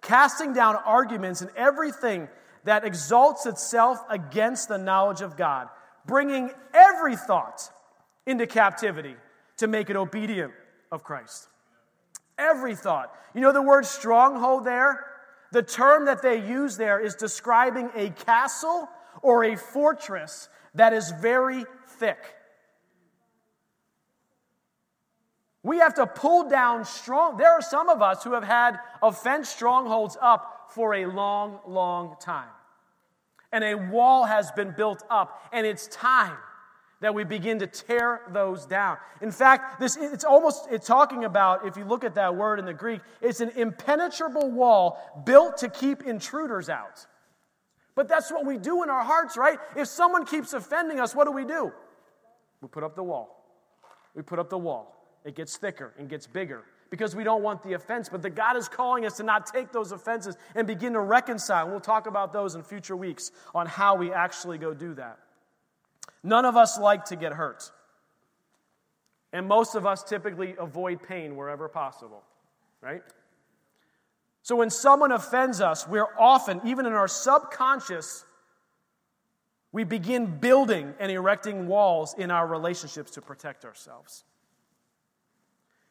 casting 0.00 0.52
down 0.52 0.76
arguments 0.76 1.40
and 1.42 1.50
everything 1.56 2.28
that 2.64 2.84
exalts 2.84 3.46
itself 3.46 3.98
against 4.08 4.68
the 4.68 4.78
knowledge 4.78 5.22
of 5.22 5.36
God 5.36 5.68
bringing 6.08 6.50
every 6.74 7.14
thought 7.14 7.70
into 8.26 8.46
captivity 8.46 9.14
to 9.58 9.68
make 9.68 9.90
it 9.90 9.96
obedient 9.96 10.52
of 10.90 11.04
Christ. 11.04 11.48
Every 12.36 12.74
thought. 12.74 13.12
You 13.34 13.42
know 13.42 13.52
the 13.52 13.62
word 13.62 13.86
stronghold 13.86 14.64
there? 14.64 15.04
The 15.52 15.62
term 15.62 16.06
that 16.06 16.22
they 16.22 16.44
use 16.44 16.76
there 16.76 16.98
is 16.98 17.14
describing 17.14 17.90
a 17.94 18.10
castle 18.10 18.88
or 19.22 19.44
a 19.44 19.56
fortress 19.56 20.48
that 20.74 20.92
is 20.92 21.12
very 21.20 21.64
thick. 21.86 22.18
We 25.62 25.78
have 25.78 25.94
to 25.94 26.06
pull 26.06 26.48
down 26.48 26.84
strong. 26.84 27.36
There 27.36 27.52
are 27.52 27.60
some 27.60 27.88
of 27.88 28.00
us 28.00 28.24
who 28.24 28.32
have 28.32 28.44
had 28.44 28.78
offense 29.02 29.48
strongholds 29.48 30.16
up 30.20 30.70
for 30.70 30.94
a 30.94 31.06
long, 31.06 31.60
long 31.66 32.16
time 32.20 32.48
and 33.52 33.64
a 33.64 33.74
wall 33.74 34.24
has 34.24 34.50
been 34.52 34.72
built 34.76 35.02
up, 35.10 35.42
and 35.52 35.66
it's 35.66 35.86
time 35.88 36.36
that 37.00 37.14
we 37.14 37.24
begin 37.24 37.60
to 37.60 37.66
tear 37.66 38.22
those 38.32 38.66
down. 38.66 38.98
In 39.20 39.30
fact, 39.30 39.78
this 39.80 39.96
it's 39.96 40.24
almost 40.24 40.66
it's 40.70 40.86
talking 40.86 41.24
about 41.24 41.66
if 41.66 41.76
you 41.76 41.84
look 41.84 42.04
at 42.04 42.14
that 42.16 42.34
word 42.34 42.58
in 42.58 42.64
the 42.64 42.74
Greek, 42.74 43.00
it's 43.20 43.40
an 43.40 43.50
impenetrable 43.50 44.50
wall 44.50 44.98
built 45.24 45.58
to 45.58 45.68
keep 45.68 46.02
intruders 46.02 46.68
out. 46.68 47.06
But 47.94 48.08
that's 48.08 48.30
what 48.30 48.46
we 48.46 48.58
do 48.58 48.82
in 48.82 48.90
our 48.90 49.04
hearts, 49.04 49.36
right? 49.36 49.58
If 49.76 49.88
someone 49.88 50.24
keeps 50.24 50.52
offending 50.52 51.00
us, 51.00 51.14
what 51.14 51.24
do 51.24 51.32
we 51.32 51.44
do? 51.44 51.72
We 52.60 52.68
put 52.68 52.84
up 52.84 52.94
the 52.94 53.02
wall. 53.02 53.44
We 54.14 54.22
put 54.22 54.38
up 54.38 54.50
the 54.50 54.58
wall. 54.58 54.94
It 55.24 55.34
gets 55.34 55.56
thicker 55.56 55.94
and 55.98 56.08
gets 56.08 56.26
bigger 56.26 56.64
because 56.90 57.14
we 57.14 57.24
don't 57.24 57.42
want 57.42 57.62
the 57.62 57.74
offense. 57.74 58.08
But 58.08 58.22
the 58.22 58.30
God 58.30 58.56
is 58.56 58.68
calling 58.68 59.04
us 59.04 59.16
to 59.18 59.22
not 59.22 59.46
take 59.46 59.72
those 59.72 59.92
offenses 59.92 60.36
and 60.54 60.66
begin 60.66 60.94
to 60.94 61.00
reconcile. 61.00 61.64
And 61.64 61.72
we'll 61.72 61.80
talk 61.80 62.06
about 62.06 62.32
those 62.32 62.54
in 62.54 62.62
future 62.62 62.96
weeks 62.96 63.30
on 63.54 63.66
how 63.66 63.96
we 63.96 64.12
actually 64.12 64.58
go 64.58 64.74
do 64.74 64.94
that. 64.94 65.18
None 66.22 66.44
of 66.44 66.56
us 66.56 66.78
like 66.78 67.06
to 67.06 67.16
get 67.16 67.32
hurt. 67.32 67.70
And 69.32 69.46
most 69.46 69.74
of 69.74 69.86
us 69.86 70.02
typically 70.02 70.54
avoid 70.58 71.02
pain 71.02 71.36
wherever 71.36 71.68
possible, 71.68 72.22
right? 72.80 73.02
So 74.42 74.56
when 74.56 74.70
someone 74.70 75.12
offends 75.12 75.60
us, 75.60 75.86
we're 75.86 76.08
often, 76.18 76.62
even 76.64 76.86
in 76.86 76.94
our 76.94 77.08
subconscious, 77.08 78.24
we 79.72 79.84
begin 79.84 80.38
building 80.38 80.94
and 80.98 81.12
erecting 81.12 81.66
walls 81.66 82.14
in 82.16 82.30
our 82.30 82.46
relationships 82.46 83.10
to 83.12 83.20
protect 83.20 83.66
ourselves. 83.66 84.24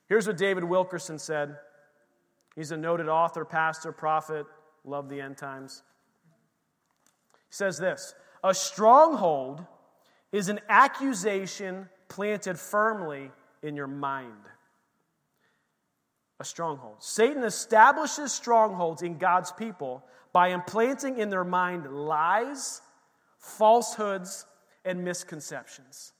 Here's 0.08 0.28
what 0.28 0.38
David 0.38 0.64
Wilkerson 0.64 1.20
said. 1.20 1.58
He's 2.56 2.72
a 2.72 2.78
noted 2.78 3.08
author, 3.08 3.46
pastor, 3.46 3.92
prophet, 3.92 4.46
love 4.84 5.10
the 5.10 5.22
end 5.22 5.38
times. 5.38 5.84
He 7.50 7.54
says 7.54 7.78
this 7.78 8.16
A 8.44 8.54
stronghold 8.54 9.66
is 10.32 10.50
an 10.50 10.60
accusation 10.70 11.90
planted 12.10 12.58
firmly 12.58 13.32
in 13.62 13.76
your 13.76 13.88
mind. 13.88 14.32
A 16.40 16.46
stronghold. 16.46 16.98
Satan 17.00 17.44
establishes 17.44 18.32
strongholds 18.32 19.02
in 19.02 19.18
God's 19.18 19.52
people 19.52 20.04
by 20.32 20.50
implanting 20.50 21.18
in 21.18 21.30
their 21.30 21.44
mind 21.44 21.88
lies, 21.92 22.82
falsehoods, 23.40 24.46
and 24.86 25.04
misconceptions. 25.04 26.14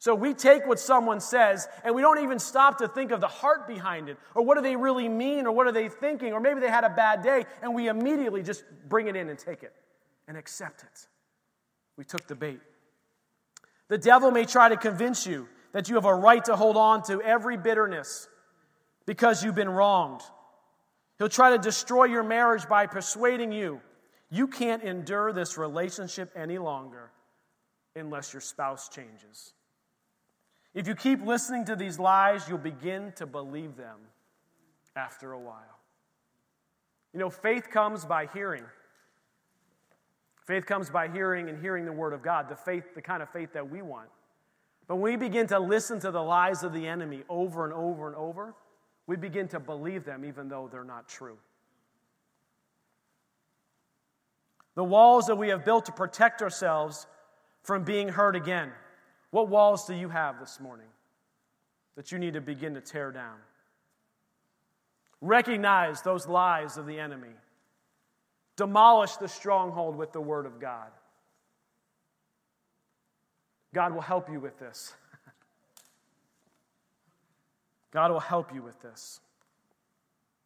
So 0.00 0.14
we 0.14 0.32
take 0.32 0.66
what 0.66 0.80
someone 0.80 1.20
says 1.20 1.68
and 1.84 1.94
we 1.94 2.00
don't 2.00 2.22
even 2.24 2.38
stop 2.38 2.78
to 2.78 2.88
think 2.88 3.12
of 3.12 3.20
the 3.20 3.28
heart 3.28 3.68
behind 3.68 4.08
it 4.08 4.16
or 4.34 4.42
what 4.42 4.56
do 4.56 4.62
they 4.62 4.74
really 4.74 5.08
mean 5.08 5.46
or 5.46 5.52
what 5.52 5.66
are 5.66 5.72
they 5.72 5.90
thinking 5.90 6.32
or 6.32 6.40
maybe 6.40 6.58
they 6.58 6.70
had 6.70 6.84
a 6.84 6.90
bad 6.90 7.22
day 7.22 7.44
and 7.62 7.74
we 7.74 7.86
immediately 7.86 8.42
just 8.42 8.64
bring 8.88 9.08
it 9.08 9.14
in 9.14 9.28
and 9.28 9.38
take 9.38 9.62
it 9.62 9.74
and 10.26 10.38
accept 10.38 10.82
it. 10.82 11.06
We 11.98 12.04
took 12.04 12.26
the 12.26 12.34
bait. 12.34 12.60
The 13.88 13.98
devil 13.98 14.30
may 14.30 14.46
try 14.46 14.70
to 14.70 14.76
convince 14.78 15.26
you 15.26 15.48
that 15.72 15.90
you 15.90 15.96
have 15.96 16.06
a 16.06 16.14
right 16.14 16.44
to 16.46 16.56
hold 16.56 16.78
on 16.78 17.02
to 17.04 17.20
every 17.20 17.58
bitterness 17.58 18.26
because 19.04 19.44
you've 19.44 19.54
been 19.54 19.68
wronged. 19.68 20.22
He'll 21.18 21.28
try 21.28 21.50
to 21.50 21.58
destroy 21.58 22.04
your 22.04 22.22
marriage 22.22 22.66
by 22.66 22.86
persuading 22.86 23.52
you 23.52 23.82
you 24.30 24.46
can't 24.46 24.82
endure 24.82 25.32
this 25.32 25.58
relationship 25.58 26.30
any 26.36 26.56
longer 26.56 27.10
unless 27.96 28.32
your 28.32 28.40
spouse 28.40 28.88
changes. 28.88 29.52
If 30.74 30.86
you 30.86 30.94
keep 30.94 31.24
listening 31.24 31.64
to 31.66 31.76
these 31.76 31.98
lies, 31.98 32.48
you'll 32.48 32.58
begin 32.58 33.12
to 33.16 33.26
believe 33.26 33.76
them 33.76 33.98
after 34.94 35.32
a 35.32 35.38
while. 35.38 35.80
You 37.12 37.18
know, 37.18 37.30
faith 37.30 37.70
comes 37.70 38.04
by 38.04 38.26
hearing. 38.26 38.64
Faith 40.46 40.66
comes 40.66 40.90
by 40.90 41.08
hearing 41.08 41.48
and 41.48 41.60
hearing 41.60 41.84
the 41.84 41.92
word 41.92 42.12
of 42.12 42.22
God, 42.22 42.48
the 42.48 42.56
faith, 42.56 42.94
the 42.94 43.02
kind 43.02 43.22
of 43.22 43.28
faith 43.30 43.52
that 43.52 43.68
we 43.68 43.82
want. 43.82 44.08
But 44.86 44.96
when 44.96 45.12
we 45.12 45.16
begin 45.16 45.46
to 45.48 45.58
listen 45.58 46.00
to 46.00 46.10
the 46.10 46.22
lies 46.22 46.62
of 46.62 46.72
the 46.72 46.86
enemy 46.86 47.22
over 47.28 47.64
and 47.64 47.72
over 47.72 48.06
and 48.08 48.16
over, 48.16 48.54
we 49.06 49.16
begin 49.16 49.48
to 49.48 49.60
believe 49.60 50.04
them 50.04 50.24
even 50.24 50.48
though 50.48 50.68
they're 50.70 50.84
not 50.84 51.08
true. 51.08 51.36
The 54.74 54.84
walls 54.84 55.26
that 55.26 55.36
we 55.36 55.48
have 55.48 55.64
built 55.64 55.86
to 55.86 55.92
protect 55.92 56.42
ourselves 56.42 57.06
from 57.62 57.84
being 57.84 58.08
hurt 58.08 58.36
again. 58.36 58.72
What 59.30 59.48
walls 59.48 59.86
do 59.86 59.94
you 59.94 60.08
have 60.08 60.40
this 60.40 60.58
morning 60.60 60.88
that 61.96 62.10
you 62.10 62.18
need 62.18 62.34
to 62.34 62.40
begin 62.40 62.74
to 62.74 62.80
tear 62.80 63.12
down? 63.12 63.36
Recognize 65.20 66.02
those 66.02 66.26
lies 66.26 66.76
of 66.76 66.86
the 66.86 66.98
enemy. 66.98 67.34
Demolish 68.56 69.16
the 69.16 69.28
stronghold 69.28 69.96
with 69.96 70.12
the 70.12 70.20
word 70.20 70.46
of 70.46 70.60
God. 70.60 70.88
God 73.72 73.94
will 73.94 74.00
help 74.00 74.30
you 74.30 74.40
with 74.40 74.58
this. 74.58 74.94
God 77.92 78.10
will 78.10 78.20
help 78.20 78.52
you 78.52 78.62
with 78.62 78.80
this. 78.82 79.20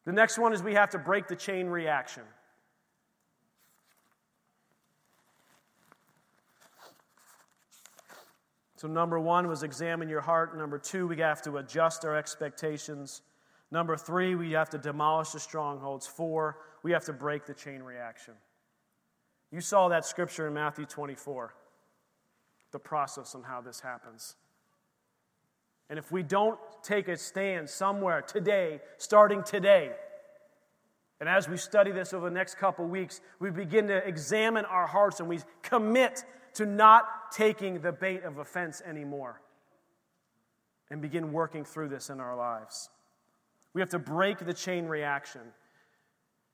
The 0.05 0.13
next 0.13 0.39
one 0.39 0.53
is 0.53 0.63
we 0.63 0.75
have 0.75 0.91
to 0.91 0.99
break 0.99 1.29
the 1.29 1.37
chain 1.37 1.67
reaction. 1.69 2.25
So, 8.85 8.91
number 8.91 9.19
one 9.19 9.49
was 9.49 9.63
examine 9.63 10.11
your 10.11 10.21
heart. 10.21 10.59
Number 10.59 10.77
two, 10.77 11.07
we 11.07 11.17
have 11.21 11.41
to 11.45 11.57
adjust 11.57 12.05
our 12.05 12.15
expectations. 12.15 13.23
Number 13.71 13.97
three, 13.97 14.35
we 14.35 14.53
have 14.53 14.69
to 14.69 14.77
demolish 14.77 15.31
the 15.31 15.41
strongholds. 15.41 16.07
Four, 16.07 16.59
we 16.83 16.93
have 16.93 17.07
to 17.07 17.15
break 17.15 17.47
the 17.47 17.55
chain 17.55 17.83
reaction. 17.83 18.35
You 19.51 19.63
saw 19.63 19.89
that 19.89 20.05
scripture 20.05 20.49
in 20.49 20.53
Matthew 20.53 20.85
24, 20.85 21.55
the 22.73 22.79
process 22.79 23.35
on 23.35 23.45
how 23.45 23.63
this 23.63 23.81
happens. 23.81 24.37
And 25.89 25.99
if 25.99 26.13
we 26.13 26.23
don't 26.23 26.59
take 26.83 27.09
a 27.09 27.17
stand 27.17 27.71
somewhere 27.71 28.21
today, 28.21 28.83
starting 28.99 29.43
today, 29.45 29.93
and 31.21 31.29
as 31.29 31.49
we 31.49 31.57
study 31.57 31.91
this 31.91 32.13
over 32.13 32.29
the 32.29 32.35
next 32.35 32.57
couple 32.57 32.85
weeks, 32.85 33.23
we 33.39 33.49
begin 33.49 33.89
to 33.89 34.07
examine 34.07 34.67
our 34.67 34.87
hearts 34.87 35.21
and 35.21 35.29
we 35.31 35.39
commit 35.63 36.27
to 36.55 36.67
not 36.67 37.33
taking 37.33 37.81
the 37.81 37.93
bait 37.93 38.25
of 38.25 38.39
offense 38.39 38.83
anymore 38.87 39.41
and 40.91 41.01
begin 41.01 41.33
working 41.33 41.65
through 41.65 41.89
this 41.89 42.11
in 42.11 42.21
our 42.21 42.37
lives. 42.37 42.91
We 43.73 43.81
have 43.81 43.91
to 43.91 43.99
break 43.99 44.39
the 44.39 44.55
chain 44.55 44.87
reaction. 44.87 45.41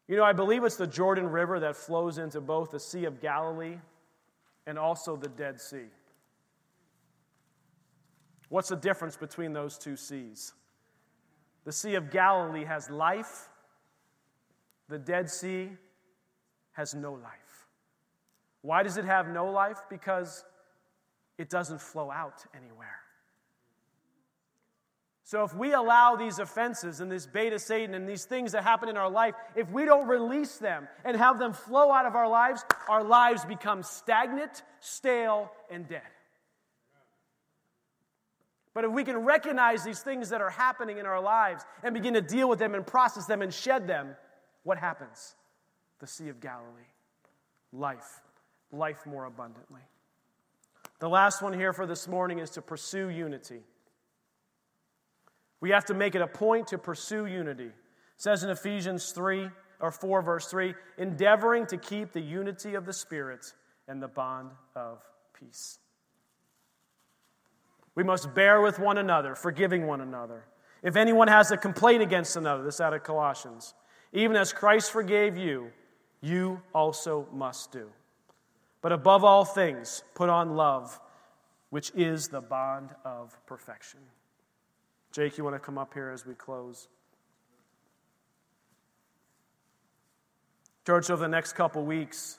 You 0.08 0.16
know, 0.16 0.24
I 0.24 0.32
believe 0.32 0.64
it's 0.64 0.76
the 0.76 0.86
Jordan 0.86 1.26
River 1.26 1.60
that 1.60 1.76
flows 1.76 2.18
into 2.18 2.40
both 2.40 2.70
the 2.70 2.80
Sea 2.80 3.04
of 3.04 3.20
Galilee 3.20 3.76
and 4.66 4.78
also 4.78 5.16
the 5.16 5.28
Dead 5.28 5.60
Sea. 5.60 5.86
What's 8.48 8.68
the 8.68 8.76
difference 8.76 9.16
between 9.16 9.52
those 9.52 9.78
two 9.78 9.96
seas? 9.96 10.54
The 11.64 11.72
Sea 11.72 11.94
of 11.94 12.10
Galilee 12.10 12.64
has 12.64 12.90
life, 12.90 13.48
the 14.88 14.98
Dead 14.98 15.30
Sea 15.30 15.70
has 16.72 16.94
no 16.94 17.12
life. 17.12 17.39
Why 18.62 18.82
does 18.82 18.96
it 18.96 19.04
have 19.04 19.28
no 19.28 19.46
life? 19.46 19.78
Because 19.88 20.44
it 21.38 21.48
doesn't 21.48 21.80
flow 21.80 22.10
out 22.10 22.44
anywhere. 22.54 22.96
So, 25.24 25.44
if 25.44 25.54
we 25.54 25.72
allow 25.72 26.16
these 26.16 26.40
offenses 26.40 27.00
and 27.00 27.10
this 27.10 27.26
of 27.32 27.60
Satan 27.60 27.94
and 27.94 28.08
these 28.08 28.24
things 28.24 28.52
that 28.52 28.64
happen 28.64 28.88
in 28.88 28.96
our 28.96 29.08
life, 29.08 29.34
if 29.54 29.70
we 29.70 29.84
don't 29.84 30.08
release 30.08 30.58
them 30.58 30.88
and 31.04 31.16
have 31.16 31.38
them 31.38 31.52
flow 31.52 31.92
out 31.92 32.04
of 32.04 32.16
our 32.16 32.28
lives, 32.28 32.64
our 32.88 33.04
lives 33.04 33.44
become 33.44 33.84
stagnant, 33.84 34.64
stale, 34.80 35.52
and 35.70 35.88
dead. 35.88 36.02
But 38.74 38.84
if 38.84 38.90
we 38.90 39.04
can 39.04 39.18
recognize 39.18 39.84
these 39.84 40.00
things 40.00 40.30
that 40.30 40.40
are 40.40 40.50
happening 40.50 40.98
in 40.98 41.06
our 41.06 41.20
lives 41.20 41.64
and 41.84 41.94
begin 41.94 42.14
to 42.14 42.22
deal 42.22 42.48
with 42.48 42.58
them 42.58 42.74
and 42.74 42.84
process 42.84 43.26
them 43.26 43.40
and 43.40 43.54
shed 43.54 43.86
them, 43.86 44.16
what 44.64 44.78
happens? 44.78 45.36
The 46.00 46.08
Sea 46.08 46.28
of 46.28 46.40
Galilee. 46.40 46.90
Life 47.72 48.20
life 48.72 49.06
more 49.06 49.24
abundantly. 49.24 49.80
The 50.98 51.08
last 51.08 51.42
one 51.42 51.52
here 51.52 51.72
for 51.72 51.86
this 51.86 52.06
morning 52.06 52.38
is 52.38 52.50
to 52.50 52.62
pursue 52.62 53.08
unity. 53.08 53.60
We 55.60 55.70
have 55.70 55.84
to 55.86 55.94
make 55.94 56.14
it 56.14 56.22
a 56.22 56.26
point 56.26 56.68
to 56.68 56.78
pursue 56.78 57.26
unity. 57.26 57.66
It 57.66 57.72
says 58.16 58.44
in 58.44 58.50
Ephesians 58.50 59.12
3 59.12 59.48
or 59.80 59.90
4 59.90 60.22
verse 60.22 60.46
3, 60.46 60.74
endeavoring 60.98 61.66
to 61.66 61.78
keep 61.78 62.12
the 62.12 62.20
unity 62.20 62.74
of 62.74 62.84
the 62.84 62.92
spirit 62.92 63.52
and 63.88 64.02
the 64.02 64.08
bond 64.08 64.50
of 64.76 65.02
peace. 65.38 65.78
We 67.94 68.04
must 68.04 68.34
bear 68.34 68.60
with 68.60 68.78
one 68.78 68.98
another, 68.98 69.34
forgiving 69.34 69.86
one 69.86 70.00
another. 70.00 70.44
If 70.82 70.96
anyone 70.96 71.28
has 71.28 71.50
a 71.50 71.56
complaint 71.56 72.02
against 72.02 72.36
another, 72.36 72.62
this 72.62 72.80
out 72.80 72.94
of 72.94 73.02
Colossians, 73.02 73.74
even 74.12 74.36
as 74.36 74.52
Christ 74.52 74.92
forgave 74.92 75.36
you, 75.36 75.70
you 76.20 76.60
also 76.74 77.26
must 77.32 77.72
do. 77.72 77.90
But 78.82 78.92
above 78.92 79.24
all 79.24 79.44
things, 79.44 80.02
put 80.14 80.28
on 80.28 80.56
love, 80.56 80.98
which 81.70 81.92
is 81.94 82.28
the 82.28 82.40
bond 82.40 82.90
of 83.04 83.36
perfection. 83.46 84.00
Jake, 85.12 85.36
you 85.36 85.44
want 85.44 85.56
to 85.56 85.60
come 85.60 85.76
up 85.76 85.92
here 85.92 86.10
as 86.10 86.24
we 86.24 86.34
close? 86.34 86.88
Church, 90.86 91.10
over 91.10 91.22
the 91.22 91.28
next 91.28 91.52
couple 91.52 91.84
weeks, 91.84 92.38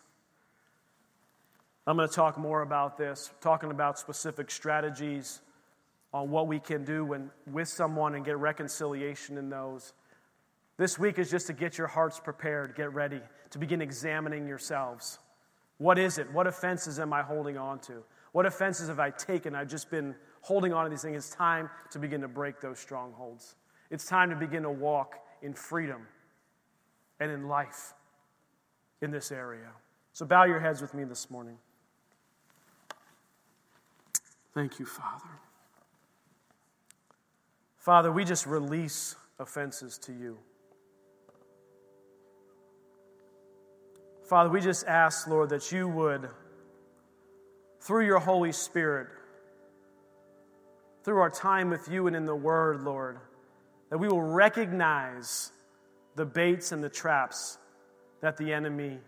I'm 1.85 1.95
going 1.97 2.07
to 2.07 2.13
talk 2.13 2.37
more 2.37 2.61
about 2.61 2.97
this, 2.97 3.31
talking 3.41 3.71
about 3.71 3.99
specific 3.99 4.49
strategies 4.49 5.41
on 6.13 6.29
what 6.29 6.47
we 6.47 6.59
can 6.59 6.83
do 6.83 7.05
when 7.05 7.31
with 7.47 7.67
someone 7.67 8.15
and 8.15 8.25
get 8.25 8.37
reconciliation 8.37 9.37
in 9.37 9.49
those. 9.49 9.93
This 10.77 10.97
week 10.97 11.19
is 11.19 11.29
just 11.29 11.47
to 11.47 11.53
get 11.53 11.77
your 11.77 11.87
hearts 11.87 12.19
prepared, 12.19 12.75
get 12.75 12.93
ready 12.93 13.21
to 13.51 13.59
begin 13.59 13.81
examining 13.81 14.47
yourselves. 14.47 15.19
What 15.81 15.97
is 15.97 16.19
it? 16.19 16.31
What 16.31 16.45
offenses 16.45 16.99
am 16.99 17.11
I 17.11 17.23
holding 17.23 17.57
on 17.57 17.79
to? 17.79 18.03
What 18.33 18.45
offenses 18.45 18.87
have 18.87 18.99
I 18.99 19.09
taken? 19.09 19.55
I've 19.55 19.67
just 19.67 19.89
been 19.89 20.13
holding 20.41 20.73
on 20.73 20.83
to 20.83 20.91
these 20.91 21.01
things. 21.01 21.17
It's 21.17 21.35
time 21.35 21.71
to 21.89 21.97
begin 21.97 22.21
to 22.21 22.27
break 22.27 22.61
those 22.61 22.77
strongholds. 22.77 23.55
It's 23.89 24.05
time 24.05 24.29
to 24.29 24.35
begin 24.35 24.61
to 24.61 24.69
walk 24.69 25.15
in 25.41 25.55
freedom 25.55 26.05
and 27.19 27.31
in 27.31 27.47
life 27.47 27.95
in 29.01 29.09
this 29.09 29.31
area. 29.31 29.69
So 30.13 30.23
bow 30.23 30.43
your 30.43 30.59
heads 30.59 30.83
with 30.83 30.93
me 30.93 31.03
this 31.03 31.31
morning. 31.31 31.57
Thank 34.53 34.77
you, 34.77 34.85
Father. 34.85 35.31
Father, 37.77 38.11
we 38.11 38.23
just 38.23 38.45
release 38.45 39.15
offenses 39.39 39.97
to 39.97 40.13
you. 40.13 40.37
Father, 44.31 44.49
we 44.49 44.61
just 44.61 44.87
ask, 44.87 45.27
Lord, 45.27 45.49
that 45.49 45.73
you 45.73 45.89
would, 45.89 46.29
through 47.81 48.05
your 48.05 48.19
Holy 48.19 48.53
Spirit, 48.53 49.09
through 51.03 51.19
our 51.19 51.29
time 51.29 51.69
with 51.69 51.89
you 51.89 52.07
and 52.07 52.15
in 52.15 52.25
the 52.25 52.33
Word, 52.33 52.81
Lord, 52.81 53.19
that 53.89 53.97
we 53.97 54.07
will 54.07 54.21
recognize 54.21 55.51
the 56.15 56.23
baits 56.23 56.71
and 56.71 56.81
the 56.81 56.87
traps 56.87 57.57
that 58.21 58.37
the 58.37 58.53
enemy 58.53 58.99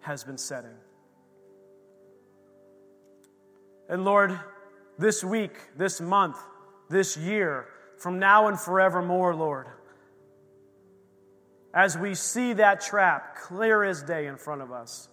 has 0.00 0.24
been 0.24 0.38
setting. 0.38 0.78
And 3.90 4.06
Lord, 4.06 4.40
this 4.98 5.22
week, 5.22 5.52
this 5.76 6.00
month, 6.00 6.38
this 6.88 7.14
year, 7.14 7.66
from 7.98 8.18
now 8.18 8.48
and 8.48 8.58
forevermore, 8.58 9.34
Lord, 9.34 9.66
as 11.76 11.96
we 11.96 12.14
see 12.14 12.54
that 12.54 12.80
trap 12.80 13.36
clear 13.36 13.84
as 13.84 14.02
day 14.02 14.26
in 14.26 14.38
front 14.38 14.62
of 14.62 14.72
us, 14.72 15.10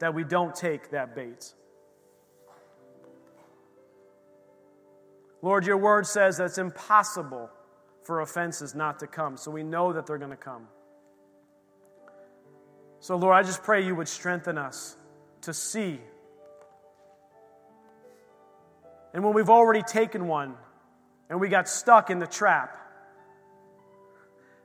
that 0.00 0.14
we 0.14 0.22
don't 0.22 0.54
take 0.54 0.90
that 0.90 1.16
bait. 1.16 1.54
Lord, 5.40 5.64
your 5.64 5.78
word 5.78 6.06
says 6.06 6.36
that 6.36 6.44
it's 6.44 6.58
impossible 6.58 7.48
for 8.02 8.20
offenses 8.20 8.74
not 8.74 8.98
to 8.98 9.06
come, 9.06 9.38
so 9.38 9.50
we 9.50 9.62
know 9.62 9.94
that 9.94 10.06
they're 10.06 10.18
going 10.18 10.30
to 10.30 10.36
come. 10.36 10.68
So, 13.00 13.16
Lord, 13.16 13.34
I 13.34 13.42
just 13.42 13.62
pray 13.62 13.86
you 13.86 13.94
would 13.94 14.08
strengthen 14.08 14.58
us 14.58 14.94
to 15.42 15.54
see. 15.54 16.00
And 19.14 19.24
when 19.24 19.32
we've 19.32 19.48
already 19.48 19.82
taken 19.82 20.26
one 20.26 20.54
and 21.30 21.40
we 21.40 21.48
got 21.48 21.66
stuck 21.66 22.10
in 22.10 22.18
the 22.18 22.26
trap, 22.26 22.77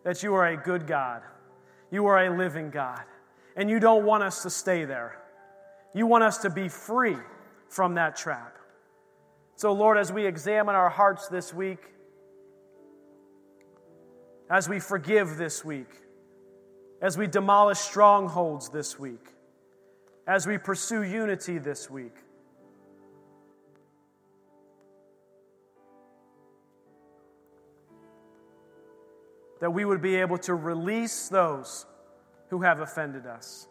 that 0.04 0.24
you 0.24 0.34
are 0.34 0.48
a 0.48 0.58
good 0.58 0.88
God. 0.88 1.22
You 1.92 2.06
are 2.08 2.26
a 2.26 2.38
living 2.38 2.70
God. 2.70 3.04
And 3.56 3.70
you 3.70 3.80
don't 3.80 4.06
want 4.06 4.24
us 4.24 4.44
to 4.44 4.50
stay 4.50 4.86
there. 4.86 5.20
You 5.94 6.08
want 6.08 6.24
us 6.24 6.40
to 6.40 6.50
be 6.50 6.68
free 6.68 7.18
from 7.70 7.96
that 7.96 8.16
trap. 8.16 8.58
So, 9.56 9.72
Lord, 9.72 9.98
as 9.98 10.12
we 10.12 10.26
examine 10.26 10.76
our 10.76 10.90
hearts 10.90 11.28
this 11.28 11.54
week, 11.54 11.80
as 14.50 14.68
we 14.68 14.80
forgive 14.80 15.38
this 15.38 15.64
week, 15.64 15.90
as 17.02 17.18
we 17.18 17.28
demolish 17.28 17.80
strongholds 17.80 18.70
this 18.70 18.98
week, 19.00 19.28
as 20.28 20.48
we 20.48 20.58
pursue 20.58 21.04
unity 21.04 21.58
this 21.58 21.90
week. 21.90 22.16
That 29.64 29.72
we 29.72 29.86
would 29.86 30.02
be 30.02 30.18
able 30.18 30.40
to 30.40 30.54
release 30.54 31.30
those 31.30 31.86
who 32.50 32.64
have 32.64 32.82
offended 32.82 33.26
us, 33.26 33.66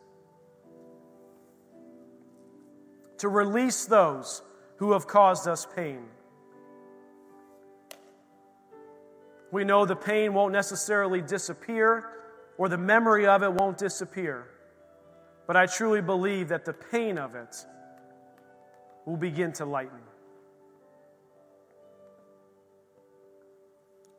to 3.19 3.29
release 3.29 3.85
those 3.85 4.41
who 4.79 4.95
have 4.95 5.07
caused 5.07 5.47
us 5.47 5.67
pain. 5.77 6.07
We 9.51 9.65
know 9.65 9.85
the 9.85 9.95
pain 9.95 10.33
won't 10.33 10.55
necessarily 10.55 11.21
disappear 11.21 12.09
or 12.57 12.71
the 12.71 12.79
memory 12.79 13.27
of 13.27 13.43
it 13.43 13.53
won't 13.53 13.77
disappear. 13.77 14.47
But 15.47 15.59
I 15.59 15.67
truly 15.67 16.01
believe 16.01 16.49
that 16.49 16.65
the 16.65 16.73
pain 16.73 17.19
of 17.19 17.35
it 17.35 17.55
will 19.05 19.19
begin 19.19 19.53
to 19.53 19.67
lighten. 19.67 20.01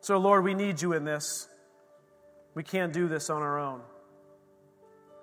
So, 0.01 0.19
Lord, 0.19 0.43
we 0.43 0.53
need 0.53 0.79
you 0.79 0.93
in 0.93 1.03
this. 1.03 1.49
We 2.55 2.63
can't 2.63 2.93
do 2.93 3.07
this 3.07 3.29
on 3.29 3.41
our 3.41 3.59
own. 3.59 3.81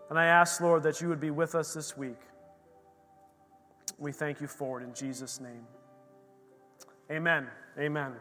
And 0.09 0.19
I 0.19 0.27
ask, 0.27 0.61
Lord, 0.61 0.83
that 0.83 1.01
you 1.01 1.09
would 1.09 1.21
be 1.21 1.31
with 1.31 1.55
us 1.55 1.73
this 1.73 1.97
week. 1.97 2.19
We 3.99 4.13
thank 4.13 4.41
you 4.41 4.47
for 4.47 4.81
it 4.81 4.85
in 4.85 4.93
Jesus' 4.95 5.41
name. 5.41 5.67
Amen. 7.11 7.47
Amen. 7.79 8.13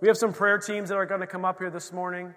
We 0.00 0.08
have 0.08 0.16
some 0.16 0.32
prayer 0.32 0.58
teams 0.58 0.88
that 0.88 0.96
are 0.96 1.06
going 1.06 1.20
to 1.20 1.26
come 1.26 1.44
up 1.44 1.58
here 1.58 1.70
this 1.70 1.92
morning. 1.92 2.34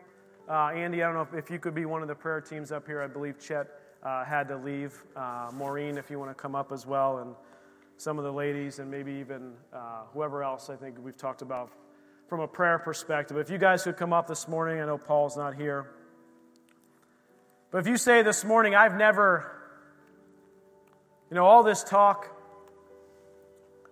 Uh, 0.48 0.68
Andy, 0.68 1.04
I 1.04 1.08
don't 1.08 1.16
know 1.16 1.22
if, 1.22 1.46
if, 1.46 1.52
you 1.52 1.60
could 1.60 1.76
be 1.76 1.86
one 1.86 2.02
of 2.02 2.08
the 2.08 2.16
prayer 2.16 2.42
teams 2.42 2.72
up 2.72 2.88
here. 2.88 3.02
I 3.02 3.08
believe 3.08 3.40
Chet 3.40 3.68
uh, 4.04 4.24
had 4.24 4.48
to 4.48 4.58
leave. 4.58 5.04
Uh, 5.16 5.50
Maureen, 5.54 5.98
if 5.98 6.10
you 6.10 6.20
want 6.20 6.32
to 6.32 6.36
come 6.36 6.56
up 6.56 6.72
as 6.72 6.86
well, 6.86 7.20
and 7.20 7.36
some 7.98 8.18
of 8.18 8.24
the 8.24 8.32
ladies, 8.32 8.80
and 8.80 8.90
maybe 8.90 9.12
even 9.14 9.54
uh, 9.74 10.04
whoever 10.14 10.44
else 10.44 10.70
I 10.70 10.76
think 10.76 10.98
we've 11.04 11.18
talked 11.18 11.42
about 11.42 11.70
from 12.30 12.40
a 12.40 12.48
prayer 12.48 12.80
perspective. 12.80 13.38
If 13.38 13.50
you 13.50 13.58
guys 13.58 13.84
could 13.84 13.98
come 13.98 14.14
up 14.14 14.28
this 14.28 14.48
morning, 14.48 14.80
I 14.80 14.86
know 14.86 14.98
Paul's 14.98 15.36
not 15.36 15.56
here. 15.56 15.90
But 17.72 17.80
if 17.80 17.88
you 17.88 17.98
say 17.98 18.22
this 18.22 18.46
morning, 18.46 18.76
I've 18.76 18.96
never, 18.96 19.52
you 21.30 21.36
know, 21.36 21.46
all 21.46 21.64
this 21.64 21.84
talk, 21.84 22.36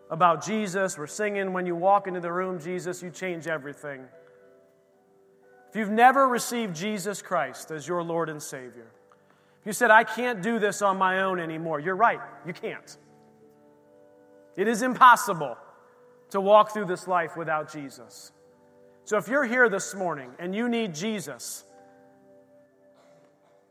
about 0.09 0.45
Jesus. 0.45 0.97
We're 0.97 1.07
singing 1.07 1.53
when 1.53 1.65
you 1.65 1.75
walk 1.75 2.07
into 2.07 2.19
the 2.19 2.31
room, 2.31 2.59
Jesus, 2.59 3.01
you 3.03 3.09
change 3.09 3.47
everything. 3.47 4.05
If 5.69 5.75
you've 5.75 5.89
never 5.89 6.27
received 6.27 6.75
Jesus 6.75 7.21
Christ 7.21 7.71
as 7.71 7.87
your 7.87 8.03
Lord 8.03 8.29
and 8.29 8.41
Savior, 8.41 8.87
if 9.61 9.65
you 9.65 9.73
said, 9.73 9.91
I 9.91 10.03
can't 10.03 10.41
do 10.41 10.59
this 10.59 10.81
on 10.81 10.97
my 10.97 11.23
own 11.23 11.39
anymore, 11.39 11.79
you're 11.79 11.95
right, 11.95 12.21
you 12.45 12.53
can't. 12.53 12.97
It 14.55 14.67
is 14.67 14.81
impossible 14.81 15.57
to 16.31 16.41
walk 16.41 16.71
through 16.71 16.85
this 16.85 17.07
life 17.07 17.37
without 17.37 17.71
Jesus. 17.71 18.31
So 19.05 19.17
if 19.17 19.27
you're 19.27 19.45
here 19.45 19.69
this 19.69 19.95
morning 19.95 20.31
and 20.39 20.53
you 20.53 20.67
need 20.67 20.93
Jesus, 20.93 21.63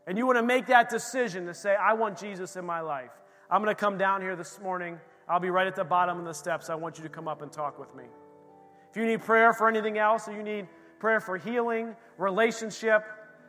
and 0.07 0.17
you 0.17 0.25
want 0.25 0.37
to 0.37 0.43
make 0.43 0.67
that 0.67 0.89
decision 0.89 1.45
to 1.47 1.53
say, 1.53 1.75
I 1.75 1.93
want 1.93 2.17
Jesus 2.17 2.55
in 2.55 2.65
my 2.65 2.79
life, 2.79 3.11
I'm 3.51 3.61
going 3.61 3.73
to 3.73 3.79
come 3.79 3.97
down 3.97 4.21
here 4.21 4.35
this 4.35 4.59
morning 4.61 4.99
I'll 5.29 5.39
be 5.39 5.49
right 5.49 5.67
at 5.67 5.75
the 5.75 5.83
bottom 5.83 6.19
of 6.19 6.25
the 6.25 6.33
steps. 6.33 6.69
I 6.69 6.75
want 6.75 6.97
you 6.97 7.03
to 7.03 7.09
come 7.09 7.27
up 7.27 7.41
and 7.41 7.51
talk 7.51 7.77
with 7.77 7.93
me. 7.95 8.05
If 8.89 8.95
you 8.95 9.05
need 9.05 9.21
prayer 9.21 9.51
for 9.51 9.67
anything 9.67 9.97
else, 9.97 10.27
or 10.27 10.33
you 10.33 10.43
need 10.43 10.67
prayer 10.99 11.19
for 11.19 11.37
healing, 11.37 11.95
relationship, 12.17 13.03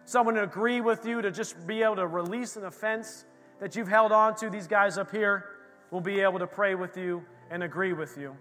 someone 0.04 0.34
to 0.34 0.42
agree 0.42 0.80
with 0.80 1.06
you, 1.06 1.22
to 1.22 1.30
just 1.30 1.66
be 1.66 1.82
able 1.82 1.96
to 1.96 2.06
release 2.06 2.56
an 2.56 2.64
offense 2.64 3.24
that 3.60 3.76
you've 3.76 3.88
held 3.88 4.10
on 4.10 4.34
to, 4.36 4.50
these 4.50 4.66
guys 4.66 4.98
up 4.98 5.10
here 5.10 5.44
will 5.90 6.00
be 6.00 6.20
able 6.20 6.40
to 6.40 6.46
pray 6.46 6.74
with 6.74 6.96
you 6.96 7.24
and 7.50 7.62
agree 7.62 7.92
with 7.92 8.18
you. 8.18 8.36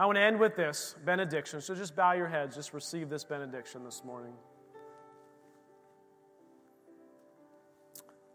I 0.00 0.06
want 0.06 0.16
to 0.16 0.22
end 0.22 0.40
with 0.40 0.56
this 0.56 0.94
benediction. 1.04 1.60
So 1.60 1.74
just 1.74 1.94
bow 1.94 2.12
your 2.12 2.26
heads, 2.26 2.56
just 2.56 2.72
receive 2.72 3.10
this 3.10 3.22
benediction 3.22 3.84
this 3.84 4.02
morning. 4.02 4.32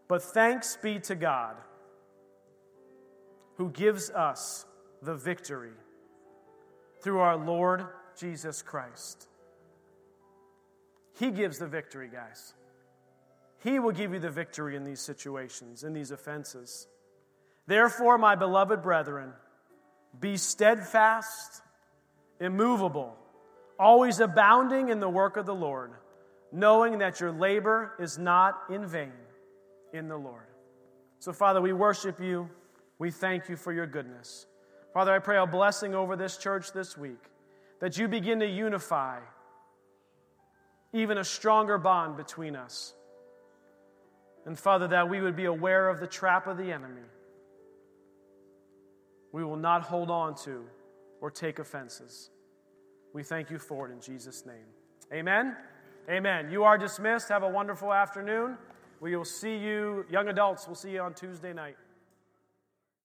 But 0.06 0.22
thanks 0.22 0.78
be 0.80 1.00
to 1.00 1.16
God 1.16 1.56
who 3.56 3.70
gives 3.70 4.10
us 4.10 4.64
the 5.02 5.16
victory 5.16 5.72
through 7.02 7.18
our 7.18 7.36
Lord 7.36 7.84
Jesus 8.16 8.62
Christ. 8.62 9.26
He 11.18 11.32
gives 11.32 11.58
the 11.58 11.66
victory, 11.66 12.08
guys. 12.12 12.54
He 13.64 13.80
will 13.80 13.90
give 13.90 14.12
you 14.12 14.20
the 14.20 14.30
victory 14.30 14.76
in 14.76 14.84
these 14.84 15.00
situations, 15.00 15.82
in 15.82 15.94
these 15.94 16.12
offenses. 16.12 16.86
Therefore, 17.66 18.18
my 18.18 18.36
beloved 18.36 18.82
brethren, 18.82 19.32
be 20.20 20.36
steadfast, 20.36 21.62
immovable, 22.40 23.16
always 23.78 24.20
abounding 24.20 24.88
in 24.88 25.00
the 25.00 25.08
work 25.08 25.36
of 25.36 25.46
the 25.46 25.54
Lord, 25.54 25.92
knowing 26.52 26.98
that 26.98 27.20
your 27.20 27.32
labor 27.32 27.92
is 27.98 28.18
not 28.18 28.54
in 28.70 28.86
vain 28.86 29.12
in 29.92 30.08
the 30.08 30.16
Lord. 30.16 30.46
So, 31.18 31.32
Father, 31.32 31.60
we 31.60 31.72
worship 31.72 32.20
you. 32.20 32.48
We 32.98 33.10
thank 33.10 33.48
you 33.48 33.56
for 33.56 33.72
your 33.72 33.86
goodness. 33.86 34.46
Father, 34.94 35.12
I 35.12 35.18
pray 35.18 35.36
a 35.38 35.46
blessing 35.46 35.94
over 35.94 36.16
this 36.16 36.36
church 36.38 36.72
this 36.72 36.96
week, 36.96 37.22
that 37.80 37.98
you 37.98 38.08
begin 38.08 38.40
to 38.40 38.46
unify 38.46 39.18
even 40.92 41.18
a 41.18 41.24
stronger 41.24 41.76
bond 41.76 42.16
between 42.16 42.56
us. 42.56 42.94
And 44.46 44.58
Father, 44.58 44.88
that 44.88 45.10
we 45.10 45.20
would 45.20 45.36
be 45.36 45.44
aware 45.44 45.88
of 45.88 46.00
the 46.00 46.06
trap 46.06 46.46
of 46.46 46.56
the 46.56 46.72
enemy. 46.72 47.02
We 49.36 49.44
will 49.44 49.58
not 49.58 49.82
hold 49.82 50.10
on 50.10 50.34
to 50.44 50.64
or 51.20 51.30
take 51.30 51.58
offenses. 51.58 52.30
We 53.12 53.22
thank 53.22 53.50
you 53.50 53.58
for 53.58 53.86
it 53.86 53.92
in 53.92 54.00
Jesus' 54.00 54.46
name. 54.46 54.64
Amen. 55.12 55.54
Amen. 56.08 56.50
You 56.50 56.64
are 56.64 56.78
dismissed. 56.78 57.28
Have 57.28 57.42
a 57.42 57.48
wonderful 57.48 57.92
afternoon. 57.92 58.56
We 58.98 59.14
will 59.14 59.26
see 59.26 59.54
you, 59.54 60.06
young 60.08 60.28
adults, 60.28 60.66
we'll 60.66 60.74
see 60.74 60.92
you 60.92 61.02
on 61.02 61.12
Tuesday 61.12 61.52
night. 61.52 61.76